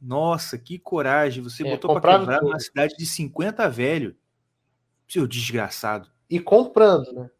Nossa, 0.00 0.58
que 0.58 0.78
coragem. 0.78 1.42
Você 1.42 1.66
É, 1.66 1.70
botou 1.70 1.90
pra 1.90 1.96
comprava 2.00 2.20
quebrar 2.24 2.38
tudo. 2.40 2.48
uma 2.50 2.60
cidade 2.60 2.94
de 2.96 3.06
50 3.06 3.68
velho. 3.68 4.16
Seu 5.08 5.26
desgraçado. 5.26 6.10
E 6.30 6.40
comprando, 6.40 7.12
né? 7.12 7.30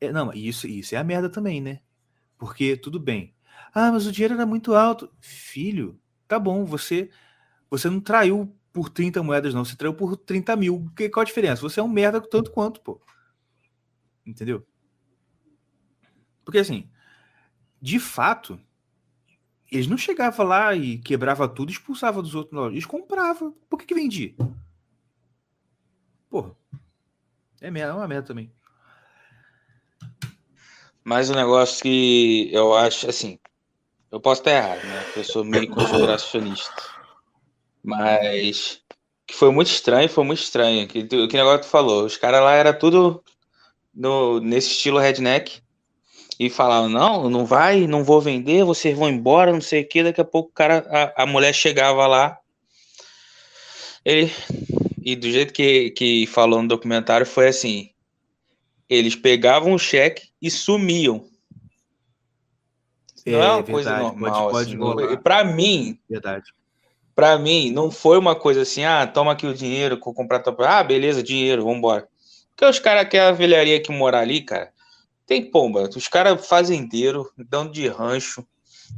É, 0.00 0.10
não, 0.10 0.32
isso, 0.32 0.66
isso 0.66 0.94
é 0.94 0.98
a 0.98 1.04
merda 1.04 1.28
também, 1.28 1.60
né? 1.60 1.80
Porque, 2.38 2.76
tudo 2.76 2.98
bem. 2.98 3.34
Ah, 3.74 3.92
mas 3.92 4.06
o 4.06 4.12
dinheiro 4.12 4.34
era 4.34 4.46
muito 4.46 4.74
alto. 4.74 5.12
Filho, 5.20 6.00
tá 6.26 6.38
bom, 6.38 6.64
você 6.64 7.10
você 7.72 7.88
não 7.88 8.02
traiu 8.02 8.54
por 8.70 8.90
30 8.90 9.22
moedas, 9.22 9.54
não. 9.54 9.64
Você 9.64 9.74
traiu 9.74 9.94
por 9.94 10.14
30 10.14 10.54
mil. 10.56 10.92
Que, 10.94 11.08
qual 11.08 11.22
a 11.22 11.24
diferença? 11.24 11.62
Você 11.62 11.80
é 11.80 11.82
um 11.82 11.88
merda 11.88 12.20
tanto 12.20 12.50
quanto, 12.50 12.82
pô. 12.82 13.00
Entendeu? 14.26 14.66
Porque, 16.44 16.58
assim, 16.58 16.90
de 17.80 17.98
fato, 17.98 18.60
eles 19.70 19.86
não 19.86 19.96
chegavam 19.96 20.44
lá 20.44 20.74
e 20.74 20.98
quebrava 20.98 21.48
tudo 21.48 21.70
e 21.70 21.72
expulsava 21.72 22.20
dos 22.20 22.34
outros. 22.34 22.54
Não. 22.54 22.66
Eles 22.66 22.84
compravam. 22.84 23.56
Por 23.70 23.78
que, 23.78 23.86
que 23.86 23.94
vendia? 23.94 24.34
Porra. 26.28 26.54
É 27.58 27.70
merda, 27.70 27.92
é 27.92 27.96
uma 27.96 28.06
merda 28.06 28.26
também. 28.26 28.52
Mas 31.02 31.30
o 31.30 31.34
negócio 31.34 31.82
que 31.82 32.50
eu 32.52 32.74
acho, 32.76 33.08
assim, 33.08 33.38
eu 34.10 34.20
posso 34.20 34.42
estar 34.42 34.50
errado, 34.50 34.86
né? 34.86 35.12
Eu 35.16 35.24
sou 35.24 35.42
meio 35.42 35.70
conspiracionista. 35.70 36.92
Mas 37.82 38.80
que 39.26 39.34
foi 39.34 39.50
muito 39.50 39.68
estranho, 39.68 40.08
foi 40.08 40.24
muito 40.24 40.40
estranho. 40.40 40.86
Que, 40.86 41.04
que 41.04 41.36
negócio 41.36 41.60
que 41.60 41.66
tu 41.66 41.70
falou, 41.70 42.04
os 42.04 42.16
caras 42.16 42.42
lá 42.42 42.52
era 42.52 42.72
tudo 42.72 43.22
no, 43.94 44.40
nesse 44.40 44.70
estilo 44.70 44.98
redneck 44.98 45.60
e 46.38 46.50
falavam, 46.50 46.88
não, 46.88 47.30
não 47.30 47.44
vai, 47.44 47.86
não 47.86 48.04
vou 48.04 48.20
vender, 48.20 48.64
vocês 48.64 48.96
vão 48.96 49.08
embora, 49.08 49.52
não 49.52 49.60
sei 49.60 49.82
o 49.82 49.88
que. 49.88 50.02
Daqui 50.02 50.20
a 50.20 50.24
pouco 50.24 50.50
o 50.50 50.52
cara, 50.52 50.86
a, 50.88 51.22
a 51.22 51.26
mulher 51.26 51.54
chegava 51.54 52.06
lá, 52.06 52.38
ele, 54.04 54.30
e 55.02 55.14
do 55.16 55.30
jeito 55.30 55.52
que, 55.52 55.90
que 55.90 56.26
falou 56.26 56.60
no 56.62 56.68
documentário 56.68 57.26
foi 57.26 57.48
assim, 57.48 57.90
eles 58.88 59.14
pegavam 59.14 59.72
o 59.72 59.78
cheque 59.78 60.30
e 60.40 60.50
sumiam. 60.50 61.26
Não 63.24 63.42
é, 63.42 63.52
uma 63.52 63.62
coisa 63.62 63.90
verdade, 63.90 64.16
pode- 64.16 64.20
normal, 64.20 64.50
pode 64.50 64.68
assim. 64.70 64.78
rolar. 64.78 65.22
Para 65.22 65.44
mim, 65.44 65.98
Verdade. 66.10 66.52
Pra 67.14 67.38
mim, 67.38 67.70
não 67.70 67.90
foi 67.90 68.18
uma 68.18 68.34
coisa 68.34 68.62
assim, 68.62 68.84
ah, 68.84 69.06
toma 69.06 69.32
aqui 69.32 69.46
o 69.46 69.54
dinheiro, 69.54 70.00
vou 70.02 70.14
comprar 70.14 70.40
tua... 70.40 70.56
Ah, 70.66 70.82
beleza, 70.82 71.22
dinheiro, 71.22 71.64
vambora. 71.64 72.08
Porque 72.50 72.64
os 72.64 72.78
caras, 72.78 73.02
aquela 73.02 73.32
velharia 73.32 73.80
que 73.82 73.92
mora 73.92 74.18
ali, 74.18 74.40
cara, 74.40 74.72
tem 75.26 75.50
pomba. 75.50 75.88
Os 75.94 76.08
caras 76.08 76.46
fazendeiro, 76.46 77.30
dono 77.36 77.70
de 77.70 77.86
rancho, 77.88 78.46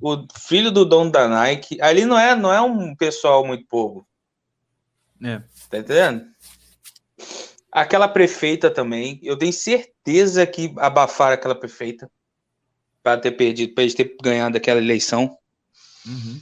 o 0.00 0.26
filho 0.38 0.70
do 0.70 0.84
dono 0.84 1.10
da 1.10 1.28
Nike. 1.28 1.80
Ali 1.80 2.04
não 2.04 2.18
é, 2.18 2.34
não 2.34 2.52
é 2.52 2.60
um 2.60 2.94
pessoal 2.94 3.44
muito 3.46 3.66
povo. 3.66 4.06
É. 5.22 5.40
Tá 5.70 5.78
entendendo? 5.78 6.26
Aquela 7.70 8.06
prefeita 8.06 8.70
também, 8.70 9.18
eu 9.22 9.36
tenho 9.36 9.52
certeza 9.52 10.46
que 10.46 10.72
abafaram 10.76 11.34
aquela 11.34 11.54
prefeita 11.54 12.08
para 13.02 13.20
ter 13.20 13.32
perdido, 13.32 13.74
para 13.74 13.82
eles 13.82 13.94
ter 13.94 14.16
ganhado 14.22 14.56
aquela 14.56 14.80
eleição. 14.80 15.36
Uhum. 16.06 16.40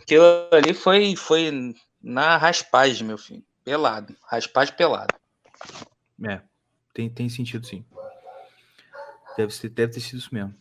Aquilo 0.00 0.24
ali 0.52 0.74
foi, 0.74 1.16
foi 1.16 1.74
na 2.02 2.36
raspagem, 2.36 3.06
meu 3.06 3.18
filho. 3.18 3.44
Pelado. 3.64 4.16
Raspagem 4.24 4.74
pelado. 4.74 5.14
É, 6.24 6.40
tem, 6.94 7.08
tem 7.10 7.28
sentido 7.28 7.66
sim. 7.66 7.84
Deve, 9.36 9.52
ser, 9.52 9.68
deve 9.68 9.92
ter 9.92 10.00
sido 10.00 10.18
isso 10.18 10.34
mesmo. 10.34 10.54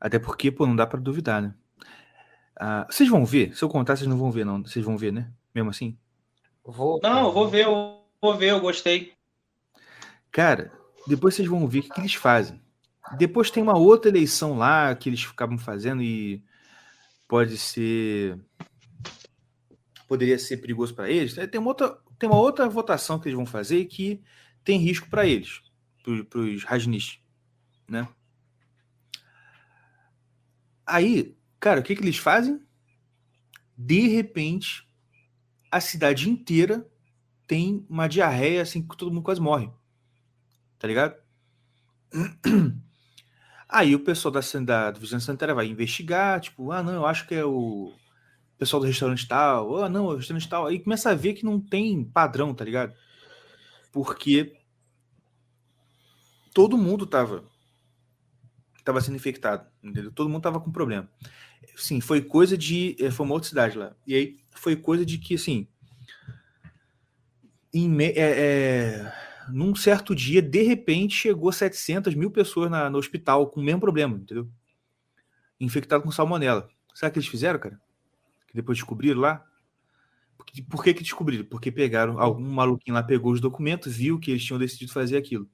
Até 0.00 0.18
porque, 0.18 0.50
pô, 0.50 0.66
não 0.66 0.74
dá 0.74 0.86
pra 0.86 0.98
duvidar, 0.98 1.40
né? 1.40 1.54
Ah, 2.58 2.86
vocês 2.90 3.08
vão 3.08 3.24
ver? 3.24 3.56
Se 3.56 3.62
eu 3.62 3.68
contar, 3.68 3.96
vocês 3.96 4.08
não 4.08 4.18
vão 4.18 4.30
ver, 4.30 4.44
não. 4.44 4.62
Vocês 4.62 4.84
vão 4.84 4.96
ver, 4.96 5.12
né? 5.12 5.30
Mesmo 5.54 5.70
assim? 5.70 5.96
Vou, 6.64 7.00
Não, 7.02 7.26
eu 7.26 7.32
vou 7.32 7.48
ver, 7.48 7.64
eu 7.64 8.04
vou 8.20 8.36
ver, 8.36 8.50
eu 8.50 8.60
gostei. 8.60 9.14
Cara, 10.30 10.72
depois 11.06 11.34
vocês 11.34 11.46
vão 11.46 11.66
ver 11.68 11.80
o 11.80 11.82
que, 11.82 11.90
que 11.90 12.00
eles 12.00 12.14
fazem. 12.14 12.60
Depois 13.16 13.50
tem 13.50 13.62
uma 13.62 13.76
outra 13.76 14.10
eleição 14.10 14.56
lá 14.56 14.94
que 14.94 15.08
eles 15.08 15.22
ficavam 15.22 15.58
fazendo 15.58 16.02
e 16.02 16.42
pode 17.32 17.56
ser. 17.56 18.38
Poderia 20.06 20.38
ser 20.38 20.58
perigoso 20.58 20.94
para 20.94 21.10
eles. 21.10 21.34
Tem 21.50 21.58
uma, 21.58 21.70
outra, 21.70 21.98
tem 22.18 22.28
uma 22.28 22.38
outra 22.38 22.68
votação 22.68 23.18
que 23.18 23.26
eles 23.26 23.36
vão 23.36 23.46
fazer 23.46 23.86
que 23.86 24.22
tem 24.62 24.78
risco 24.78 25.08
para 25.08 25.26
eles, 25.26 25.62
para 26.28 26.40
os 26.40 26.62
rajnistas, 26.62 27.18
né? 27.88 28.06
Aí, 30.84 31.34
cara, 31.58 31.80
o 31.80 31.82
que, 31.82 31.96
que 31.96 32.02
eles 32.02 32.18
fazem? 32.18 32.60
De 33.78 34.08
repente, 34.08 34.86
a 35.70 35.80
cidade 35.80 36.28
inteira 36.28 36.86
tem 37.46 37.86
uma 37.88 38.08
diarreia 38.08 38.60
assim 38.60 38.86
que 38.86 38.94
todo 38.94 39.10
mundo 39.10 39.24
quase 39.24 39.40
morre. 39.40 39.70
Tá 40.78 40.86
ligado? 40.86 41.16
Aí 43.72 43.94
o 43.94 44.00
pessoal 44.00 44.32
da, 44.32 44.40
da, 44.40 44.90
Vigilância 44.90 45.26
Sanitária 45.26 45.54
vai 45.54 45.66
investigar, 45.66 46.40
tipo, 46.40 46.70
ah, 46.72 46.82
não, 46.82 46.92
eu 46.92 47.06
acho 47.06 47.26
que 47.26 47.34
é 47.34 47.44
o 47.44 47.92
pessoal 48.58 48.80
do 48.80 48.86
restaurante 48.86 49.26
tal, 49.26 49.82
ah, 49.82 49.88
não, 49.88 50.06
o 50.06 50.16
restaurante 50.16 50.48
tal. 50.48 50.66
Aí 50.66 50.78
começa 50.78 51.10
a 51.10 51.14
ver 51.14 51.32
que 51.34 51.44
não 51.44 51.58
tem 51.58 52.04
padrão, 52.04 52.54
tá 52.54 52.64
ligado? 52.64 52.94
Porque 53.90 54.54
todo 56.52 56.76
mundo 56.76 57.06
tava 57.06 57.44
tava 58.84 59.00
sendo 59.00 59.16
infectado, 59.16 59.66
entendeu? 59.82 60.10
Todo 60.12 60.28
mundo 60.28 60.42
tava 60.42 60.60
com 60.60 60.70
problema. 60.70 61.08
Sim, 61.76 62.00
foi 62.00 62.20
coisa 62.20 62.56
de. 62.58 62.96
eh, 62.98 63.10
Foi 63.10 63.24
uma 63.24 63.34
outra 63.34 63.48
cidade 63.48 63.78
lá. 63.78 63.94
E 64.06 64.14
aí 64.14 64.38
foi 64.50 64.76
coisa 64.76 65.06
de 65.06 65.18
que, 65.18 65.34
assim. 65.34 65.66
Em, 67.72 68.02
é, 68.02 68.12
é, 68.16 69.12
num 69.48 69.74
certo 69.74 70.14
dia, 70.14 70.42
de 70.42 70.62
repente, 70.62 71.14
chegou 71.14 71.52
700 71.52 72.14
mil 72.14 72.30
pessoas 72.30 72.70
na- 72.70 72.90
no 72.90 72.98
hospital 72.98 73.48
com 73.48 73.60
o 73.60 73.64
mesmo 73.64 73.80
problema, 73.80 74.16
entendeu? 74.16 74.48
Infectado 75.58 76.02
com 76.02 76.10
salmonela. 76.10 76.68
Sabe 76.94 77.10
o 77.10 77.12
que 77.14 77.18
eles 77.20 77.28
fizeram, 77.28 77.58
cara? 77.58 77.80
Que 78.48 78.54
depois 78.54 78.78
descobriram 78.78 79.20
lá? 79.20 79.44
Por 80.36 80.46
que, 80.46 80.62
por 80.62 80.84
que 80.84 80.94
que 80.94 81.02
descobriram? 81.02 81.44
Porque 81.44 81.70
pegaram, 81.70 82.18
algum 82.18 82.42
maluquinho 82.50 82.94
lá 82.94 83.02
pegou 83.02 83.32
os 83.32 83.40
documentos, 83.40 83.96
viu 83.96 84.18
que 84.18 84.30
eles 84.30 84.44
tinham 84.44 84.58
decidido 84.58 84.92
fazer 84.92 85.16
aquilo. 85.16 85.48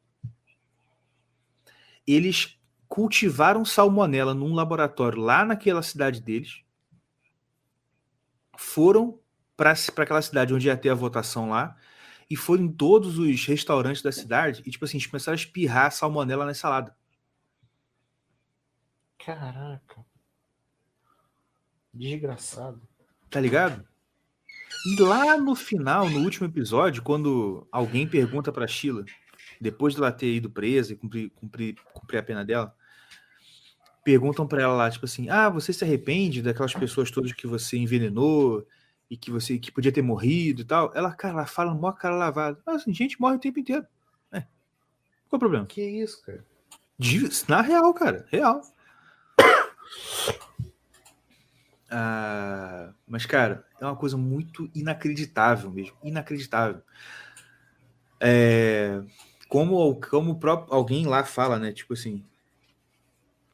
Eles 2.07 2.59
cultivaram 2.89 3.65
salmonela 3.65 4.35
num 4.35 4.55
laboratório 4.55 5.21
lá 5.21 5.45
naquela 5.45 5.83
cidade 5.83 6.23
deles, 6.23 6.63
foram 8.57 9.21
para 9.57 9.73
aquela 9.73 10.23
cidade 10.23 10.55
onde 10.55 10.69
ia 10.69 10.77
ter 10.77 10.89
a 10.89 10.95
votação 10.95 11.51
lá 11.51 11.77
e 12.31 12.37
foram 12.37 12.65
em 12.65 12.73
todos 12.73 13.19
os 13.19 13.47
restaurantes 13.47 14.03
da 14.03 14.13
cidade 14.13 14.63
e, 14.67 14.71
tipo 14.71 14.85
assim, 14.85 14.99
eles 14.99 15.07
começaram 15.07 15.35
a 15.35 15.41
espirrar 15.41 15.91
salmonela 15.91 16.45
na 16.45 16.55
salada. 16.55 16.95
Caraca. 19.19 20.05
Desgraçado. 21.93 22.81
Tá 23.31 23.41
ligado? 23.41 23.87
E 24.87 25.01
lá 25.01 25.37
no 25.37 25.55
final, 25.55 26.09
no 26.09 26.21
último 26.21 26.47
episódio, 26.47 27.03
quando 27.03 27.67
alguém 27.73 28.07
pergunta 28.07 28.53
pra 28.53 28.67
Sheila, 28.67 29.05
depois 29.61 29.95
de 29.95 30.01
ela 30.01 30.13
ter 30.13 30.33
ido 30.33 30.51
presa 30.51 30.93
e 30.93 30.97
cumprir, 30.97 31.31
cumprir, 31.31 31.77
cumprir 31.93 32.19
a 32.19 32.23
pena 32.23 32.45
dela, 32.45 32.75
perguntam 34.05 34.47
pra 34.47 34.63
ela 34.63 34.75
lá, 34.75 34.91
tipo 34.91 35.05
assim, 35.05 35.29
ah, 35.29 35.49
você 35.49 35.73
se 35.73 35.85
arrepende 35.85 36.41
daquelas 36.41 36.73
pessoas 36.73 37.11
todas 37.11 37.33
que 37.33 37.47
você 37.47 37.77
envenenou 37.77 38.67
e 39.11 39.17
que 39.17 39.31
você 39.31 39.59
que 39.59 39.73
podia 39.73 39.93
ter 39.93 40.03
morrido 40.03 40.63
e 40.63 40.65
tal? 40.65 40.93
Ela, 40.95 41.13
cara, 41.13 41.35
ela 41.35 41.47
fala 41.47 41.75
mó 41.75 41.93
cara 41.93 42.15
lavada. 42.15 42.61
Assim, 42.67 42.93
gente 42.93 43.21
morre 43.21 43.37
o 43.37 43.41
tempo 43.41 43.59
inteiro. 43.59 43.87
É. 44.31 44.41
Qual 44.41 45.33
é 45.33 45.37
o 45.37 45.39
problema? 45.39 45.67
Que 45.67 45.83
isso, 45.83 46.23
cara? 46.23 46.45
Na 47.49 47.61
real, 47.61 47.93
cara, 47.95 48.27
real. 48.31 48.61
Ah, 51.91 52.93
mas, 53.07 53.25
cara, 53.25 53.67
é 53.81 53.85
uma 53.87 53.97
coisa 53.97 54.15
muito 54.15 54.71
inacreditável 54.75 55.71
mesmo. 55.71 55.97
Inacreditável. 56.05 56.83
É, 58.21 59.01
como, 59.49 59.99
como 59.99 60.39
próprio, 60.39 60.75
alguém 60.75 61.07
lá 61.07 61.25
fala, 61.25 61.59
né? 61.59 61.73
Tipo 61.73 61.95
assim. 61.95 62.23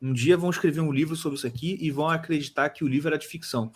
Um 0.03 0.13
dia 0.13 0.37
vão 0.37 0.51
escrever 0.51 0.81
um 0.81 0.91
livro 0.91 1.15
sobre 1.15 1.39
isso 1.39 1.47
aqui 1.47 1.79
e 1.81 1.93
vão 1.93 2.09
acreditar 2.09 2.69
que 2.71 2.83
o 2.83 2.89
livro 2.89 3.09
era 3.09 3.17
de 3.17 3.29
ficção. 3.29 3.71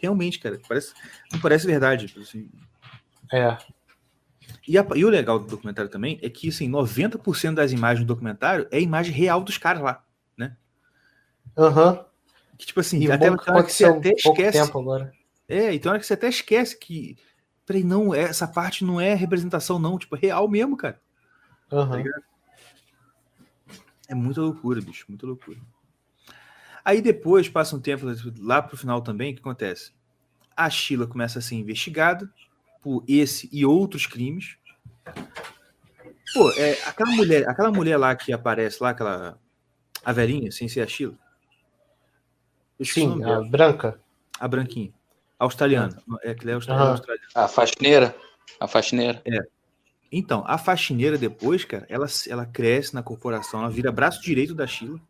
Realmente, 0.00 0.38
cara, 0.38 0.60
parece, 0.68 0.92
não 1.32 1.40
parece 1.40 1.66
verdade. 1.66 2.14
assim. 2.20 2.48
É. 3.32 3.56
E, 4.66 4.76
a- 4.78 4.86
e 4.94 5.04
o 5.04 5.08
legal 5.08 5.38
do 5.38 5.46
documentário 5.46 5.90
também 5.90 6.18
é 6.22 6.28
que 6.28 6.48
assim, 6.48 6.68
90% 6.68 7.54
das 7.56 7.72
imagens 7.72 8.04
do 8.04 8.08
documentário 8.08 8.66
é 8.70 8.80
imagem 8.80 9.12
real 9.12 9.42
dos 9.42 9.56
caras 9.58 9.82
lá. 9.82 10.04
Aham. 11.56 12.04
Que, 12.58 12.66
tipo 12.66 12.80
assim, 12.80 12.98
E 13.00 13.10
até, 13.10 13.30
hora 13.30 13.62
que 13.64 13.72
você 13.72 13.84
até 13.86 14.10
esquece. 14.12 14.64
tempo 14.64 14.78
agora. 14.78 15.12
É, 15.48 15.74
então 15.74 15.94
é 15.94 15.98
que 15.98 16.06
você 16.06 16.14
até 16.14 16.28
esquece 16.28 16.78
que. 16.78 17.16
Peraí, 17.66 17.82
não, 17.82 18.14
é- 18.14 18.22
essa 18.22 18.46
parte 18.46 18.84
não 18.84 19.00
é 19.00 19.14
representação, 19.14 19.78
não. 19.78 19.98
Tipo, 19.98 20.16
é 20.16 20.18
real 20.18 20.48
mesmo, 20.48 20.76
cara. 20.76 21.00
Aham. 21.72 22.04
É 24.08 24.14
muita 24.14 24.40
loucura, 24.40 24.80
bicho, 24.80 25.06
muita 25.08 25.26
loucura. 25.26 25.58
Aí 26.84 27.00
depois, 27.00 27.48
passa 27.48 27.76
um 27.76 27.80
tempo 27.80 28.06
lá 28.38 28.62
pro 28.62 28.76
final 28.76 29.02
também, 29.02 29.32
o 29.32 29.34
que 29.34 29.40
acontece? 29.40 29.92
A 30.56 30.68
Sheila 30.68 31.06
começa 31.06 31.38
a 31.38 31.42
ser 31.42 31.54
investigada 31.54 32.30
por 32.82 33.04
esse 33.06 33.48
e 33.52 33.64
outros 33.64 34.06
crimes. 34.06 34.56
Pô, 36.32 36.50
é, 36.52 36.72
aquela 36.84 37.10
mulher, 37.10 37.48
aquela 37.48 37.70
mulher 37.70 37.96
lá 37.96 38.14
que 38.14 38.32
aparece 38.32 38.82
lá, 38.82 38.90
aquela 38.90 39.38
a 40.04 40.12
velhinha, 40.12 40.50
sem 40.50 40.68
ser 40.68 40.80
a 40.80 40.86
Sheila. 40.86 41.14
Sim, 42.82 43.22
a 43.22 43.26
dela. 43.26 43.48
branca. 43.48 44.00
a 44.38 44.48
branquinha. 44.48 44.92
Australiana. 45.38 46.02
É 46.22 46.34
que 46.34 46.48
é 46.48 46.52
australiana. 46.54 46.84
Aham. 46.84 46.92
australiana. 46.92 47.28
A 47.34 47.48
faxineira. 47.48 48.16
A 48.58 48.68
faxineira. 48.68 49.22
Então, 50.12 50.42
a 50.46 50.58
faxineira 50.58 51.16
depois, 51.16 51.64
cara, 51.64 51.86
ela, 51.88 52.06
ela 52.28 52.44
cresce 52.44 52.94
na 52.94 53.02
corporação, 53.02 53.60
ela 53.60 53.70
vira 53.70 53.92
braço 53.92 54.20
direito 54.22 54.54
da 54.54 54.66
Sheila. 54.66 55.00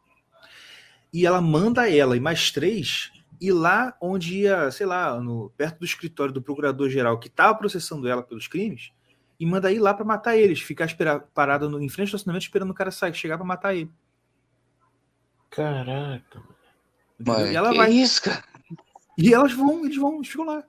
E 1.12 1.26
ela 1.26 1.40
manda 1.40 1.90
ela 1.90 2.16
e 2.16 2.20
mais 2.20 2.50
três 2.50 3.12
ir 3.40 3.52
lá 3.52 3.96
onde 4.00 4.40
ia, 4.40 4.70
sei 4.70 4.86
lá, 4.86 5.18
no, 5.20 5.50
perto 5.56 5.78
do 5.78 5.84
escritório 5.84 6.32
do 6.32 6.42
procurador-geral 6.42 7.18
que 7.18 7.28
estava 7.28 7.54
processando 7.54 8.06
ela 8.06 8.22
pelos 8.22 8.46
crimes, 8.46 8.92
e 9.38 9.46
manda 9.46 9.72
ir 9.72 9.78
lá 9.78 9.94
para 9.94 10.04
matar 10.04 10.36
eles, 10.36 10.60
ficar 10.60 10.84
esperar, 10.84 11.20
parada 11.34 11.66
no, 11.66 11.80
em 11.80 11.88
frente 11.88 12.08
ao 12.08 12.16
estacionamento 12.16 12.44
esperando 12.44 12.70
o 12.70 12.74
cara 12.74 12.90
sair, 12.90 13.14
chegar 13.14 13.38
para 13.38 13.46
matar 13.46 13.74
ele. 13.74 13.90
Caraca. 15.48 16.42
Mano, 17.18 17.50
e 17.50 17.56
ela 17.56 17.70
que 17.70 17.76
vai. 17.76 17.90
isso, 17.90 18.22
cara? 18.22 18.44
E 19.16 19.32
elas 19.32 19.52
vão, 19.52 19.84
eles 19.84 19.96
vão, 19.96 20.16
eles 20.16 20.28
ficam 20.28 20.44
lá. 20.44 20.62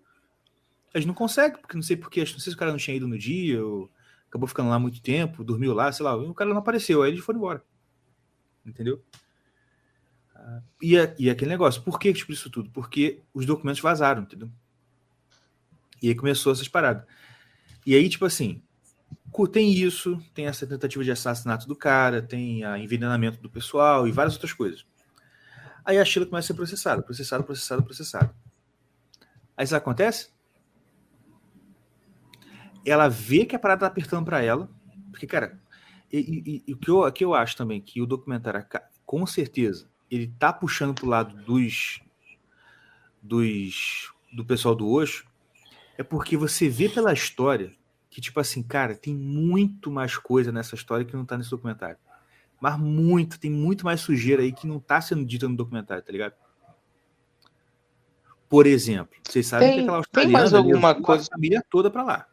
Eles 0.93 1.05
não 1.05 1.13
conseguem, 1.13 1.59
porque 1.59 1.75
não 1.75 1.83
sei 1.83 1.95
porquê, 1.97 2.21
acho- 2.21 2.33
não 2.33 2.39
sei 2.39 2.51
se 2.51 2.55
o 2.55 2.59
cara 2.59 2.71
não 2.71 2.77
tinha 2.77 2.95
ido 2.95 3.07
no 3.07 3.17
dia, 3.17 3.63
ou 3.63 3.89
acabou 4.27 4.47
ficando 4.47 4.69
lá 4.69 4.79
muito 4.79 5.01
tempo, 5.01 5.43
dormiu 5.43 5.73
lá, 5.73 5.91
sei 5.91 6.05
lá, 6.05 6.13
e 6.13 6.27
o 6.27 6.33
cara 6.33 6.49
não 6.49 6.57
apareceu, 6.59 7.03
aí 7.03 7.11
eles 7.11 7.23
foram 7.23 7.39
embora. 7.39 7.63
Entendeu? 8.65 9.01
E, 10.81 10.95
e 11.19 11.29
aquele 11.29 11.51
negócio, 11.51 11.81
por 11.83 11.99
que 11.99 12.13
tipo, 12.13 12.31
isso 12.31 12.49
tudo? 12.49 12.69
Porque 12.71 13.21
os 13.33 13.45
documentos 13.45 13.81
vazaram, 13.81 14.23
entendeu? 14.23 14.49
E 16.01 16.09
aí 16.09 16.15
começou 16.15 16.51
essas 16.51 16.67
paradas. 16.67 17.05
E 17.85 17.95
aí, 17.95 18.09
tipo 18.09 18.25
assim, 18.25 18.61
tem 19.51 19.71
isso, 19.73 20.21
tem 20.33 20.47
essa 20.47 20.67
tentativa 20.67 21.03
de 21.03 21.11
assassinato 21.11 21.67
do 21.67 21.75
cara, 21.75 22.21
tem 22.21 22.63
a 22.63 22.77
envenenamento 22.77 23.41
do 23.41 23.49
pessoal 23.49 24.07
e 24.07 24.11
várias 24.11 24.33
outras 24.35 24.53
coisas. 24.53 24.85
Aí 25.85 25.97
a 25.97 26.05
Sheila 26.05 26.27
começa 26.27 26.45
a 26.45 26.49
ser 26.49 26.53
processada, 26.53 27.01
processada, 27.01 27.43
processada, 27.43 27.81
processada. 27.81 28.35
Aí 29.57 29.63
isso 29.65 29.75
acontece? 29.75 30.29
Ela 32.85 33.07
vê 33.07 33.45
que 33.45 33.55
a 33.55 33.59
parada 33.59 33.81
tá 33.81 33.87
apertando 33.87 34.25
pra 34.25 34.41
ela, 34.41 34.69
porque, 35.11 35.27
cara, 35.27 35.59
e, 36.11 36.17
e- 36.19 36.63
e 36.67 36.73
o 36.73 36.77
que 36.77 36.89
eu, 36.89 37.11
que 37.11 37.23
eu 37.23 37.33
acho 37.33 37.55
também, 37.55 37.81
que 37.81 38.01
o 38.01 38.05
documentário, 38.07 38.65
com 39.05 39.25
certeza, 39.25 39.89
ele 40.11 40.27
tá 40.37 40.51
puxando 40.51 40.93
pro 40.93 41.07
lado 41.07 41.33
dos, 41.43 42.01
dos 43.21 44.11
do 44.31 44.45
pessoal 44.45 44.75
do 44.75 44.87
Osho, 44.89 45.25
é 45.97 46.03
porque 46.03 46.35
você 46.37 46.67
vê 46.69 46.89
pela 46.89 47.13
história 47.13 47.73
que, 48.09 48.19
tipo 48.19 48.39
assim, 48.39 48.61
cara, 48.61 48.93
tem 48.95 49.15
muito 49.15 49.89
mais 49.89 50.17
coisa 50.17 50.51
nessa 50.51 50.75
história 50.75 51.05
que 51.05 51.15
não 51.15 51.25
tá 51.25 51.37
nesse 51.37 51.49
documentário. 51.49 51.97
Mas 52.59 52.77
muito, 52.77 53.39
tem 53.39 53.49
muito 53.49 53.85
mais 53.85 54.01
sujeira 54.01 54.41
aí 54.43 54.51
que 54.51 54.67
não 54.67 54.79
tá 54.79 54.99
sendo 55.01 55.25
dita 55.25 55.47
no 55.47 55.55
documentário, 55.55 56.03
tá 56.03 56.11
ligado? 56.11 56.33
Por 58.49 58.67
exemplo, 58.67 59.15
vocês 59.23 59.47
sabem 59.47 59.67
Tem- 59.69 59.77
que 59.77 59.83
aquela 59.83 60.03
tem 60.03 60.27
mais 60.27 60.53
australiana 60.53 60.87
alguma 60.89 61.01
coisa- 61.01 61.23
a 61.31 61.35
família 61.35 61.63
toda 61.69 61.89
pra 61.89 62.03
lá. 62.03 62.27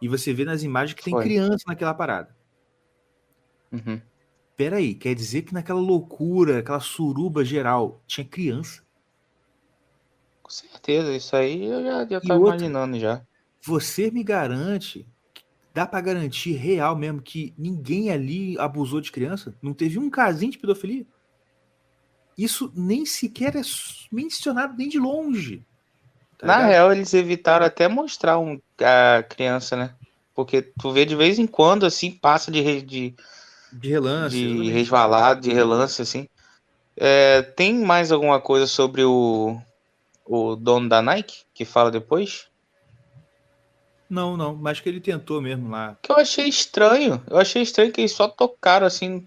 E 0.00 0.08
você 0.08 0.32
vê 0.34 0.44
nas 0.44 0.62
imagens 0.62 0.94
que 0.94 1.02
tem 1.02 1.12
Foi. 1.12 1.24
criança 1.24 1.64
naquela 1.66 1.94
parada. 1.94 2.36
Uhum. 3.72 4.00
Peraí, 4.56 4.94
quer 4.94 5.14
dizer 5.14 5.42
que 5.42 5.54
naquela 5.54 5.80
loucura, 5.80 6.58
aquela 6.58 6.80
suruba 6.80 7.44
geral, 7.44 8.02
tinha 8.06 8.24
criança? 8.26 8.82
Com 10.42 10.50
certeza, 10.50 11.14
isso 11.14 11.34
aí 11.34 11.64
eu 11.64 11.82
já, 11.82 12.06
já 12.06 12.20
tava 12.20 12.40
outra? 12.40 12.56
imaginando 12.56 12.98
já. 12.98 13.22
Você 13.64 14.10
me 14.10 14.22
garante, 14.22 15.06
dá 15.74 15.86
pra 15.86 16.00
garantir 16.00 16.52
real 16.52 16.96
mesmo 16.96 17.22
que 17.22 17.54
ninguém 17.56 18.10
ali 18.10 18.58
abusou 18.58 19.00
de 19.00 19.10
criança? 19.10 19.54
Não 19.62 19.72
teve 19.72 19.98
um 19.98 20.10
casinho 20.10 20.52
de 20.52 20.58
pedofilia? 20.58 21.06
Isso 22.36 22.72
nem 22.74 23.06
sequer 23.06 23.56
é 23.56 23.62
mencionado 24.10 24.76
nem 24.76 24.88
de 24.88 24.98
longe. 24.98 25.64
tá 26.38 26.46
Na 26.46 26.56
ligado? 26.56 26.70
real, 26.70 26.92
eles 26.92 27.12
evitaram 27.14 27.66
até 27.66 27.88
mostrar 27.88 28.38
um, 28.38 28.60
a 28.80 29.22
criança, 29.22 29.76
né? 29.76 29.94
Porque 30.34 30.62
tu 30.62 30.92
vê 30.92 31.04
de 31.04 31.14
vez 31.14 31.38
em 31.38 31.46
quando, 31.46 31.84
assim, 31.84 32.10
passa 32.10 32.50
de, 32.50 32.82
de, 32.82 33.14
de 33.72 33.88
relance. 33.88 34.36
de 34.36 34.42
exatamente. 34.44 34.70
resvalado, 34.70 35.40
de 35.40 35.52
relance, 35.52 36.02
assim. 36.02 36.28
É, 36.96 37.42
tem 37.42 37.74
mais 37.74 38.12
alguma 38.12 38.40
coisa 38.40 38.66
sobre 38.66 39.02
o, 39.02 39.58
o 40.26 40.54
dono 40.56 40.88
da 40.88 41.00
Nike 41.00 41.44
que 41.54 41.64
fala 41.64 41.90
depois? 41.90 42.48
Não, 44.08 44.36
não, 44.36 44.54
mas 44.54 44.78
que 44.78 44.88
ele 44.88 45.00
tentou 45.00 45.40
mesmo 45.40 45.70
lá. 45.70 45.96
Que 46.02 46.12
eu 46.12 46.16
achei 46.16 46.46
estranho. 46.46 47.22
Eu 47.26 47.38
achei 47.38 47.62
estranho 47.62 47.90
que 47.90 48.00
eles 48.02 48.12
só 48.12 48.28
tocaram 48.28 48.86
assim. 48.86 49.26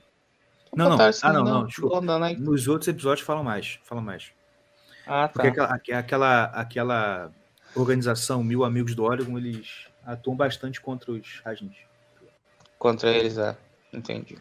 só 0.69 0.75
Não, 0.77 0.89
não. 0.95 1.01
assim, 1.05 1.21
Ah, 1.23 1.33
não, 1.33 1.43
não, 1.43 1.65
desculpa. 1.65 2.01
Nike. 2.19 2.39
Nos 2.39 2.67
outros 2.67 2.87
episódios 2.87 3.25
falam 3.25 3.43
mais, 3.43 3.79
falam 3.83 4.03
mais. 4.03 4.31
Ah, 5.07 5.27
Porque 5.27 5.47
tá. 5.51 5.63
aquela, 5.63 5.75
aque- 5.75 5.91
aquela, 5.93 6.43
aquela 6.45 7.31
organização 7.75 8.43
Mil 8.43 8.63
Amigos 8.63 8.93
do 8.93 9.03
Oregon, 9.03 9.37
eles 9.39 9.87
atuam 10.05 10.35
bastante 10.37 10.79
contra 10.79 11.11
os 11.11 11.41
Rajins. 11.43 11.75
Contra 12.77 13.09
eles, 13.09 13.37
é. 13.39 13.57
Entendi. 13.95 14.37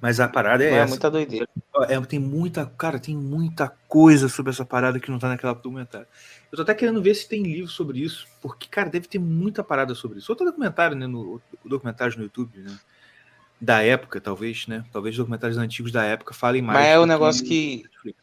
Mas 0.00 0.18
a 0.18 0.28
parada 0.28 0.64
é 0.64 0.70
É, 0.70 0.74
essa. 0.76 0.88
muita 0.88 1.10
doideira. 1.10 1.48
É, 1.88 2.00
tem 2.00 2.18
muita, 2.18 2.66
cara, 2.66 2.98
tem 2.98 3.16
muita 3.16 3.68
coisa 3.86 4.28
sobre 4.28 4.50
essa 4.50 4.64
parada 4.64 4.98
que 4.98 5.10
não 5.10 5.18
tá 5.18 5.28
naquela 5.28 5.52
documentário. 5.52 6.06
Eu 6.50 6.56
tô 6.56 6.62
até 6.62 6.74
querendo 6.74 7.02
ver 7.02 7.14
se 7.14 7.28
tem 7.28 7.42
livro 7.42 7.70
sobre 7.70 8.00
isso, 8.00 8.26
porque, 8.40 8.66
cara, 8.68 8.88
deve 8.88 9.06
ter 9.06 9.18
muita 9.18 9.62
parada 9.62 9.94
sobre 9.94 10.18
isso. 10.18 10.32
Outro 10.32 10.46
documentário, 10.46 10.96
né, 10.96 11.06
no 11.06 11.40
documentários 11.64 12.16
no 12.16 12.22
YouTube, 12.22 12.58
né, 12.58 12.76
da 13.60 13.82
época, 13.82 14.20
talvez, 14.20 14.66
né, 14.66 14.84
talvez 14.90 15.16
documentários 15.16 15.58
antigos 15.58 15.92
da 15.92 16.02
época 16.02 16.32
falem 16.32 16.62
mais. 16.62 16.80
Mas 16.80 16.88
é 16.88 16.98
o 16.98 17.06
negócio 17.06 17.44
que. 17.44 17.84
Netflix. 17.84 18.18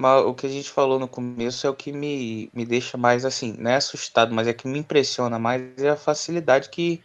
Mas 0.00 0.24
o 0.24 0.32
que 0.32 0.46
a 0.46 0.48
gente 0.48 0.70
falou 0.70 0.98
no 0.98 1.06
começo 1.06 1.66
é 1.66 1.68
o 1.68 1.74
que 1.74 1.92
me, 1.92 2.48
me 2.54 2.64
deixa 2.64 2.96
mais 2.96 3.26
assim, 3.26 3.54
não 3.58 3.70
é 3.70 3.76
assustado, 3.76 4.34
mas 4.34 4.48
é 4.48 4.54
que 4.54 4.66
me 4.66 4.78
impressiona 4.78 5.38
mais 5.38 5.76
é 5.76 5.90
a 5.90 5.96
facilidade 5.96 6.70
que, 6.70 7.04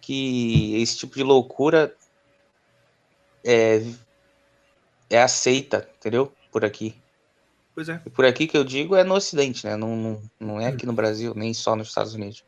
que 0.00 0.80
esse 0.80 0.98
tipo 0.98 1.16
de 1.16 1.24
loucura 1.24 1.92
é, 3.44 3.82
é 5.10 5.20
aceita, 5.20 5.90
entendeu? 5.98 6.32
Por 6.52 6.64
aqui. 6.64 6.94
Pois 7.74 7.88
é. 7.88 8.00
E 8.06 8.10
por 8.10 8.24
aqui 8.24 8.46
que 8.46 8.56
eu 8.56 8.62
digo 8.62 8.94
é 8.94 9.02
no 9.02 9.14
Ocidente, 9.14 9.66
né? 9.66 9.74
Não, 9.74 9.96
não, 9.96 10.22
não 10.38 10.60
é 10.60 10.68
aqui 10.68 10.86
no 10.86 10.92
Brasil, 10.92 11.34
nem 11.34 11.52
só 11.52 11.74
nos 11.74 11.88
Estados 11.88 12.14
Unidos. 12.14 12.44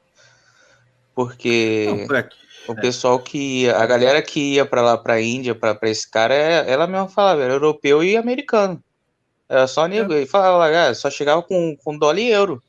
Porque 1.12 1.87
Não, 1.89 2.07
por 2.07 2.24
o 2.68 2.80
pessoal 2.80 3.18
que 3.18 3.68
a 3.68 3.85
galera 3.85 4.22
que 4.22 4.55
ia 4.55 4.64
pra 4.64 4.80
lá, 4.80 4.97
pra 4.97 5.20
Índia, 5.20 5.57
pra, 5.57 5.74
pra 5.74 5.91
esse 5.91 6.09
cara, 6.09 6.32
é, 6.32 6.70
ela 6.70 6.87
mesma 6.87 7.09
falava, 7.09 7.43
era 7.43 7.55
europeu 7.55 8.05
e 8.05 8.16
americano. 8.16 8.80
Era 9.49 9.66
só 9.66 9.86
nego. 9.86 10.12
Ele 10.12 10.26
falava, 10.26 10.88
ah, 10.88 10.95
só 10.95 11.11
chegava 11.11 11.42
com, 11.42 11.76
com 11.76 11.97
dólar 11.99 12.18
e 12.18 12.28
euro. 12.30 12.62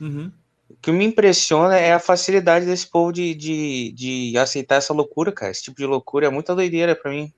Uhum. 0.00 0.30
O 0.68 0.74
que 0.76 0.90
me 0.92 1.04
impressiona 1.04 1.76
é 1.76 1.92
a 1.92 1.98
facilidade 1.98 2.66
desse 2.66 2.86
povo 2.88 3.12
de, 3.12 3.34
de, 3.34 3.92
de 3.92 4.38
aceitar 4.38 4.76
essa 4.76 4.92
loucura, 4.92 5.32
cara. 5.32 5.50
Esse 5.52 5.62
tipo 5.62 5.76
de 5.76 5.86
loucura 5.86 6.26
é 6.26 6.30
muita 6.30 6.54
doideira 6.54 6.94
pra 6.94 7.10
mim. 7.10 7.32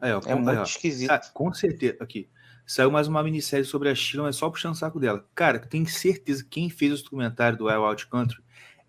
Aí, 0.00 0.12
ó, 0.12 0.18
É 0.18 0.20
com- 0.22 0.30
aí, 0.30 0.34
muito 0.42 0.58
ó. 0.60 0.62
esquisito. 0.62 1.10
Ah, 1.10 1.18
com 1.32 1.52
certeza. 1.52 1.96
Aqui. 2.00 2.28
Saiu 2.66 2.90
mais 2.90 3.06
uma 3.06 3.22
minissérie 3.22 3.64
sobre 3.64 3.88
a 3.88 3.94
Sheila, 3.94 4.24
mas 4.24 4.34
só 4.36 4.50
puxando 4.50 4.72
o 4.72 4.76
saco 4.76 4.98
dela. 4.98 5.24
Cara, 5.34 5.58
tenho 5.60 5.86
certeza 5.86 6.42
que 6.42 6.48
quem 6.50 6.68
fez 6.70 6.92
esse 6.94 7.04
documentário 7.04 7.56
do 7.56 7.66
Wild 7.66 8.06
Country 8.08 8.38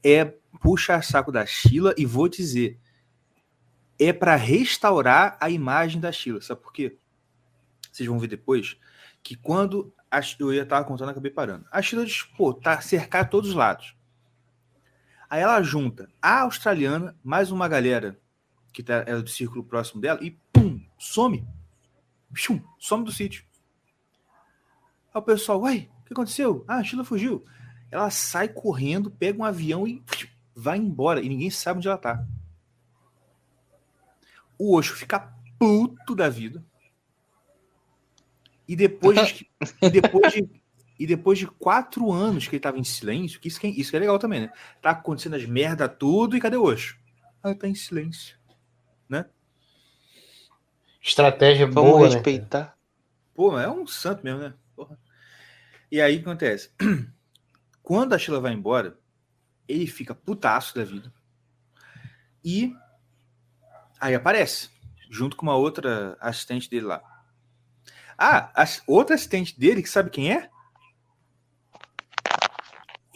é 0.03 0.33
puxar 0.61 1.03
saco 1.03 1.31
da 1.31 1.45
Sheila 1.45 1.93
e 1.95 2.03
vou 2.05 2.27
dizer, 2.27 2.79
é 3.99 4.11
pra 4.11 4.35
restaurar 4.35 5.37
a 5.39 5.49
imagem 5.51 6.01
da 6.01 6.11
Sheila. 6.11 6.41
Sabe 6.41 6.61
por 6.61 6.73
quê? 6.73 6.97
Vocês 7.97 8.07
vão 8.07 8.19
ver 8.19 8.27
depois 8.27 8.77
que 9.23 9.35
quando 9.35 9.91
a, 10.11 10.19
eu 10.39 10.53
ia 10.53 10.61
estar 10.61 10.83
contando, 10.83 11.09
acabei 11.09 11.31
parando. 11.31 11.65
A 11.71 11.81
Sheila 11.81 12.05
diz, 12.05 12.21
pô, 12.21 12.53
tá 12.53 12.79
cercada 12.79 13.27
todos 13.27 13.49
os 13.49 13.55
lados. 13.55 13.95
Aí 15.27 15.41
ela 15.41 15.59
junta 15.63 16.07
a 16.21 16.41
australiana, 16.41 17.17
mais 17.23 17.51
uma 17.51 17.67
galera 17.67 18.19
que 18.71 18.83
tá, 18.83 19.03
é 19.07 19.15
do 19.19 19.27
círculo 19.27 19.63
próximo 19.63 19.99
dela, 19.99 20.23
e 20.23 20.37
pum, 20.53 20.79
some. 20.99 21.47
Chum, 22.35 22.61
some 22.77 23.03
do 23.03 23.11
sítio. 23.11 23.43
Aí 25.11 25.19
o 25.19 25.21
pessoal, 25.23 25.61
uai, 25.61 25.89
o 26.01 26.05
que 26.05 26.13
aconteceu? 26.13 26.63
Ah, 26.67 26.77
a 26.77 26.83
Sheila 26.83 27.03
fugiu. 27.03 27.43
Ela 27.89 28.11
sai 28.11 28.47
correndo, 28.47 29.09
pega 29.09 29.39
um 29.39 29.43
avião 29.43 29.87
e 29.87 30.03
vai 30.55 30.77
embora. 30.77 31.19
E 31.19 31.27
ninguém 31.27 31.49
sabe 31.49 31.79
onde 31.79 31.87
ela 31.87 31.97
tá. 31.97 32.23
O 34.55 34.75
Osho 34.75 34.93
fica 34.93 35.33
puto 35.57 36.13
da 36.13 36.29
vida. 36.29 36.63
E 38.67 38.75
depois 38.75 39.27
de, 39.27 39.49
e 39.81 39.89
depois 39.89 40.33
de, 40.33 40.49
e 40.99 41.07
depois 41.07 41.39
de 41.39 41.47
quatro 41.47 42.11
anos 42.11 42.47
que 42.47 42.55
ele 42.55 42.61
tava 42.61 42.77
em 42.79 42.83
silêncio, 42.83 43.39
que 43.39 43.47
isso, 43.47 43.59
que 43.59 43.67
é- 43.67 43.71
isso 43.71 43.91
que 43.91 43.97
é 43.97 43.99
legal 43.99 44.19
também, 44.19 44.41
né? 44.41 44.51
Tá 44.81 44.91
acontecendo 44.91 45.35
as 45.35 45.45
merda 45.45 45.87
tudo 45.87 46.35
e 46.35 46.39
cadê 46.39 46.57
o 46.57 46.63
Osho? 46.63 46.97
Ah, 47.43 47.49
ele 47.49 47.59
tá 47.59 47.67
em 47.67 47.75
silêncio. 47.75 48.37
Estratégia 51.07 51.65
Vamos 51.65 51.91
boa, 51.91 52.09
né? 52.09 52.15
respeitar. 52.15 52.77
Pô, 53.33 53.57
é 53.57 53.69
um 53.69 53.87
santo 53.87 54.25
mesmo, 54.25 54.41
né? 54.41 54.53
Porra. 54.75 54.99
E 55.89 56.01
aí 56.01 56.15
o 56.15 56.17
que 56.17 56.25
acontece? 56.27 56.71
Quando 57.81 58.13
a 58.13 58.17
Sheila 58.17 58.41
vai 58.41 58.51
embora, 58.51 58.99
ele 59.69 59.87
fica 59.87 60.13
putaço 60.13 60.75
da 60.75 60.83
vida. 60.83 61.13
E 62.43 62.75
aí 64.01 64.15
aparece, 64.15 64.69
junto 65.09 65.37
com 65.37 65.45
uma 65.45 65.55
outra 65.55 66.17
assistente 66.19 66.69
dele 66.69 66.87
lá. 66.87 67.16
Ah, 68.17 68.51
a 68.55 68.65
outra 68.87 69.15
assistente 69.15 69.57
dele, 69.59 69.81
que 69.83 69.89
sabe 69.89 70.09
quem 70.09 70.31
é? 70.33 70.49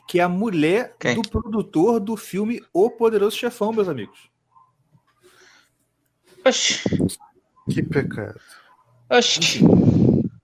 Que 0.08 0.20
é 0.20 0.24
a 0.24 0.30
mulher 0.30 0.96
Quem? 1.00 1.16
do 1.16 1.22
produtor 1.22 2.00
do 2.00 2.18
filme 2.18 2.62
O 2.74 2.90
Poderoso 2.90 3.36
Chefão, 3.38 3.72
meus 3.72 3.88
amigos. 3.88 4.30
Oxi, 6.46 6.82
Que 7.70 7.82
pecado. 7.84 8.40
oxi. 9.10 9.60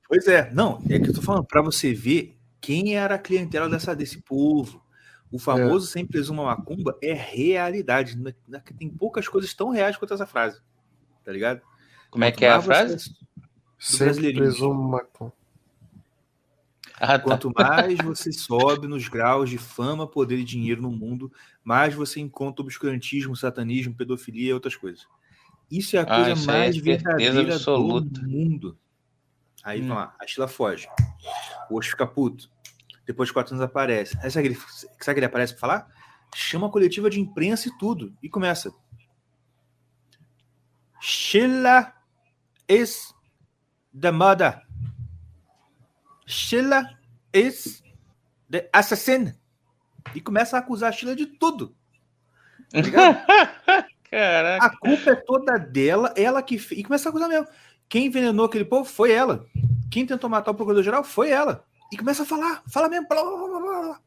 Pois 0.08 0.28
é, 0.28 0.50
não, 0.54 0.82
é 0.90 1.00
que 1.00 1.10
eu 1.10 1.14
tô 1.14 1.22
falando 1.22 1.46
para 1.46 1.62
você 1.62 1.94
ver 1.94 2.38
quem 2.62 2.96
era 2.96 3.16
a 3.16 3.20
clientela 3.20 3.70
dessa, 3.70 3.96
desse 3.96 4.22
povo. 4.22 4.82
O 5.30 5.38
famoso 5.38 5.86
sempre 5.88 6.14
presuma 6.14 6.46
macumba 6.46 6.98
é 7.04 7.12
realidade. 7.12 8.18
Na- 8.18 8.32
na- 8.48 8.60
Tem 8.62 8.90
poucas 8.90 9.28
coisas 9.28 9.54
tão 9.54 9.70
reais 9.70 9.98
quanto 9.98 10.14
essa 10.14 10.26
frase. 10.26 10.62
Tá 11.26 11.32
ligado? 11.34 11.62
Como 12.10 12.24
é 12.24 12.32
que 12.32 12.46
é 12.46 12.50
a 12.50 12.62
frase? 12.62 13.14
Sempre 13.78 14.06
brasileirinho. 14.06 14.44
presumo 14.44 14.90
macumba. 14.90 15.34
Ah, 17.00 17.20
tá. 17.20 17.20
Quanto 17.20 17.52
mais 17.54 18.00
você 18.00 18.32
sobe 18.32 18.88
nos 18.88 19.08
graus 19.08 19.50
de 19.52 19.58
fama, 19.60 20.08
poder 20.08 20.40
e 20.40 20.44
dinheiro 20.44 20.82
no 20.82 20.90
mundo, 20.92 21.32
mais 21.64 21.94
você 21.94 22.20
encontra 22.20 22.64
obscurantismo, 22.64 23.36
satanismo, 23.36 23.94
pedofilia 23.94 24.50
e 24.50 24.54
outras 24.54 24.76
coisas. 24.76 25.08
Isso 25.70 25.96
é 25.96 26.00
a 26.00 26.04
Ah, 26.04 26.06
coisa 26.06 26.32
é 26.32 26.46
mais 26.48 26.76
certeza 26.76 26.82
verdadeira 26.82 27.54
absoluta. 27.56 28.22
do 28.22 28.28
mundo. 28.28 28.78
Aí, 29.64 29.80
Hum. 29.80 29.90
vamos 29.90 29.98
lá, 30.04 30.16
a 30.20 30.26
Sheila 30.26 30.48
foge. 30.48 30.88
O 31.70 31.78
Osho 31.78 31.92
fica 31.92 32.08
puto. 32.08 32.50
Depois 33.06 33.30
de 33.30 33.34
quatro 33.34 33.54
anos 33.54 33.64
aparece. 33.64 34.18
Aí 34.24 34.32
sabe 34.32 34.48
o 34.48 34.52
que 34.54 34.58
ele, 34.58 34.66
sabe 35.00 35.14
que 35.16 35.20
ele 35.20 35.26
aparece 35.26 35.54
pra 35.54 35.60
falar? 35.62 35.88
Chama 36.36 36.68
a 36.68 36.70
coletiva 36.72 37.10
de 37.10 37.20
imprensa 37.20 37.70
e 37.70 37.78
tudo. 37.78 38.12
E 38.24 38.28
começa. 38.30 38.74
Sheila 41.00 41.94
is 42.68 43.14
the 44.00 44.12
mother. 44.12 44.62
Sheila 46.26 46.90
is 47.34 47.84
the 48.50 48.70
assassin. 48.74 49.34
E 50.14 50.22
começa 50.22 50.58
a 50.58 50.60
acusar 50.60 50.90
a 50.90 50.92
Sheila 50.92 51.16
de 51.16 51.26
tudo. 51.26 51.76
Tá? 52.72 53.88
Caraca. 54.10 54.66
A 54.66 54.78
culpa 54.78 55.12
é 55.12 55.16
toda 55.16 55.58
dela, 55.58 56.14
ela 56.16 56.42
que 56.42 56.58
fez. 56.58 56.80
E 56.80 56.84
começa 56.84 57.08
a 57.08 57.12
acusar 57.12 57.28
mesmo. 57.28 57.48
Quem 57.90 58.08
envenenou 58.08 58.46
aquele 58.46 58.66
povo 58.66 58.90
foi 58.90 59.12
ela. 59.12 59.46
Quem 59.92 60.06
tentou 60.06 60.30
matar 60.30 60.52
o 60.52 60.56
procurador-geral 60.56 61.04
foi 61.04 61.30
ela. 61.30 61.66
E 61.92 61.98
começa 61.98 62.24
a 62.24 62.26
falar, 62.26 62.64
fala 62.68 62.90
mesmo. 62.90 63.08
Blá, 63.08 63.24
blá, 63.24 63.38
blá, 63.38 63.60
blá. 63.60 64.02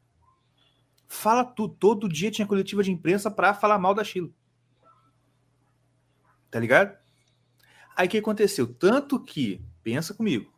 Fala 1.06 1.44
tudo. 1.44 1.74
Todo 1.74 2.08
dia 2.08 2.30
tinha 2.30 2.46
coletiva 2.46 2.82
de 2.82 2.90
imprensa 2.90 3.30
pra 3.30 3.54
falar 3.54 3.78
mal 3.78 3.94
da 3.94 4.04
Sheila. 4.04 4.30
Tá 6.50 6.58
ligado? 6.58 6.96
Aí 7.96 8.06
o 8.06 8.10
que 8.10 8.18
aconteceu? 8.18 8.66
Tanto 8.66 9.22
que, 9.22 9.62
pensa 9.82 10.14
comigo, 10.14 10.52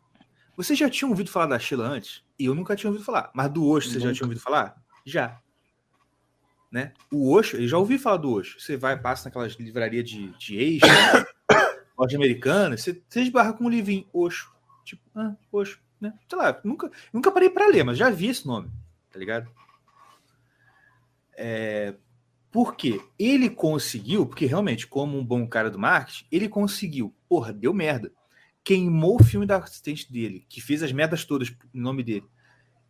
vocês 0.55 0.77
já 0.77 0.89
tinham 0.89 1.09
ouvido 1.09 1.29
falar 1.31 1.47
da 1.47 1.59
Sheila 1.59 1.87
antes? 1.87 2.23
E 2.37 2.45
eu 2.45 2.53
nunca 2.53 2.75
tinha 2.75 2.89
ouvido 2.89 3.05
falar. 3.05 3.31
Mas 3.33 3.51
do 3.51 3.67
Osho, 3.67 3.89
vocês 3.89 4.01
já 4.01 4.09
Nunca. 4.09 4.17
tinham 4.17 4.27
ouvido 4.27 4.41
falar? 4.41 4.75
Já. 5.05 5.39
Né? 6.71 6.93
O 7.11 7.31
Osho, 7.31 7.57
eu 7.57 7.67
já 7.67 7.77
ouvi 7.77 7.97
falar 7.97 8.17
do 8.17 8.31
Osho. 8.31 8.59
Você 8.59 8.77
vai, 8.77 8.99
passa 8.99 9.29
naquelas 9.29 9.53
livrarias 9.53 10.07
de, 10.09 10.27
de 10.37 10.57
eixo, 10.57 10.85
loja 11.97 12.17
americana, 12.17 12.77
você, 12.77 13.01
você 13.07 13.21
esbarra 13.21 13.53
com 13.53 13.65
um 13.65 13.69
livrinho, 13.69 14.07
Osho. 14.13 14.51
Tipo, 14.83 15.01
ah, 15.15 15.35
Osho, 15.51 15.79
né? 15.99 16.13
Sei 16.27 16.37
lá, 16.37 16.59
nunca, 16.63 16.91
nunca 17.11 17.31
parei 17.31 17.49
para 17.49 17.67
ler, 17.67 17.83
mas 17.83 17.97
já 17.97 18.09
vi 18.09 18.27
esse 18.27 18.45
nome, 18.45 18.69
tá 19.11 19.19
ligado? 19.19 19.49
É, 21.35 21.95
por 22.51 22.75
quê? 22.75 23.01
Ele 23.17 23.49
conseguiu, 23.49 24.25
porque 24.25 24.45
realmente, 24.45 24.85
como 24.85 25.17
um 25.17 25.25
bom 25.25 25.47
cara 25.47 25.71
do 25.71 25.79
marketing, 25.79 26.25
ele 26.31 26.47
conseguiu, 26.47 27.13
porra, 27.27 27.51
deu 27.53 27.73
merda. 27.73 28.11
Queimou 28.63 29.17
o 29.19 29.23
filme 29.23 29.45
da 29.45 29.57
assistente 29.57 30.11
dele, 30.11 30.45
que 30.47 30.61
fez 30.61 30.81
as 30.81 30.91
merdas 30.91 31.25
todas 31.25 31.53
em 31.73 31.79
nome 31.79 32.03
dele. 32.03 32.25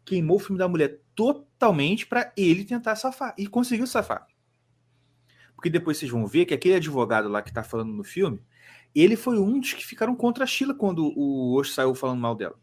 Queimou 0.06 0.38
o 0.38 0.40
filme 0.40 0.60
da 0.60 0.68
mulher 0.68 1.00
totalmente 1.16 2.06
para 2.06 2.32
ele 2.38 2.64
tentar 2.64 2.96
safar. 2.96 3.34
E 3.38 3.48
conseguiu 3.48 3.88
safar. 3.88 4.28
Porque 5.56 5.70
depois 5.70 5.98
vocês 5.98 6.12
vão 6.12 6.28
ver 6.28 6.46
que 6.46 6.54
aquele 6.54 6.76
advogado 6.76 7.30
lá 7.30 7.42
que 7.42 7.54
tá 7.54 7.64
falando 7.64 7.94
no 7.94 8.04
filme, 8.04 8.42
ele 8.94 9.16
foi 9.16 9.40
um 9.40 9.60
dos 9.60 9.74
que 9.74 9.86
ficaram 9.86 10.16
contra 10.16 10.44
a 10.44 10.48
Sheila 10.48 10.76
quando 10.76 11.12
o 11.18 11.56
Osho 11.56 11.72
saiu 11.72 11.96
falando 11.96 12.20
mal 12.20 12.36
dela. 12.36 12.56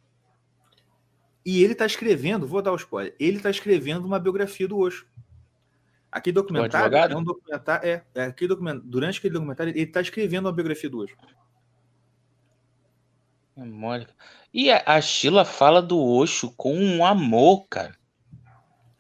E 1.44 1.64
ele 1.64 1.74
tá 1.74 1.86
escrevendo, 1.86 2.46
vou 2.46 2.60
dar 2.60 2.72
o 2.72 2.76
spoiler, 2.76 3.16
ele 3.18 3.40
tá 3.40 3.50
escrevendo 3.50 4.04
uma 4.04 4.18
biografia 4.18 4.68
do 4.68 4.78
Osho. 4.78 5.06
Aquele 6.12 6.34
documentário 6.34 6.96
é 6.96 7.16
um 7.16 7.24
documentário, 7.24 7.88
é, 7.88 8.04
é 8.14 8.24
aquele 8.24 8.48
documentário, 8.48 8.88
durante 8.88 9.18
aquele 9.18 9.34
documentário 9.34 9.72
ele 9.74 9.86
tá 9.86 10.00
escrevendo 10.00 10.46
uma 10.46 10.52
biografia 10.52 10.90
do 10.90 10.98
Osho. 10.98 11.16
É 13.56 13.64
mole. 13.64 14.06
E 14.52 14.70
a, 14.70 14.82
a 14.86 15.00
Sheila 15.00 15.44
fala 15.44 15.80
do 15.82 15.98
Osho 16.02 16.50
com 16.56 16.74
um 16.76 17.04
amor, 17.04 17.66
cara. 17.68 17.94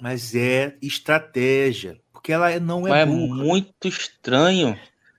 Mas 0.00 0.34
é 0.34 0.76
estratégia, 0.80 2.00
porque 2.12 2.32
ela 2.32 2.58
não 2.58 2.86
é 2.86 2.90
Mas 2.90 3.00
é 3.00 3.06
burra. 3.06 3.44
muito 3.44 3.88
estranho. 3.88 4.78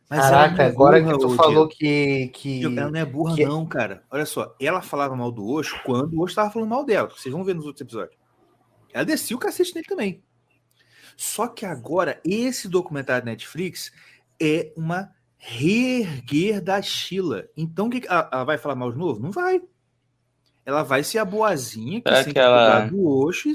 Mas 0.09 0.21
Caraca, 0.21 0.63
é 0.63 0.65
agora 0.67 0.99
burra, 0.99 1.13
que 1.13 1.19
tu 1.19 1.35
falou 1.35 1.67
que. 1.67 2.27
que... 2.33 2.63
Ela 2.65 2.91
não 2.91 2.99
é 2.99 3.05
burra, 3.05 3.35
que- 3.35 3.45
não, 3.45 3.65
cara. 3.65 4.03
Olha 4.11 4.25
só, 4.25 4.55
ela 4.59 4.81
falava 4.81 5.15
mal 5.15 5.31
do 5.31 5.47
Osho 5.47 5.79
quando 5.85 6.13
o 6.15 6.21
Osho 6.21 6.35
tava 6.35 6.51
falando 6.51 6.69
mal 6.69 6.83
dela. 6.83 7.09
Vocês 7.09 7.31
vão 7.31 7.43
ver 7.43 7.55
nos 7.55 7.65
outros 7.65 7.81
episódios. 7.81 8.17
Ela 8.93 9.05
descia 9.05 9.35
o 9.35 9.39
cacete 9.39 9.73
nele 9.73 9.87
também. 9.87 10.23
Só 11.15 11.47
que 11.47 11.65
agora, 11.65 12.19
esse 12.25 12.67
documentário 12.67 13.23
da 13.23 13.31
Netflix 13.31 13.91
é 14.41 14.73
uma 14.75 15.13
reerguer 15.41 16.61
da 16.61 16.79
Sheila. 16.81 17.45
Então, 17.57 17.89
que 17.89 18.05
ela, 18.07 18.43
vai 18.43 18.59
falar 18.59 18.75
mal 18.75 18.91
de 18.91 18.97
novo? 18.97 19.19
Não 19.19 19.31
vai. 19.31 19.59
Ela 20.63 20.83
vai 20.83 21.03
ser 21.03 21.17
a 21.17 21.25
boazinha 21.25 21.99
que 21.99 22.07
Será 22.07 22.17
sempre 22.17 22.33
que 22.33 22.39
ela- 22.39 22.81
do 22.81 23.03
Osho. 23.07 23.51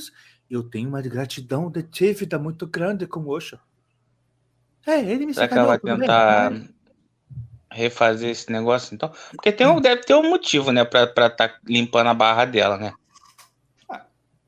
Eu 0.50 0.64
tenho 0.64 0.88
uma 0.88 1.00
gratidão 1.00 1.70
de 1.70 1.82
dívida 1.82 2.38
muito 2.38 2.66
grande 2.66 3.06
com 3.06 3.20
o 3.20 3.28
Osho. 3.28 3.58
É, 4.84 5.00
ele 5.00 5.26
me 5.26 5.34
Será 5.34 5.48
que 5.48 5.54
ela 5.54 5.66
vai 5.66 5.78
bem? 5.78 5.98
tentar 5.98 6.52
refazer 7.70 8.30
esse 8.30 8.50
negócio, 8.50 8.94
então? 8.94 9.12
Porque 9.32 9.52
tem 9.52 9.66
um, 9.66 9.80
deve 9.80 10.02
ter 10.02 10.14
um 10.14 10.28
motivo, 10.28 10.70
né, 10.72 10.84
pra 10.84 11.04
estar 11.04 11.30
tá 11.30 11.58
limpando 11.64 12.08
a 12.08 12.14
barra 12.14 12.44
dela, 12.44 12.76
né? 12.78 12.92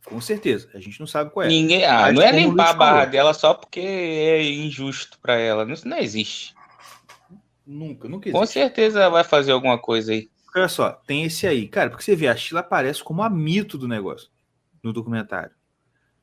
Com 0.05 0.21
certeza. 0.21 0.71
A 0.75 0.81
gente 0.81 0.99
não 0.99 1.07
sabe 1.07 1.31
qual 1.31 1.45
é. 1.45 1.49
Ninguém, 1.49 1.85
ah, 1.85 2.03
Mas 2.03 2.15
não 2.15 2.23
é 2.23 2.33
limpar 2.33 2.71
a 2.71 2.73
barra 2.73 3.05
dela 3.05 3.35
só 3.35 3.53
porque 3.53 3.81
é 3.81 4.43
injusto 4.43 5.19
pra 5.21 5.35
ela. 5.35 5.67
Não, 5.67 5.75
não 5.85 5.99
existe. 5.99 6.55
Nunca, 7.69 8.09
nunca 8.09 8.33
Com 8.33 8.39
existe. 8.39 8.55
certeza 8.55 9.01
ela 9.01 9.11
vai 9.11 9.25
fazer 9.25 9.53
alguma 9.53 9.79
coisa 9.79 10.13
aí. 10.13 10.31
Olha 10.57 10.69
só, 10.69 10.91
tem 10.91 11.25
esse 11.25 11.47
aí. 11.47 11.69
Cara, 11.69 11.91
porque 11.91 12.03
você 12.03 12.17
vê, 12.17 12.27
a 12.27 12.35
Sheila 12.35 12.61
aparece 12.61 13.05
como 13.05 13.23
a 13.23 13.29
mito 13.29 13.77
do 13.77 13.87
negócio 13.87 14.31
no 14.83 14.91
documentário. 14.91 15.53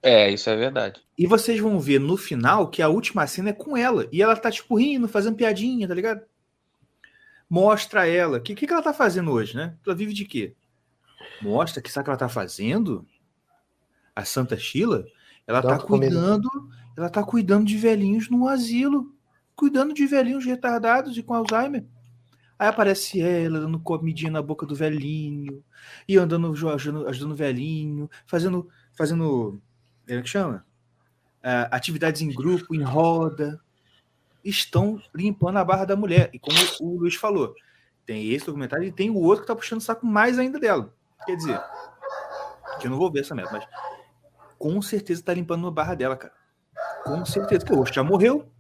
É, 0.02 0.30
isso 0.32 0.50
é 0.50 0.56
verdade. 0.56 1.02
E 1.16 1.28
vocês 1.28 1.60
vão 1.60 1.80
ver 1.80 2.00
no 2.00 2.18
final 2.18 2.68
que 2.70 2.82
a 2.82 2.90
última 2.90 3.28
cena 3.28 3.52
é 3.52 3.54
com 3.54 3.78
ela. 3.78 4.08
E 4.12 4.24
ela 4.24 4.36
tá, 4.36 4.50
tipo, 4.50 4.76
rindo, 4.76 5.08
fazendo 5.08 5.36
piadinha, 5.36 5.88
tá 5.88 5.94
ligado? 5.94 6.22
Mostra 7.48 8.08
ela. 8.08 8.38
O 8.40 8.42
que, 8.42 8.56
que, 8.56 8.66
que 8.66 8.74
ela 8.74 8.82
tá 8.82 8.94
fazendo 8.94 9.32
hoje, 9.32 9.56
né? 9.56 9.76
Ela 9.86 9.96
vive 9.96 10.14
de 10.14 10.26
quê? 10.26 10.56
Mostra 11.42 11.82
que 11.82 11.92
sabe 11.92 12.02
o 12.02 12.06
que 12.06 12.10
ela 12.10 12.18
tá 12.18 12.30
fazendo? 12.30 13.06
A 14.16 14.26
Santa 14.26 14.58
Sheila, 14.58 15.06
ela 15.46 15.62
Dá 15.62 15.78
tá 15.78 15.80
cuidando. 15.80 16.50
Ela 16.98 17.10
tá 17.10 17.24
cuidando 17.24 17.66
de 17.66 17.78
velhinhos 17.78 18.32
no 18.32 18.48
asilo. 18.48 19.15
Cuidando 19.56 19.94
de 19.94 20.06
velhinhos 20.06 20.46
retardados 20.46 21.18
e 21.18 21.24
com 21.24 21.34
Alzheimer. 21.34 21.86
Aí 22.58 22.68
aparece 22.68 23.22
ela 23.22 23.60
dando 23.60 23.80
comidinha 23.80 24.32
na 24.32 24.42
boca 24.42 24.66
do 24.66 24.76
velhinho. 24.76 25.64
E 26.08 26.18
andando, 26.18 26.52
ajudando, 26.70 27.08
ajudando 27.08 27.32
o 27.32 27.36
velhinho. 27.36 28.10
Fazendo. 28.26 28.70
Fazendo. 28.94 29.62
Como 30.06 30.20
é 30.20 30.22
que 30.22 30.30
chama? 30.30 30.66
ah, 31.46 31.70
atividades 31.72 32.24
em 32.24 32.34
grupo, 32.34 32.74
em 32.74 32.82
roda, 32.82 33.62
estão 34.44 35.00
limpando 35.14 35.60
a 35.60 35.64
barra 35.64 35.86
da 35.86 35.96
mulher. 35.96 36.32
E 36.34 36.40
como 36.40 36.58
o 36.82 37.00
Luiz 37.02 37.14
falou, 37.14 37.54
tem 38.04 38.32
esse 38.32 38.48
documentário 38.48 38.88
e 38.88 38.92
tem 38.92 39.12
o 39.12 39.18
outro 39.18 39.42
que 39.42 39.48
tá 39.48 39.56
puxando 39.56 39.80
o 39.80 39.84
saco 39.84 40.08
mais 40.08 40.40
ainda 40.40 40.60
dela. 40.60 40.92
Quer 41.24 41.36
dizer, 41.36 41.62
que 42.80 42.88
eu 42.88 42.92
não 42.92 42.98
vou 42.98 43.12
ver 43.12 43.20
essa 43.20 43.36
merda, 43.36 43.52
mas 43.52 43.68
com 44.58 44.82
certeza 44.82 45.22
tá 45.22 45.36
limpando 45.36 45.68
a 45.68 45.72
barra 45.72 45.94
dela, 45.94 46.18
cara. 46.18 46.34
Com 47.04 47.24
certeza, 47.24 47.64
porque 47.64 47.80
o 47.80 47.86
já 47.86 48.04
morreu, 48.04 48.52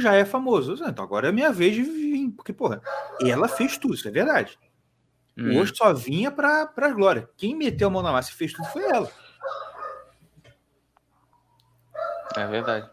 já 0.00 0.14
é 0.14 0.24
famoso. 0.24 0.74
Então 0.84 1.04
agora 1.04 1.28
é 1.28 1.30
a 1.30 1.32
minha 1.32 1.52
vez 1.52 1.74
de 1.74 1.82
vir, 1.82 2.30
porque, 2.30 2.52
porra, 2.52 2.80
ela 3.22 3.48
fez 3.48 3.78
tudo, 3.78 3.94
isso 3.94 4.08
é 4.08 4.10
verdade. 4.10 4.58
Hum, 5.36 5.58
Osh 5.60 5.72
só 5.74 5.92
vinha 5.92 6.30
pra, 6.30 6.66
pra 6.66 6.90
glória. 6.90 7.28
Quem 7.36 7.54
meteu 7.54 7.88
a 7.88 7.90
mão 7.90 8.02
na 8.02 8.12
massa 8.12 8.30
e 8.30 8.34
fez 8.34 8.52
tudo 8.52 8.66
foi 8.68 8.82
ela. 8.84 9.10
é 12.36 12.46
verdade. 12.46 12.90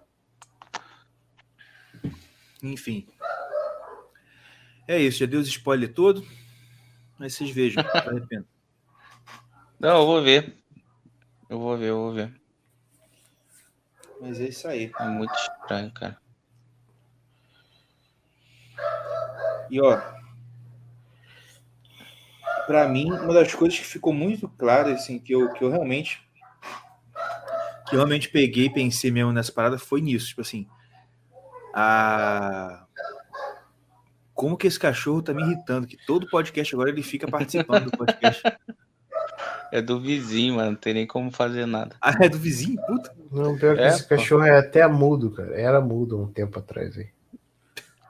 Enfim. 2.62 3.08
É 4.88 5.00
isso, 5.00 5.20
já 5.20 5.26
deu 5.26 5.40
os 5.40 5.48
spoiler 5.48 5.94
todo. 5.94 6.26
Mas 7.20 7.34
vocês 7.34 7.50
vejam, 7.50 7.84
vale 8.06 8.24
a 8.24 8.28
pena. 8.28 8.46
Não, 9.80 9.98
eu 10.02 10.06
vou 10.06 10.22
ver. 10.22 10.58
Eu 11.50 11.60
vou 11.60 11.78
ver, 11.78 11.90
eu 11.90 11.98
vou 11.98 12.14
ver. 12.14 12.34
Mas 14.20 14.40
é 14.40 14.46
isso 14.46 14.68
aí. 14.68 14.92
É 15.00 15.04
muito 15.06 15.34
estranho, 15.36 15.92
cara. 15.92 16.20
E 19.70 19.82
ó, 19.82 20.00
pra 22.66 22.88
mim, 22.88 23.12
uma 23.12 23.34
das 23.34 23.54
coisas 23.54 23.78
que 23.78 23.86
ficou 23.86 24.14
muito 24.14 24.48
clara, 24.50 24.94
assim, 24.94 25.20
que 25.20 25.34
eu, 25.34 25.52
que 25.54 25.64
eu 25.64 25.70
realmente 25.70 26.22
que 27.88 27.96
eu 27.96 28.00
realmente 28.00 28.28
peguei 28.30 28.66
e 28.66 28.74
pensei 28.74 29.10
mesmo 29.10 29.32
nessa 29.32 29.52
parada 29.52 29.78
foi 29.78 30.02
nisso, 30.02 30.28
tipo 30.28 30.42
assim, 30.42 30.68
a 31.74 32.84
como 34.34 34.56
que 34.56 34.68
esse 34.68 34.80
cachorro 34.80 35.22
tá 35.24 35.34
me 35.34 35.42
irritando, 35.42 35.88
que 35.88 35.98
todo 36.06 36.30
podcast 36.30 36.76
agora 36.76 36.90
ele 36.92 37.02
fica 37.02 37.28
participando 37.28 37.86
do 37.90 37.98
podcast. 37.98 38.44
É 39.70 39.82
do 39.82 40.00
vizinho, 40.00 40.56
mano. 40.56 40.72
Não 40.72 40.78
tem 40.78 40.94
nem 40.94 41.06
como 41.06 41.30
fazer 41.30 41.66
nada. 41.66 41.96
Ah, 42.02 42.14
é 42.22 42.30
do 42.30 42.38
vizinho? 42.38 42.82
Puta. 42.88 43.14
Não, 43.30 43.58
pior 43.58 43.76
que 43.76 43.82
É, 43.82 43.88
esse 43.90 44.04
pô. 44.04 44.10
cachorro 44.16 44.44
é 44.44 44.58
até 44.58 44.88
mudo, 44.88 45.32
cara. 45.32 45.54
Era 45.60 45.82
mudo 45.82 46.22
um 46.22 46.28
tempo 46.32 46.58
atrás 46.58 46.98
aí. 46.98 47.10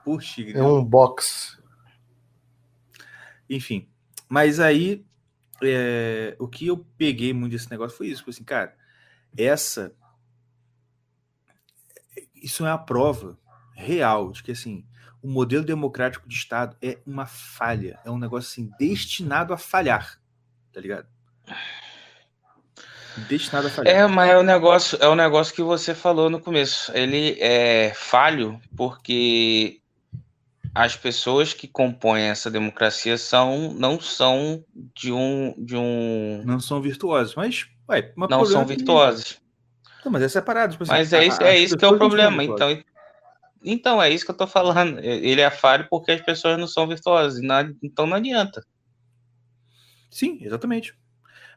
Puxa, 0.07 0.41
É 0.53 0.63
um 0.63 0.81
box. 0.81 1.61
Enfim, 3.49 3.89
mas 4.29 4.57
aí 4.57 5.05
é, 5.61 6.33
o 6.39 6.47
que 6.47 6.67
eu 6.67 6.77
peguei 6.97 7.33
muito 7.33 7.51
desse 7.51 7.69
negócio 7.69 7.97
foi 7.97 8.07
isso, 8.07 8.19
tipo 8.19 8.29
assim, 8.29 8.45
cara, 8.45 8.73
essa 9.37 9.93
isso 12.33 12.65
é 12.65 12.69
uma 12.69 12.77
prova 12.77 13.37
real 13.75 14.31
de 14.31 14.41
que 14.43 14.53
assim 14.53 14.85
o 15.21 15.27
modelo 15.27 15.65
democrático 15.65 16.25
de 16.25 16.35
Estado 16.35 16.77
é 16.81 16.99
uma 17.05 17.25
falha, 17.25 17.99
é 18.05 18.09
um 18.09 18.17
negócio 18.17 18.49
assim 18.49 18.71
destinado 18.79 19.53
a 19.53 19.57
falhar, 19.57 20.21
tá 20.71 20.79
ligado? 20.79 21.07
Destinado 23.27 23.67
a 23.67 23.69
falhar. 23.69 23.93
É, 23.93 24.07
mas 24.07 24.29
é 24.29 24.37
o 24.37 24.43
negócio, 24.43 24.97
é 25.01 25.07
o 25.09 25.15
negócio 25.15 25.53
que 25.53 25.61
você 25.61 25.93
falou 25.93 26.29
no 26.29 26.39
começo. 26.39 26.91
Ele 26.95 27.35
é 27.41 27.91
falho 27.93 28.61
porque 28.75 29.81
as 30.83 30.95
pessoas 30.95 31.53
que 31.53 31.67
compõem 31.67 32.23
essa 32.23 32.49
democracia 32.51 33.17
são 33.17 33.73
não 33.73 33.99
são 33.99 34.63
de 34.95 35.11
um 35.11 35.53
de 35.57 35.75
um 35.75 36.43
Não 36.45 36.59
são 36.59 36.81
virtuosos, 36.81 37.35
mas 37.35 37.67
ué, 37.89 38.13
não 38.17 38.45
são 38.45 38.65
virtuosos. 38.65 39.39
Não, 40.05 40.11
mas 40.11 40.21
é 40.23 40.29
separado. 40.29 40.71
Tipo 40.73 40.83
assim, 40.83 40.91
Mas 40.93 41.13
é 41.13 41.25
isso, 41.25 41.43
a- 41.43 41.47
é 41.47 41.59
isso 41.59 41.77
que 41.77 41.83
é 41.83 41.87
o 41.87 41.97
problema. 41.97 42.43
Então, 42.43 42.83
então 43.63 44.01
é 44.01 44.09
isso 44.09 44.23
que 44.25 44.31
eu 44.31 44.37
tô 44.37 44.47
falando. 44.47 44.99
Ele 44.99 45.41
é 45.41 45.49
falho 45.49 45.87
porque 45.89 46.11
as 46.11 46.21
pessoas 46.21 46.57
não 46.59 46.67
são 46.67 46.87
virtuosas. 46.87 47.41
não- 47.41 47.75
Então 47.83 48.05
não 48.05 48.15
adianta. 48.17 48.65
Sim, 50.09 50.39
exatamente. 50.41 50.93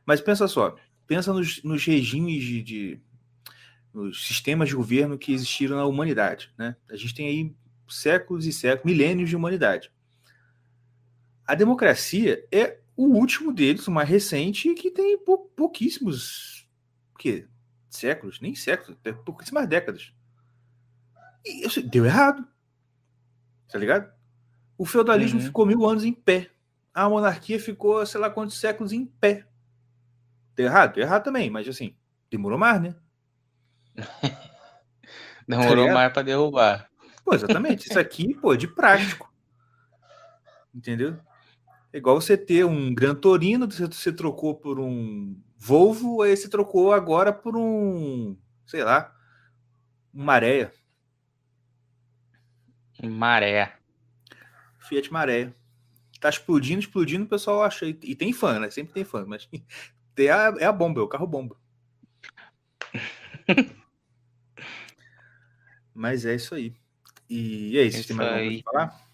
Mas 0.04 0.20
pensa 0.20 0.48
só, 0.48 0.74
pensa 1.06 1.32
nos, 1.32 1.62
nos 1.62 1.84
regimes 1.84 2.42
de, 2.42 2.62
de- 2.62 3.00
nos 3.92 4.26
sistemas 4.26 4.68
de 4.68 4.74
governo 4.74 5.18
que 5.18 5.32
existiram 5.32 5.76
na 5.76 5.84
humanidade, 5.84 6.52
né? 6.58 6.74
A 6.90 6.96
gente 6.96 7.14
tem 7.14 7.26
aí 7.28 7.54
séculos 7.91 8.47
e 8.47 8.53
séculos, 8.53 8.84
milênios 8.93 9.28
de 9.28 9.36
humanidade. 9.36 9.93
A 11.47 11.55
democracia 11.55 12.47
é 12.53 12.78
o 12.97 13.07
último 13.07 13.53
deles, 13.53 13.86
o 13.88 13.91
mais 13.91 14.09
recente, 14.09 14.72
que 14.74 14.91
tem 14.91 15.18
pou- 15.18 15.51
pouquíssimos 15.57 16.68
o 17.14 17.18
quê? 17.18 17.47
séculos, 17.88 18.41
nem 18.41 18.55
séculos, 18.55 18.97
é 19.05 19.12
pouquíssimas 19.12 19.66
décadas. 19.66 20.12
E 21.45 21.66
isso 21.66 21.82
deu 21.82 22.05
errado. 22.07 22.47
Tá 23.68 23.78
ligado? 23.78 24.12
O 24.78 24.84
feudalismo 24.86 25.41
Uhum. 25.41 25.45
ficou 25.47 25.66
mil 25.66 25.84
anos 25.88 26.05
em 26.05 26.12
pé 26.12 26.51
a 26.93 27.09
monarquia 27.09 27.59
ficou, 27.59 28.05
sei 28.05 28.20
lá 28.20 28.28
quantos 28.28 28.59
séculos 28.59 28.93
em 28.93 29.07
pé. 29.07 29.47
Deu 30.57 30.66
errado? 30.66 30.95
Deu 30.95 31.05
errado 31.05 31.22
também, 31.24 31.49
mas 31.49 31.66
assim, 31.68 31.97
demorou 32.30 32.59
mais, 32.59 32.82
né? 32.82 32.95
Demorou 35.49 35.76
ligado? 35.76 35.95
mais 35.95 36.12
pra 36.12 36.22
derrubar. 36.22 36.89
Pô, 37.30 37.34
exatamente. 37.36 37.88
Isso 37.88 37.98
aqui, 37.98 38.34
pô, 38.34 38.52
é 38.52 38.56
de 38.56 38.66
prático. 38.66 39.32
Entendeu? 40.74 41.16
É 41.92 41.98
igual 41.98 42.20
você 42.20 42.36
ter 42.36 42.64
um 42.64 42.92
Gran 42.92 43.14
Torino, 43.14 43.70
você, 43.70 44.12
trocou 44.12 44.56
por 44.56 44.80
um 44.80 45.40
Volvo, 45.56 46.22
aí 46.22 46.36
você 46.36 46.48
trocou 46.48 46.92
agora 46.92 47.32
por 47.32 47.56
um, 47.56 48.36
sei 48.66 48.82
lá, 48.82 49.14
um 50.12 50.24
Maréia, 50.24 50.72
Maré. 53.04 53.76
Fiat 54.80 55.12
Maréia. 55.12 55.54
Tá 56.20 56.28
explodindo, 56.28 56.80
explodindo, 56.80 57.26
o 57.26 57.28
pessoal 57.28 57.62
acha. 57.62 57.86
E 57.86 58.16
tem 58.16 58.32
fã, 58.32 58.58
né? 58.58 58.70
Sempre 58.70 58.92
tem 58.92 59.04
fã, 59.04 59.24
mas 59.24 59.48
tem 60.16 60.30
a, 60.30 60.52
é 60.58 60.64
a 60.64 60.72
bomba, 60.72 61.00
é 61.00 61.04
o 61.04 61.08
carro 61.08 61.28
bomba. 61.28 61.56
mas 65.94 66.26
é 66.26 66.34
isso 66.34 66.56
aí. 66.56 66.74
E, 67.30 67.70
e 67.74 67.78
aí, 67.78 67.90
vocês 67.92 68.06
têm 68.06 68.16
mais 68.16 68.28
Isso 68.28 68.36
alguma 68.36 68.44
coisa 68.44 68.56
aí. 68.56 68.62
pra 68.62 68.72
falar? 68.72 69.10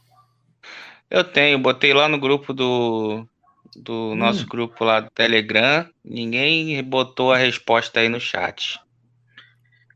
Eu 1.11 1.23
tenho, 1.23 1.59
botei 1.59 1.93
lá 1.93 2.09
no 2.09 2.19
grupo 2.19 2.53
do, 2.55 3.29
do 3.77 4.13
Hum. 4.13 4.17
nosso 4.17 4.47
grupo 4.47 4.83
lá 4.85 5.01
do 5.01 5.11
Telegram. 5.11 5.89
Ninguém 6.05 6.83
botou 6.83 7.33
a 7.33 7.37
resposta 7.37 8.01
aí 8.01 8.09
no 8.09 8.19
chat. 8.19 8.81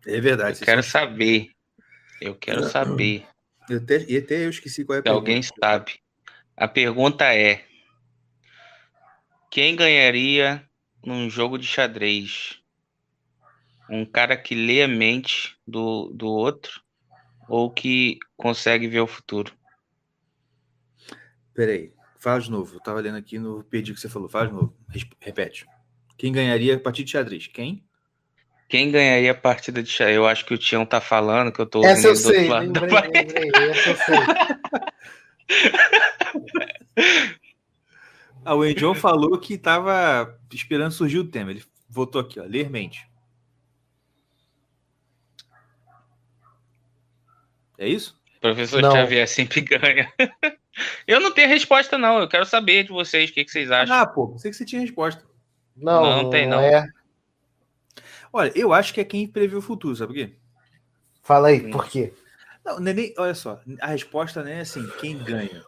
É 0.06 0.20
verdade. 0.20 0.60
Eu 0.60 0.64
quero 0.66 0.82
são- 0.82 0.90
saber. 0.92 1.50
Eu 2.20 2.34
quero 2.34 2.62
saber 2.68 3.26
Eu 3.68 3.78
até, 3.78 4.04
e 4.06 4.16
até 4.18 4.44
eu 4.44 4.50
esqueci 4.50 4.84
qual 4.84 4.96
é 4.96 5.00
a 5.00 5.02
se 5.02 5.08
alguém 5.08 5.40
pergunta. 5.40 5.60
sabe. 5.66 5.92
A 6.56 6.68
pergunta 6.68 7.24
é: 7.34 7.64
quem 9.50 9.74
ganharia 9.74 10.62
num 11.04 11.30
jogo 11.30 11.58
de 11.58 11.66
xadrez? 11.66 12.58
Um 13.88 14.04
cara 14.04 14.36
que 14.36 14.54
lê 14.54 14.82
a 14.82 14.88
mente 14.88 15.56
do, 15.66 16.10
do 16.14 16.28
outro 16.28 16.80
ou 17.51 17.68
que 17.68 18.18
consegue 18.36 18.86
ver 18.86 19.01
o 19.01 19.07
futuro? 19.09 19.53
Peraí, 21.53 21.92
fala 22.18 22.40
de 22.40 22.48
novo. 22.51 22.76
Eu 22.76 22.80
tava 22.80 23.01
lendo 23.01 23.16
aqui 23.16 23.38
no 23.38 23.64
perdi 23.64 23.90
o 23.90 23.94
que 23.94 24.01
você 24.01 24.09
falou. 24.09 24.28
Fala 24.28 24.46
de 24.46 24.53
novo. 24.53 24.72
Repete. 25.18 25.66
Quem 26.16 26.32
ganharia 26.32 26.76
a 26.76 26.80
partida 26.80 27.05
de 27.05 27.11
xadrez? 27.11 27.48
Quem? 27.48 27.84
Quem 28.68 28.90
ganharia 28.92 29.32
a 29.32 29.34
partida 29.34 29.82
de 29.82 29.90
xadrez? 29.90 30.16
Eu 30.16 30.26
acho 30.26 30.46
que 30.46 30.55
o 30.55 30.59
Tião 30.59 30.86
tá 30.86 31.01
falando 31.01 31.51
que 31.51 31.61
eu 31.61 31.66
tô 31.66 31.84
Essa 31.84 32.07
eu 32.07 32.12
ouvindo 32.12 32.28
ele 32.30 32.38
do 32.38 32.38
sei, 32.38 32.51
outro 32.51 32.53
lado 32.53 32.72
da 32.72 32.80
lembrei, 32.82 33.24
lembrei. 33.24 33.70
Essa 33.70 33.90
eu 33.90 33.96
sei. 33.96 34.16
Ah, 38.42 38.55
o 38.55 38.64
Enjon 38.64 38.94
falou 38.94 39.38
que 39.38 39.59
tava 39.59 40.34
esperando 40.51 40.92
surgir 40.92 41.18
o 41.18 41.28
tema. 41.28 41.51
Ele 41.51 41.62
votou 41.86 42.18
aqui, 42.22 42.40
ó, 42.40 42.44
ler 42.44 42.70
mente. 42.70 43.07
É 47.81 47.89
isso? 47.89 48.20
Professor 48.43 48.83
Não. 48.83 48.93
Xavier 48.93 49.26
sempre 49.26 49.62
ganha. 49.64 50.12
Eu 51.07 51.18
não 51.18 51.33
tenho 51.33 51.49
resposta, 51.49 51.97
não. 51.97 52.20
Eu 52.20 52.28
quero 52.28 52.45
saber 52.45 52.85
de 52.85 52.91
vocês 52.91 53.31
o 53.31 53.33
que, 53.33 53.45
que 53.45 53.51
vocês 53.51 53.70
acham. 53.70 53.97
Ah, 53.97 54.07
pô, 54.07 54.28
pensei 54.28 54.51
que 54.51 54.57
você 54.57 54.64
tinha 54.66 54.83
resposta. 54.83 55.24
Não, 55.74 56.03
Não, 56.03 56.22
não 56.24 56.31
tem, 56.31 56.47
não. 56.47 56.61
É. 56.61 56.87
Olha, 58.31 58.53
eu 58.55 58.72
acho 58.72 58.93
que 58.93 59.01
é 59.01 59.05
quem 59.05 59.26
prevê 59.26 59.57
o 59.57 59.62
futuro, 59.62 59.97
sabe 59.97 60.12
por 60.12 60.18
quê? 60.18 60.37
Fala 61.22 61.49
aí, 61.49 61.70
por 61.70 61.87
quê? 61.89 62.12
Não, 62.64 62.76
é 62.76 62.93
nem- 62.93 63.14
olha 63.18 63.35
só, 63.35 63.61
a 63.81 63.87
resposta 63.89 64.45
não 64.45 64.51
é 64.51 64.61
assim, 64.61 64.87
quem 65.01 65.16
ganha. 65.18 65.64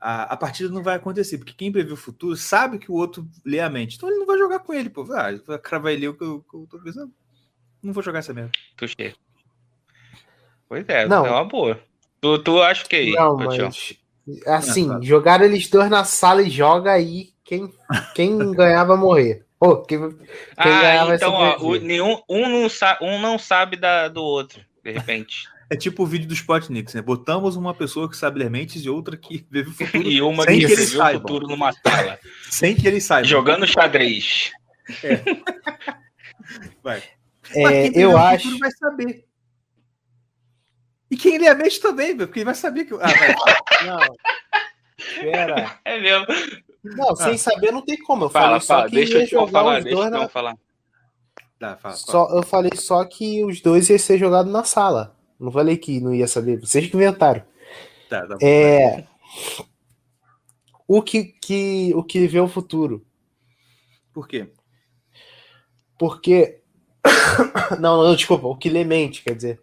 A, 0.00 0.34
a 0.34 0.36
partida 0.36 0.70
não 0.70 0.82
vai 0.82 0.94
acontecer, 0.94 1.38
porque 1.38 1.52
quem 1.52 1.72
prevê 1.72 1.92
o 1.92 1.96
futuro 1.96 2.36
sabe 2.36 2.78
que 2.78 2.90
o 2.90 2.94
outro 2.94 3.28
lê 3.44 3.58
a 3.60 3.68
mente. 3.68 3.96
Então 3.96 4.08
ele 4.08 4.18
não 4.18 4.26
vai 4.26 4.38
jogar 4.38 4.60
com 4.60 4.72
ele, 4.72 4.88
pô. 4.88 5.02
Ah, 5.12 5.32
vai 5.44 5.58
cravar 5.58 5.92
ele 5.92 6.06
o 6.06 6.14
que 6.14 6.22
eu, 6.22 6.40
que 6.48 6.56
eu 6.56 6.66
tô 6.70 6.78
pensando. 6.80 7.12
Não 7.82 7.92
vou 7.92 8.02
jogar 8.02 8.20
essa 8.20 8.32
merda. 8.32 8.52
Tuxê. 8.76 9.14
Pois 10.68 10.84
é, 10.88 11.06
Não. 11.06 11.24
é 11.26 11.30
uma 11.30 11.44
boa. 11.44 11.78
Tu, 12.20 12.38
tu 12.40 12.60
acha 12.62 12.84
que 12.86 12.96
aí? 12.96 13.12
Não, 13.12 13.36
mas. 13.36 13.94
Assim, 14.46 14.90
Ah, 14.90 14.94
tá. 14.94 15.00
jogaram 15.02 15.44
eles 15.44 15.68
dois 15.68 15.88
na 15.88 16.04
sala 16.04 16.42
e 16.42 16.50
joga 16.50 16.92
aí. 16.92 17.28
Quem, 17.44 17.70
quem 18.14 18.36
ganhar 18.52 18.84
vai 18.84 18.96
morrer. 18.96 19.44
Pô, 19.58 19.76
quem, 19.82 19.98
quem 20.00 20.18
ganhar 20.64 21.02
Ah, 21.02 21.04
vai 21.06 21.16
então, 21.16 21.32
ó, 21.32 21.56
o- 21.60 21.76
nenhum, 21.80 22.20
um, 22.28 22.48
não 22.48 22.68
sa 22.68 22.98
um 23.00 23.18
não 23.20 23.38
sabe 23.38 23.76
da, 23.76 24.08
do 24.08 24.22
outro, 24.22 24.60
de 24.84 24.92
repente. 24.92 25.44
É 25.68 25.74
tipo 25.74 26.04
o 26.04 26.06
vídeo 26.06 26.28
do 26.28 26.34
Spotnix, 26.34 26.94
né? 26.94 27.02
Botamos 27.02 27.56
uma 27.56 27.74
pessoa 27.74 28.08
que 28.08 28.16
sabe 28.16 28.38
ler 28.38 28.48
mentes 28.48 28.84
e 28.84 28.88
outra 28.88 29.16
que 29.16 29.44
vê 29.50 29.62
o 29.62 29.72
futuro 29.72 30.08
E 30.08 30.22
uma 30.22 30.44
sem 30.44 30.60
que 30.60 30.66
que 30.66 30.72
eles 30.72 30.90
viu 30.92 31.00
o 31.00 31.02
saibam. 31.02 31.20
futuro 31.22 31.48
numa 31.48 31.72
sala. 31.72 32.20
sem 32.48 32.76
que 32.76 32.86
ele 32.86 33.00
saiba. 33.00 33.26
jogando 33.26 33.66
xadrez. 33.66 34.52
Vai. 36.84 37.02
É, 37.54 37.62
Mas 37.62 37.72
quem 37.72 37.92
prevê 37.92 38.04
eu 38.04 38.10
o 38.12 38.16
acho. 38.16 38.44
futuro 38.44 38.58
vai 38.60 38.70
saber. 38.70 39.24
E 41.10 41.16
quem 41.16 41.38
lê 41.38 41.48
a 41.48 41.54
mente 41.54 41.80
também, 41.80 42.16
porque 42.16 42.40
ele 42.40 42.44
vai 42.46 42.54
saber 42.54 42.84
que. 42.84 42.94
Ah, 42.94 42.98
vai. 42.98 43.34
Não. 43.86 44.16
Pera. 45.20 45.78
É 45.84 46.00
mesmo. 46.00 46.26
Não, 46.82 47.16
sem 47.16 47.36
saber 47.36 47.72
não 47.72 47.82
tem 47.82 47.98
como. 47.98 48.24
Eu 48.24 48.30
Fala, 48.30 48.46
falei 48.46 48.60
só 48.60 48.74
fala. 48.74 48.88
que 48.88 48.96
Deixa 48.96 49.18
ia 49.18 49.26
jogar 49.26 49.52
falar, 49.52 49.78
os 49.78 49.84
deixa 49.84 49.98
dois 49.98 50.10
na... 50.10 50.28
falar. 50.28 50.58
Tá, 51.58 51.76
fala, 51.76 51.94
fala. 51.94 51.96
Só, 51.96 52.36
eu 52.36 52.42
falei 52.42 52.70
só 52.74 53.04
que 53.04 53.44
os 53.44 53.60
dois 53.60 53.88
iam 53.90 53.98
ser 53.98 54.18
jogados 54.18 54.52
na 54.52 54.64
sala. 54.64 55.16
Não 55.38 55.50
falei 55.50 55.76
que 55.76 56.00
não 56.00 56.14
ia 56.14 56.26
saber. 56.26 56.60
Vocês 56.60 56.88
que 56.88 56.96
inventaram. 56.96 57.42
Tá, 58.08 58.26
tá 58.26 58.36
bom. 58.36 58.38
É. 58.40 59.06
O 60.88 61.02
que, 61.02 61.24
que, 61.24 61.92
o 61.94 62.02
que 62.02 62.26
vê 62.26 62.40
o 62.40 62.48
futuro. 62.48 63.04
Por 64.12 64.28
quê? 64.28 64.48
Porque. 65.98 66.62
não, 67.80 68.02
não, 68.02 68.14
desculpa. 68.14 68.46
O 68.46 68.56
que 68.56 68.68
lê 68.68 68.84
mente, 68.84 69.22
quer 69.22 69.34
dizer. 69.34 69.62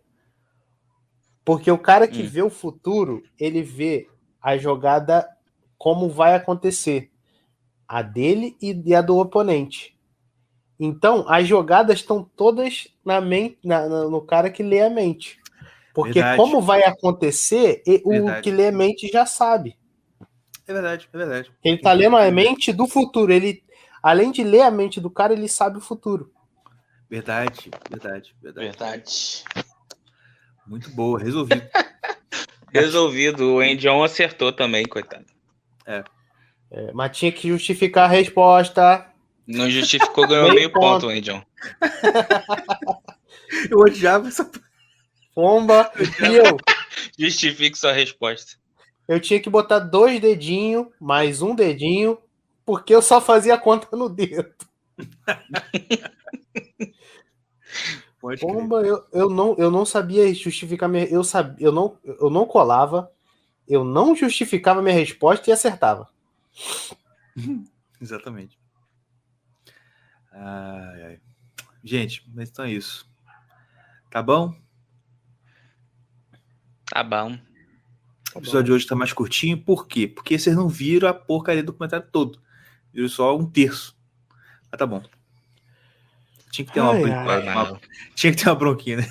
Porque 1.46 1.70
o 1.72 1.78
cara 1.78 2.08
que 2.08 2.24
Hum. 2.24 2.28
vê 2.28 2.42
o 2.42 2.50
futuro, 2.50 3.24
ele 3.40 3.62
vê 3.62 4.08
a 4.42 4.58
jogada 4.58 5.28
como 5.78 6.10
vai 6.10 6.36
acontecer. 6.36 7.12
A 7.88 8.02
dele 8.02 8.56
e 8.62 8.96
a 8.96 9.02
do 9.02 9.18
oponente. 9.18 9.98
Então, 10.80 11.26
as 11.28 11.48
jogadas 11.48 12.00
estão 12.00 12.24
todas 12.24 12.88
na 13.06 13.22
mente, 13.22 13.58
na- 13.64 13.88
na- 13.88 14.06
no 14.06 14.22
cara 14.22 14.50
que 14.50 14.64
lê 14.64 14.82
a 14.82 14.90
mente. 14.90 15.40
Porque 15.94 16.14
Verdade. 16.14 16.38
como 16.38 16.60
vai 16.62 16.84
acontecer, 16.84 17.84
e- 17.86 18.02
o 18.04 18.10
Verdade. 18.10 18.42
que 18.42 18.50
lê 18.52 18.68
a 18.68 18.72
mente 18.72 19.08
já 19.08 19.26
sabe. 19.26 19.78
É 20.68 20.74
verdade, 20.74 21.08
é 21.14 21.18
verdade. 21.18 21.52
Ele 21.64 21.78
tá 21.78 21.92
lendo 21.94 22.16
a 22.18 22.32
mente 22.32 22.72
do 22.74 22.88
futuro. 22.88 23.32
Ele, 23.32 23.64
além 24.02 24.32
de 24.32 24.44
ler 24.44 24.62
a 24.62 24.72
mente 24.72 25.00
do 25.00 25.10
cara, 25.12 25.34
ele 25.34 25.48
sabe 25.48 25.78
o 25.78 25.82
futuro. 25.82 26.32
Verdade, 27.10 27.70
verdade, 27.90 28.34
verdade. 28.42 28.66
Verdade. 28.68 29.44
Muito 30.68 30.90
boa, 30.92 31.20
resolvido. 31.20 31.62
Resolvido. 32.74 33.56
O 33.56 33.64
Endion 33.64 34.04
acertou 34.04 34.52
também, 34.52 34.84
coitado. 34.86 35.26
É, 35.86 36.04
mas 36.92 37.16
tinha 37.16 37.32
que 37.32 37.48
justificar 37.48 38.06
a 38.06 38.12
resposta. 38.12 39.06
Não 39.46 39.70
justificou, 39.70 40.28
ganhou 40.28 40.46
Meio 40.46 40.56
meio 40.56 40.72
ponto, 40.72 41.02
ponto. 41.02 41.12
Endion. 41.12 41.42
Eu 43.70 43.80
odiava 43.80 44.28
essa. 44.28 44.50
Pomba. 45.36 45.92
E 45.98 46.36
eu? 46.36 46.58
Justifique 47.18 47.78
sua 47.78 47.92
resposta. 47.92 48.58
Eu 49.08 49.20
tinha 49.20 49.40
que 49.40 49.50
botar 49.50 49.80
dois 49.80 50.20
dedinhos, 50.20 50.88
mais 51.00 51.42
um 51.42 51.56
dedinho, 51.56 52.18
porque 52.66 52.94
eu 52.94 53.02
só 53.02 53.20
fazia 53.20 53.58
conta 53.58 53.96
no 53.96 54.08
dedo. 54.08 54.54
Pode 58.24 58.40
crer. 58.40 58.54
Pomba, 58.54 58.82
eu, 58.84 59.06
eu, 59.12 59.30
não, 59.30 59.54
eu 59.58 59.70
não 59.70 59.86
sabia 59.86 60.34
justificar 60.34 60.88
minha. 60.88 61.04
Eu, 61.04 61.26
sab, 61.26 61.62
eu, 61.62 61.74
não, 61.74 62.00
eu 62.06 62.30
não 62.30 62.46
colava, 62.46 63.12
eu 63.68 63.84
não 63.84 64.16
justificava 64.16 64.82
minha 64.82 64.96
resposta 64.96 65.50
e 65.50 65.52
acertava. 65.52 66.08
Exatamente. 68.00 68.58
Ai, 70.32 71.04
ai. 71.04 71.22
Gente, 71.84 72.24
mas 72.34 72.50
então 72.50 72.64
é 72.64 72.72
isso. 72.72 73.06
Tá 74.10 74.24
bom? 74.24 74.56
Tá 76.86 77.04
bom. 77.04 77.38
O 78.36 78.38
episódio 78.38 78.64
de 78.64 78.72
hoje 78.72 78.88
tá 78.88 78.96
mais 78.96 79.12
curtinho, 79.12 79.62
por 79.62 79.86
quê? 79.86 80.08
Porque 80.08 80.40
vocês 80.40 80.56
não 80.56 80.70
viram 80.70 81.10
a 81.10 81.14
porcaria 81.14 81.62
do 81.62 81.74
documentário 81.74 82.08
todo. 82.10 82.42
Viram 82.94 83.10
só 83.10 83.38
um 83.38 83.46
terço. 83.46 83.98
Mas 84.72 84.80
tá 84.80 84.88
bom. 84.88 85.04
Tinha 86.54 86.66
que 86.68 86.72
ter 86.72 86.82
uma, 86.82 86.94
Ai, 86.94 87.02
brin- 87.02 87.12
ai. 87.12 87.42
uma- 87.72 87.82
tinha 88.14 88.32
que 88.32 88.44
ter 88.44 88.48
uma 88.50 88.56
bronquinha, 88.56 88.98
né? 88.98 89.08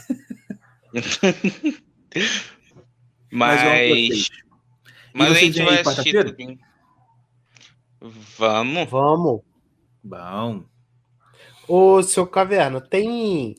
Mas. 3.33 3.61
vocês. 3.61 4.29
Mas 5.13 5.33
a 5.33 5.35
gente 5.35 5.61
vai 5.63 5.81
assistir. 5.81 6.59
Vamos. 8.39 8.89
Vamos. 8.91 9.41
Bom. 10.05 10.65
Ô, 11.67 12.01
seu 12.03 12.27
Caverna, 12.29 12.81
tem. 12.81 13.57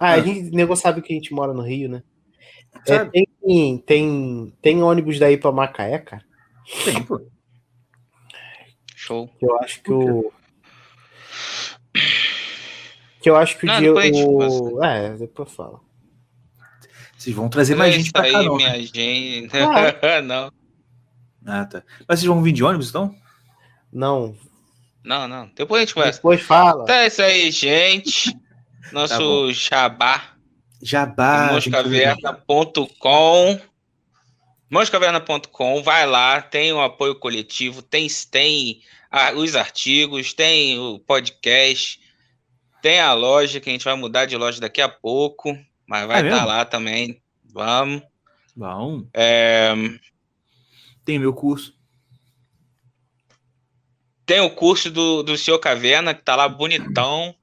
Ah, 0.00 0.10
Ah. 0.10 0.12
a 0.14 0.20
gente, 0.20 0.50
o 0.50 0.56
nego 0.56 0.74
sabe 0.76 1.02
que 1.02 1.12
a 1.12 1.16
gente 1.16 1.34
mora 1.34 1.52
no 1.52 1.62
Rio, 1.62 1.88
né? 1.90 2.02
É, 2.86 3.04
tem, 3.04 3.78
tem, 3.78 4.54
tem 4.62 4.82
ônibus 4.82 5.18
daí 5.18 5.36
pra 5.36 5.52
Macaé, 5.52 5.98
cara. 5.98 6.24
Tem, 6.84 7.02
pô. 7.02 7.20
Show. 8.94 9.30
Eu 9.42 9.58
acho 9.60 9.82
que 9.82 9.92
o. 9.92 10.32
Que 13.20 13.28
eu 13.30 13.36
acho 13.36 13.58
que 13.58 13.64
o 13.64 13.66
Não, 13.66 13.78
dia. 13.78 13.88
depois 13.88 14.04
a 14.04 14.12
gente 14.12 14.26
O... 14.28 14.84
É, 14.84 15.10
depois 15.16 15.52
fala. 15.52 15.80
Vocês 17.16 17.34
vão 17.34 17.48
trazer 17.48 17.72
Não 17.74 17.80
mais 17.80 17.94
gente 17.94 18.12
pra 18.12 18.22
cá, 18.30 18.38
aí, 18.38 18.46
não. 18.46 18.56
né? 18.56 18.70
minha 18.70 18.82
gente. 18.82 19.50
Ah. 19.56 20.22
não, 20.26 20.52
Ah, 21.46 21.64
tá. 21.66 21.82
Mas 22.06 22.20
vocês 22.20 22.28
vão 22.28 22.42
vir 22.42 22.52
de 22.52 22.62
ônibus, 22.62 22.90
então? 22.90 23.14
Não, 23.92 24.36
não, 25.04 25.26
não. 25.26 25.50
Depois 25.54 25.80
a 25.80 25.84
gente 25.84 25.94
conversa. 25.94 26.18
depois 26.18 26.40
fala. 26.42 26.82
Então 26.84 26.94
é 26.94 27.06
isso 27.06 27.22
aí, 27.22 27.50
gente. 27.50 28.36
Nosso 28.92 29.48
Tá 29.48 29.52
jabá. 29.52 30.22
Jabá. 30.80 31.52
moscaverna.com 31.52 33.60
moscaverna.com, 34.70 35.82
vai 35.82 36.06
lá, 36.06 36.42
tem 36.42 36.72
o 36.72 36.80
apoio 36.80 37.14
coletivo, 37.14 37.80
tem, 37.80 38.06
tem 38.30 38.82
ah, 39.10 39.32
os 39.32 39.56
artigos, 39.56 40.34
tem 40.34 40.78
o 40.78 40.98
podcast, 40.98 41.98
tem 42.82 43.00
a 43.00 43.12
loja, 43.12 43.60
que 43.60 43.68
a 43.68 43.72
gente 43.72 43.84
vai 43.84 43.94
mudar 43.96 44.26
de 44.26 44.36
loja 44.36 44.60
daqui 44.60 44.80
a 44.80 44.88
pouco, 44.88 45.56
mas 45.86 46.06
vai 46.06 46.18
É 46.20 46.24
estar 46.24 46.34
mesmo? 46.36 46.46
lá 46.48 46.64
também. 46.64 47.22
Vamos. 47.44 48.02
Bom. 48.56 49.06
É, 49.14 49.72
Tem 51.04 51.18
meu 51.18 51.32
curso. 51.32 51.76
tem 54.26 54.40
o 54.40 54.50
curso 54.50 54.90
do, 54.90 55.22
do 55.22 55.38
Senhor 55.38 55.58
Caverna, 55.58 56.12
que 56.14 56.22
tá 56.22 56.36
lá 56.36 56.48
bonitão 56.48 57.34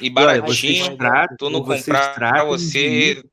e 0.00 0.06
Olha, 0.06 0.40
baratinho. 0.40 0.46
vocês 0.46 0.96
tratem, 0.96 1.36
tu 1.36 1.50
não 1.50 1.60
comprar 1.62 1.84
pra 1.84 2.14
tratem 2.14 2.46
você. 2.48 3.24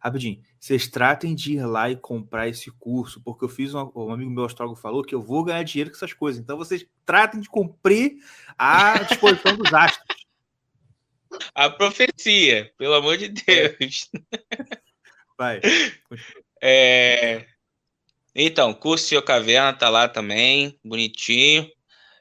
Rapidinho. 0.00 0.42
Vocês 0.64 0.88
tratem 0.88 1.34
de 1.34 1.56
ir 1.56 1.66
lá 1.66 1.90
e 1.90 1.96
comprar 1.96 2.48
esse 2.48 2.70
curso, 2.70 3.20
porque 3.20 3.44
eu 3.44 3.50
fiz 3.50 3.74
uma, 3.74 3.84
um 3.94 4.10
amigo 4.10 4.30
meu 4.30 4.46
astrólogo 4.46 4.80
falou 4.80 5.04
que 5.04 5.14
eu 5.14 5.22
vou 5.22 5.44
ganhar 5.44 5.62
dinheiro 5.62 5.90
com 5.90 5.96
essas 5.96 6.14
coisas. 6.14 6.40
Então 6.40 6.56
vocês 6.56 6.86
tratem 7.04 7.38
de 7.38 7.50
cumprir 7.50 8.14
a 8.56 8.98
disposição 9.02 9.58
dos 9.58 9.74
astros. 9.74 10.24
A 11.54 11.68
profecia, 11.68 12.72
pelo 12.78 12.94
amor 12.94 13.18
de 13.18 13.28
Deus. 13.28 14.08
Vai. 15.36 15.60
É, 16.62 17.44
Então, 18.34 18.72
curso 18.72 19.08
Senhor 19.08 19.20
Caverna 19.20 19.74
tá 19.74 19.90
lá 19.90 20.08
também, 20.08 20.78
bonitinho. 20.82 21.68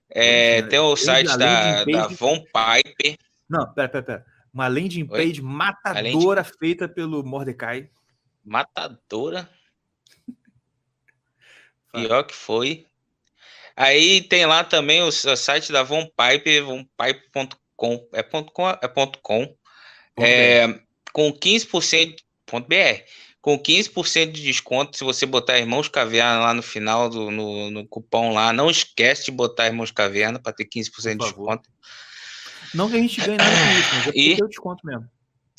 É, 0.10 0.58
é, 0.58 0.62
tem 0.64 0.80
o 0.80 0.96
desde 0.96 1.06
site 1.06 1.38
da, 1.38 1.78
landing 1.78 1.92
da 1.94 2.08
Von 2.08 2.44
Piper. 2.44 3.18
Não, 3.48 3.74
pera, 3.74 3.88
pera, 3.88 4.04
pera. 4.04 4.26
Uma 4.54 4.68
landing 4.68 5.08
Oi? 5.10 5.28
page 5.28 5.42
matadora 5.42 6.44
feita 6.44 6.90
pelo 6.90 7.24
Mordecai. 7.24 7.90
Matadora. 8.44 9.50
Pior 11.94 12.24
que 12.24 12.34
foi. 12.34 12.86
Aí 13.76 14.22
tem 14.22 14.46
lá 14.46 14.64
também 14.64 15.02
o, 15.02 15.12
site 15.12 15.72
da 15.72 15.84
Von 15.84 16.06
Pipe, 16.06 16.62
vonpipe.com. 16.62 18.08
É 18.14 18.22
ponto 18.22 18.52
.com, 18.52 18.70
é 18.70 18.88
ponto 18.88 19.20
.com. 19.20 19.56
É, 20.18 20.80
com 21.12 21.32
15% 21.32 22.18
ponto 22.46 22.68
.br. 22.68 23.02
Com 23.42 23.60
15% 23.60 24.32
de 24.32 24.42
desconto, 24.42 24.98
se 24.98 25.04
você 25.04 25.26
botar 25.26 25.60
Irmãos 25.60 25.90
Caverna 25.90 26.40
lá 26.40 26.54
no 26.54 26.62
final 26.62 27.10
do 27.10 27.30
no, 27.30 27.70
no 27.72 27.86
cupom 27.86 28.32
lá, 28.32 28.54
não 28.54 28.70
esquece 28.70 29.26
de 29.26 29.32
botar 29.32 29.66
Irmãos 29.66 29.92
Caverna 29.92 30.40
para 30.40 30.54
ter 30.54 30.66
15% 30.66 31.12
de 31.12 31.18
desconto. 31.18 31.70
Não 32.74 32.90
que 32.90 32.96
a 32.96 33.00
gente 33.00 33.20
ganhe 33.20 33.38
nada 33.38 33.52
com 33.52 33.80
isso, 33.80 33.90
mas 33.96 34.08
é 34.08 34.12
E- 34.16 34.48
desconto 34.48 34.86
mesmo. 34.86 35.10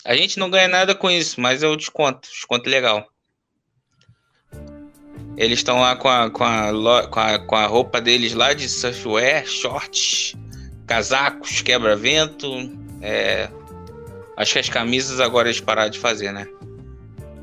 A 0.04 0.14
gente 0.14 0.38
não 0.38 0.50
ganha 0.50 0.68
nada 0.68 0.94
com 0.94 1.10
isso, 1.10 1.40
mas 1.40 1.62
é 1.62 1.68
o 1.68 1.76
desconto, 1.76 2.28
desconto 2.28 2.68
legal. 2.68 3.06
Eles 5.36 5.58
estão 5.58 5.80
lá 5.80 5.96
com 5.96 6.08
a, 6.08 6.30
com, 6.30 6.44
a, 6.44 7.08
com, 7.08 7.20
a, 7.20 7.38
com 7.38 7.56
a 7.56 7.66
roupa 7.66 8.00
deles 8.00 8.34
lá 8.34 8.52
de 8.52 8.68
surfwear, 8.68 9.46
shorts, 9.46 10.34
casacos, 10.86 11.62
quebra-vento. 11.62 12.48
é, 13.00 13.48
Acho 14.36 14.54
que 14.54 14.58
as 14.58 14.68
camisas 14.68 15.20
agora 15.20 15.48
eles 15.48 15.60
pararam 15.60 15.90
de 15.90 15.98
fazer, 15.98 16.32
né? 16.32 16.46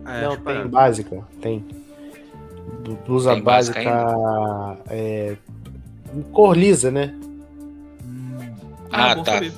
Ah, 0.06 0.18
é, 0.18 0.22
Não, 0.24 0.38
tem 0.38 0.68
básica, 0.68 1.24
tem. 1.42 1.66
Blusa 3.06 3.34
Tem 3.34 3.42
básica 3.44 3.84
básica, 3.84 4.84
é, 4.90 5.36
cor 6.32 6.58
lisa, 6.58 6.92
né? 6.92 7.14
Hum. 8.04 8.56
Ah, 8.92 9.16
bom 9.16 9.24
tá. 9.24 9.34
saber. 9.34 9.54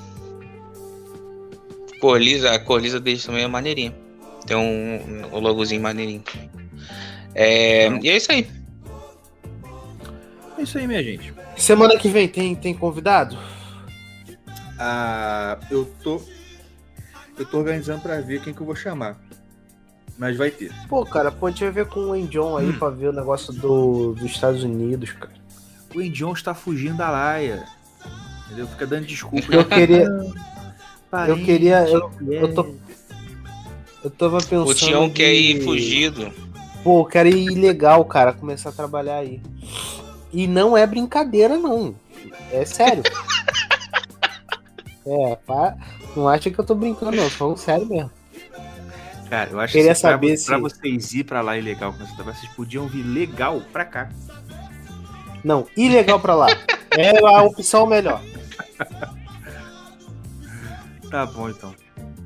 Cor 2.03 2.17
lisa, 2.19 2.51
a 2.51 2.59
cor 2.59 2.81
lisa 2.81 2.99
deles 2.99 3.25
também 3.25 3.45
é 3.45 3.47
maneirinha. 3.47 3.95
Tem 4.45 4.57
um, 4.57 5.25
um 5.33 5.39
logozinho 5.39 5.81
maneirinho. 5.81 6.21
É, 7.33 7.87
e 8.01 8.09
é 8.09 8.17
isso 8.17 8.29
aí. 8.29 8.45
É 10.57 10.63
isso 10.63 10.77
aí, 10.77 10.85
minha 10.85 11.01
gente. 11.01 11.33
Semana 11.55 11.97
que 11.97 12.09
vem 12.09 12.27
tem, 12.27 12.55
tem 12.55 12.73
convidado? 12.73 13.37
Ah, 14.77 15.57
eu 15.71 15.85
tô. 16.03 16.21
Eu 17.39 17.45
tô 17.45 17.59
organizando 17.59 18.01
pra 18.01 18.19
ver 18.19 18.41
quem 18.41 18.53
que 18.53 18.59
eu 18.59 18.65
vou 18.65 18.75
chamar. 18.75 19.17
Mas 20.17 20.35
vai 20.35 20.51
ter. 20.51 20.73
Pô, 20.89 21.05
cara, 21.05 21.31
pô, 21.31 21.47
a 21.47 21.51
gente 21.51 21.63
vai 21.63 21.71
ver 21.71 21.85
com 21.85 22.09
o 22.11 22.27
John 22.27 22.57
aí 22.57 22.67
Hum. 22.67 22.77
pra 22.77 22.89
ver 22.89 23.07
o 23.07 23.13
negócio 23.13 23.53
do, 23.53 24.13
dos 24.13 24.29
Estados 24.29 24.61
Unidos, 24.61 25.13
cara. 25.13 25.31
O 25.95 26.01
Indion 26.01 26.33
está 26.33 26.53
fugindo 26.53 26.97
da 26.97 27.09
laia. 27.09 27.63
Entendeu? 28.47 28.67
Fica 28.67 28.85
dando 28.85 29.05
desculpa. 29.05 29.55
Eu 29.55 29.63
queria. 29.63 30.05
Parente, 31.13 31.39
eu 31.39 31.45
queria- 31.45 31.87
eu- 31.87 32.11
é. 32.31 32.41
eu 32.43 32.53
tô 32.55 32.75
Eu 34.03 34.09
tava 34.09 34.37
pensando. 34.39 34.67
O 34.67 34.73
Tião 34.73 35.07
de- 35.07 35.13
quer 35.13 35.31
ir 35.31 35.63
fugido. 35.63 36.33
Pô, 36.83 37.01
eu 37.01 37.05
quero 37.05 37.29
ir 37.29 37.53
legal, 37.55 38.03
cara, 38.03 38.33
começar 38.33 38.69
a 38.69 38.73
trabalhar 38.73 39.17
aí. 39.17 39.39
E 40.33 40.47
não 40.47 40.75
é 40.75 40.87
brincadeira, 40.87 41.55
não. 41.55 41.93
É 42.51 42.65
sério. 42.65 43.03
é, 45.05 45.35
pá, 45.45 45.75
não 46.15 46.27
acha 46.27 46.49
que 46.49 46.57
eu 46.59 46.65
tô 46.65 46.73
brincando, 46.73 47.15
não. 47.15 47.25
Tô 47.25 47.29
falando 47.29 47.57
sério 47.57 47.85
mesmo. 47.85 48.09
Cara, 49.29 49.51
eu 49.51 49.59
acho 49.59 49.73
Queria 49.73 49.93
que 49.93 50.01
pra- 50.01 50.09
saber 50.11 50.43
pra, 50.43 50.55
se- 50.55 50.61
vocês 50.61 51.13
ir 51.13 51.23
pra 51.25 51.41
lá 51.41 51.55
ilegal 51.57 51.93
começar 51.93 52.11
a 52.11 52.15
trabalhar, 52.15 52.37
vocês 52.39 52.51
podiam 52.53 52.87
vir 52.87 53.03
legal 53.03 53.61
pra 53.71 53.85
cá. 53.85 54.09
Não, 55.43 55.67
ilegal 55.77 56.19
pra 56.19 56.33
lá. 56.33 56.47
É 56.95 57.17
a 57.25 57.41
opção 57.43 57.85
melhor. 57.87 58.21
Tá 61.13 61.27
bom, 61.27 61.47
então. 61.47 61.75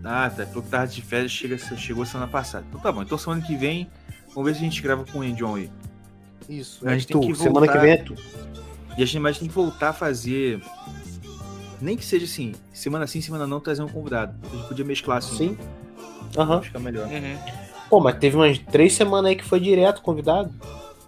Ah, 0.01 0.29
tá. 0.29 0.45
Falou 0.45 0.63
que 0.63 0.69
tava 0.69 0.87
de 0.87 1.01
férias, 1.01 1.29
chega, 1.29 1.57
chegou 1.57 2.05
semana 2.05 2.31
passada. 2.31 2.65
Então 2.69 2.79
tá 2.79 2.89
bom. 2.89 3.01
Então 3.01 3.17
semana 3.17 3.41
que 3.41 3.53
vem, 3.53 3.89
vamos 4.33 4.45
ver 4.49 4.55
se 4.55 4.61
a 4.61 4.63
gente 4.63 4.81
grava 4.81 5.03
com 5.03 5.19
o 5.19 5.23
Endion 5.25 5.55
aí. 5.55 5.69
Isso, 6.47 6.87
A 6.87 6.91
é 6.91 6.93
gente 6.93 7.07
tem 7.07 7.19
tu. 7.19 7.27
que 7.27 7.35
Semana 7.35 7.65
voltar. 7.65 7.73
que 7.73 7.79
vem 7.79 7.91
é 7.91 7.97
tu. 7.97 8.15
E 8.97 9.03
a 9.03 9.05
gente 9.05 9.19
mais 9.19 9.37
tem 9.37 9.49
que 9.49 9.53
voltar 9.53 9.89
a 9.89 9.93
fazer. 9.93 10.61
Nem 11.81 11.97
que 11.97 12.05
seja 12.05 12.23
assim, 12.23 12.53
semana 12.71 13.05
sim, 13.07 13.19
semana 13.19 13.45
não, 13.45 13.59
trazer 13.59 13.83
um 13.83 13.89
convidado. 13.89 14.33
A 14.49 14.55
gente 14.55 14.67
podia 14.69 14.85
mesclar 14.85 15.17
assim. 15.17 15.35
Sim. 15.35 15.57
Aham. 16.37 16.61
Fica 16.61 16.79
melhor. 16.79 17.09
Uhum. 17.09 17.37
Pô, 17.89 17.99
mas 17.99 18.17
teve 18.17 18.37
umas 18.37 18.57
três 18.57 18.93
semanas 18.93 19.31
aí 19.31 19.35
que 19.35 19.43
foi 19.43 19.59
direto 19.59 20.01
convidado. 20.01 20.49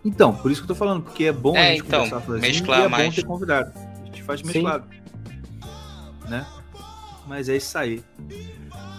Então, 0.04 0.34
por 0.36 0.52
isso 0.52 0.60
que 0.60 0.66
eu 0.66 0.76
tô 0.76 0.76
falando, 0.76 1.04
porque 1.04 1.24
é 1.24 1.32
bom 1.32 1.56
a 1.56 1.60
É, 1.60 1.70
gente 1.78 1.88
então, 1.88 2.02
conversar 2.04 2.26
sozinho 2.26 2.42
mesclar 2.42 2.82
e 2.82 2.84
é 2.84 2.88
mais. 2.90 3.06
bom 3.08 3.16
ter 3.16 3.24
convidado. 3.26 3.72
A 4.02 4.06
gente 4.06 4.22
faz 4.24 4.42
Sim. 4.42 4.48
mesclado. 4.48 4.86
Né? 6.28 6.46
Mas 7.30 7.48
é 7.48 7.58
isso 7.58 7.78
aí. 7.78 8.02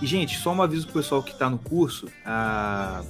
E, 0.01 0.07
gente, 0.07 0.39
só 0.39 0.53
um 0.53 0.63
aviso 0.63 0.87
pro 0.87 1.03
pessoal 1.03 1.21
que 1.21 1.37
tá 1.37 1.51
no 1.51 1.59
curso. 1.59 2.07
A, 2.25 3.03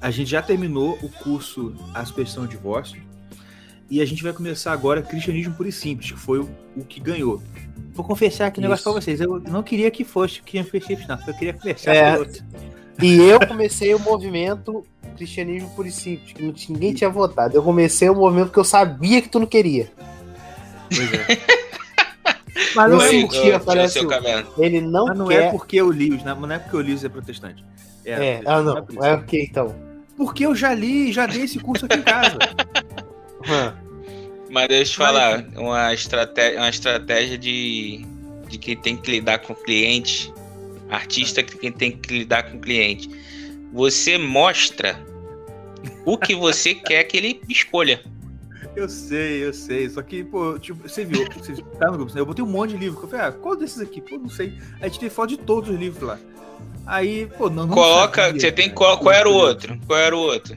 a 0.00 0.10
gente 0.12 0.30
já 0.30 0.40
terminou 0.40 0.96
o 1.02 1.08
curso 1.08 1.74
A 1.92 2.04
Superstição 2.04 2.44
do 2.44 2.48
Divórcio. 2.48 3.02
E 3.90 4.00
a 4.00 4.04
gente 4.04 4.22
vai 4.22 4.32
começar 4.32 4.72
agora 4.72 5.02
Cristianismo 5.02 5.54
Puro 5.54 5.68
e 5.68 5.72
Simples, 5.72 6.12
que 6.12 6.18
foi 6.18 6.38
o, 6.38 6.48
o 6.76 6.84
que 6.84 7.00
ganhou. 7.00 7.42
Vou 7.94 8.04
confessar 8.04 8.46
aqui 8.46 8.60
um 8.60 8.62
negócio 8.62 8.84
pra 8.84 8.92
vocês. 8.92 9.20
Eu 9.20 9.40
não 9.40 9.60
queria 9.60 9.90
que 9.90 10.04
fosse 10.04 10.40
Cristianismo 10.40 10.70
Puro 10.70 10.84
e 10.84 10.86
Simples, 10.86 11.08
não. 11.08 11.18
Eu 11.26 11.34
queria 11.34 11.52
conversar 11.54 11.94
É. 11.94 12.12
com 12.12 12.18
outro. 12.20 12.44
E 13.02 13.16
eu 13.16 13.40
comecei 13.44 13.92
o 13.92 13.98
movimento 13.98 14.86
Cristianismo 15.16 15.68
Puro 15.70 15.88
e 15.88 15.90
Simples, 15.90 16.32
que 16.32 16.72
ninguém 16.72 16.94
tinha 16.94 17.10
votado. 17.10 17.56
Eu 17.56 17.62
comecei 17.64 18.08
o 18.08 18.14
movimento 18.14 18.52
que 18.52 18.58
eu 18.58 18.64
sabia 18.64 19.20
que 19.20 19.28
tu 19.28 19.40
não 19.40 19.46
queria. 19.46 19.90
Pois 20.88 21.12
é. 21.12 21.54
Mas 22.74 22.90
não, 22.90 23.00
Eu 23.00 23.02
é, 23.02 23.20
porque 23.22 23.52
aparece 23.52 23.98
o-. 24.00 24.10
Ele 24.62 24.80
não, 24.80 25.06
mas 25.06 25.18
não 25.18 25.26
quer. 25.28 25.42
é 25.44 25.50
porque 25.50 25.76
eu 25.76 25.90
li, 25.90 26.12
os- 26.12 26.22
não 26.24 26.50
é 26.50 26.58
porque 26.58 26.76
eu 26.76 26.80
li 26.80 26.92
os 26.92 27.04
é 27.04 27.08
protestante. 27.08 27.64
É, 28.04 28.40
ah, 28.44 28.60
não. 28.62 28.78
é 28.78 28.82
por 28.82 28.92
isso. 28.92 29.04
É 29.04 29.14
o 29.14 29.22
que 29.24 29.42
então? 29.42 29.74
Porque 30.16 30.46
eu 30.46 30.54
já 30.54 30.72
li, 30.74 31.12
já 31.12 31.26
dei 31.26 31.42
esse 31.42 31.58
curso 31.58 31.86
aqui 31.86 31.98
em 31.98 32.02
casa. 32.02 32.38
Mas 34.50 34.68
deixa 34.68 34.82
eu 34.82 34.92
te 34.92 34.96
falar, 34.96 35.44
uma 35.56 35.92
estratégia, 35.92 36.60
uma 36.60 36.68
estratégia 36.68 37.36
de, 37.36 38.04
de 38.48 38.58
quem 38.58 38.76
tem 38.76 38.96
que 38.96 39.10
lidar 39.10 39.38
com 39.40 39.52
o 39.52 39.56
cliente, 39.56 40.32
artista 40.88 41.42
que 41.42 41.58
quem 41.58 41.72
tem 41.72 41.90
que 41.92 42.18
lidar 42.18 42.44
com 42.44 42.58
o 42.58 42.60
cliente. 42.60 43.10
Você 43.72 44.16
mostra 44.16 44.96
o 46.04 46.16
que 46.16 46.34
você 46.36 46.74
quer 46.86 47.02
que 47.04 47.16
ele 47.16 47.40
escolha. 47.48 48.00
Eu 48.76 48.88
sei, 48.88 49.44
eu 49.44 49.52
sei. 49.52 49.88
Só 49.88 50.02
que, 50.02 50.24
pô, 50.24 50.58
tipo, 50.58 50.88
você 50.88 51.04
viu, 51.04 51.24
você 51.32 51.54
tá 51.78 51.90
no 51.90 51.98
grupo, 51.98 52.12
né? 52.14 52.20
eu 52.20 52.26
botei 52.26 52.44
um 52.44 52.48
monte 52.48 52.70
de 52.70 52.76
livro. 52.76 53.00
Eu 53.02 53.08
falei, 53.08 53.26
ah, 53.26 53.32
qual 53.32 53.56
desses 53.56 53.80
aqui? 53.80 54.00
Pô, 54.00 54.18
não 54.18 54.28
sei. 54.28 54.58
Aí 54.74 54.82
a 54.82 54.88
gente 54.88 55.00
tem 55.00 55.10
foto 55.10 55.30
de 55.30 55.36
todos 55.36 55.70
os 55.70 55.76
livros 55.78 56.02
lá. 56.02 56.18
Aí, 56.86 57.26
pô, 57.38 57.48
não. 57.48 57.66
não 57.66 57.74
Coloca, 57.74 58.22
sabia, 58.26 58.40
você 58.40 58.52
tem 58.52 58.66
cara, 58.66 58.76
qual, 58.76 58.98
qual 58.98 59.14
era 59.14 59.28
o 59.28 59.32
outro? 59.32 59.78
Qual 59.86 59.98
era 59.98 60.16
o 60.16 60.20
outro? 60.20 60.56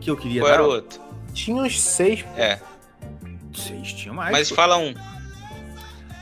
Que 0.00 0.10
eu 0.10 0.16
queria 0.16 0.42
Qual 0.42 0.52
era 0.52 0.62
dar. 0.62 0.68
o 0.68 0.72
outro? 0.72 1.00
Tinha 1.34 1.62
uns 1.62 1.80
seis. 1.80 2.24
É, 2.36 2.58
Seis, 3.54 3.92
tinha 3.92 4.12
mais. 4.14 4.30
mas 4.30 4.48
pô. 4.48 4.54
fala 4.54 4.76
um. 4.76 4.94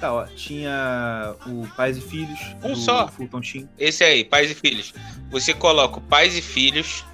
Tá, 0.00 0.12
ó. 0.12 0.24
Tinha 0.26 1.34
o 1.46 1.66
Pais 1.76 1.96
e 1.96 2.00
Filhos. 2.00 2.38
Um 2.62 2.72
do 2.72 2.76
só. 2.76 3.08
Fulton 3.08 3.42
Sheen. 3.42 3.68
Esse 3.78 4.04
aí, 4.04 4.24
pais 4.24 4.50
e 4.50 4.54
filhos. 4.54 4.94
Você 5.30 5.52
coloca 5.52 5.98
o 5.98 6.00
pais 6.00 6.36
e 6.36 6.42
filhos. 6.42 7.04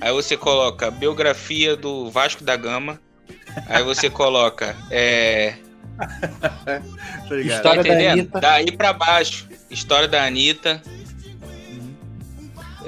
Aí 0.00 0.12
você 0.12 0.36
coloca 0.36 0.88
a 0.88 0.90
biografia 0.90 1.76
do 1.76 2.10
Vasco 2.10 2.42
da 2.42 2.56
Gama. 2.56 3.00
Aí 3.66 3.82
você 3.82 4.08
coloca. 4.10 4.76
É? 4.90 5.54
História 7.30 7.62
tá 7.62 7.72
da 7.74 7.76
entendendo? 7.80 8.10
Anitta. 8.10 8.40
Daí 8.40 8.72
pra 8.72 8.92
baixo. 8.92 9.48
História 9.70 10.08
da 10.08 10.24
Anitta. 10.24 10.82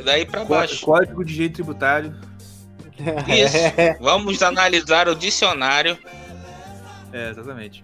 Daí 0.05 0.27
pra 0.27 0.45
baixo. 0.45 0.85
Código 0.85 1.25
de 1.25 1.35
jeito 1.35 1.55
tributário. 1.55 2.15
Isso. 3.29 3.57
Vamos 4.01 4.43
analisar 4.43 5.09
o 5.09 5.15
dicionário. 5.15 5.99
É, 7.13 7.31
exatamente. 7.31 7.83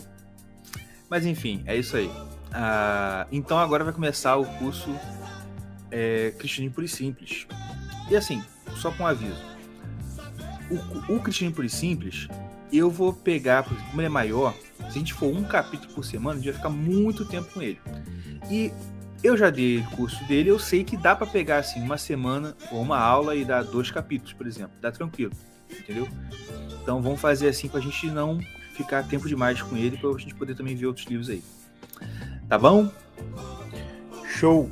Mas 1.08 1.24
enfim, 1.26 1.62
é 1.66 1.76
isso 1.76 1.96
aí. 1.96 2.10
Ah, 2.52 3.26
então 3.30 3.58
agora 3.58 3.84
vai 3.84 3.92
começar 3.92 4.36
o 4.36 4.44
curso 4.44 4.94
é, 5.90 6.32
Cristianismo 6.38 6.74
Puro 6.74 6.86
e 6.86 6.88
Simples. 6.88 7.46
E 8.10 8.16
assim, 8.16 8.42
só 8.76 8.90
com 8.90 9.04
um 9.04 9.06
aviso. 9.06 9.42
O, 10.70 11.14
o 11.16 11.20
Cristianismo 11.20 11.56
Puro 11.56 11.66
e 11.66 11.70
Simples, 11.70 12.28
eu 12.78 12.90
vou 12.90 13.12
pegar, 13.12 13.62
por 13.62 13.72
exemplo, 13.72 13.90
como 13.90 14.00
ele 14.00 14.06
é 14.06 14.10
maior, 14.10 14.54
se 14.78 14.84
a 14.84 14.90
gente 14.90 15.14
for 15.14 15.26
um 15.26 15.42
capítulo 15.42 15.92
por 15.94 16.04
semana, 16.04 16.34
a 16.34 16.36
gente 16.36 16.50
vai 16.50 16.54
ficar 16.54 16.70
muito 16.70 17.24
tempo 17.24 17.52
com 17.52 17.62
ele. 17.62 17.80
E 18.50 18.72
eu 19.22 19.36
já 19.36 19.50
dei 19.50 19.82
curso 19.96 20.24
dele, 20.24 20.50
eu 20.50 20.58
sei 20.58 20.82
que 20.82 20.96
dá 20.96 21.14
pra 21.14 21.26
pegar 21.26 21.58
assim 21.58 21.80
uma 21.80 21.98
semana 21.98 22.56
ou 22.70 22.80
uma 22.80 22.98
aula 22.98 23.34
e 23.34 23.44
dar 23.44 23.62
dois 23.62 23.90
capítulos, 23.90 24.32
por 24.32 24.46
exemplo. 24.46 24.72
Dá 24.80 24.90
tranquilo, 24.90 25.32
entendeu? 25.70 26.08
Então 26.82 27.02
vamos 27.02 27.20
fazer 27.20 27.48
assim 27.48 27.68
pra 27.68 27.80
gente 27.80 28.06
não 28.06 28.40
ficar 28.74 29.06
tempo 29.06 29.28
demais 29.28 29.60
com 29.60 29.76
ele, 29.76 29.98
pra 29.98 30.10
gente 30.18 30.34
poder 30.34 30.54
também 30.54 30.74
ver 30.74 30.86
outros 30.86 31.06
livros 31.06 31.28
aí. 31.28 31.42
Tá 32.48 32.58
bom? 32.58 32.90
Show. 34.26 34.70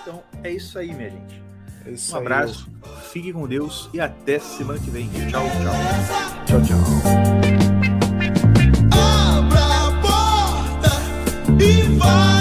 Então 0.00 0.22
é 0.42 0.50
isso 0.50 0.78
aí, 0.78 0.94
minha 0.94 1.10
gente. 1.10 1.47
É 1.86 1.90
isso 1.90 2.12
Um 2.14 2.18
aí. 2.18 2.22
abraço, 2.26 2.68
fique 3.12 3.32
com 3.32 3.46
Deus 3.46 3.88
e 3.92 4.00
até 4.00 4.38
semana 4.38 4.78
que 4.78 4.90
vem. 4.90 5.08
Tchau, 5.30 5.44
tchau. 5.62 5.74
Tchau, 6.46 6.62
tchau. 6.62 6.78
Abra 8.92 9.86
a 9.86 9.90
porta 10.02 10.90
e 11.62 11.82
vai 11.98 12.37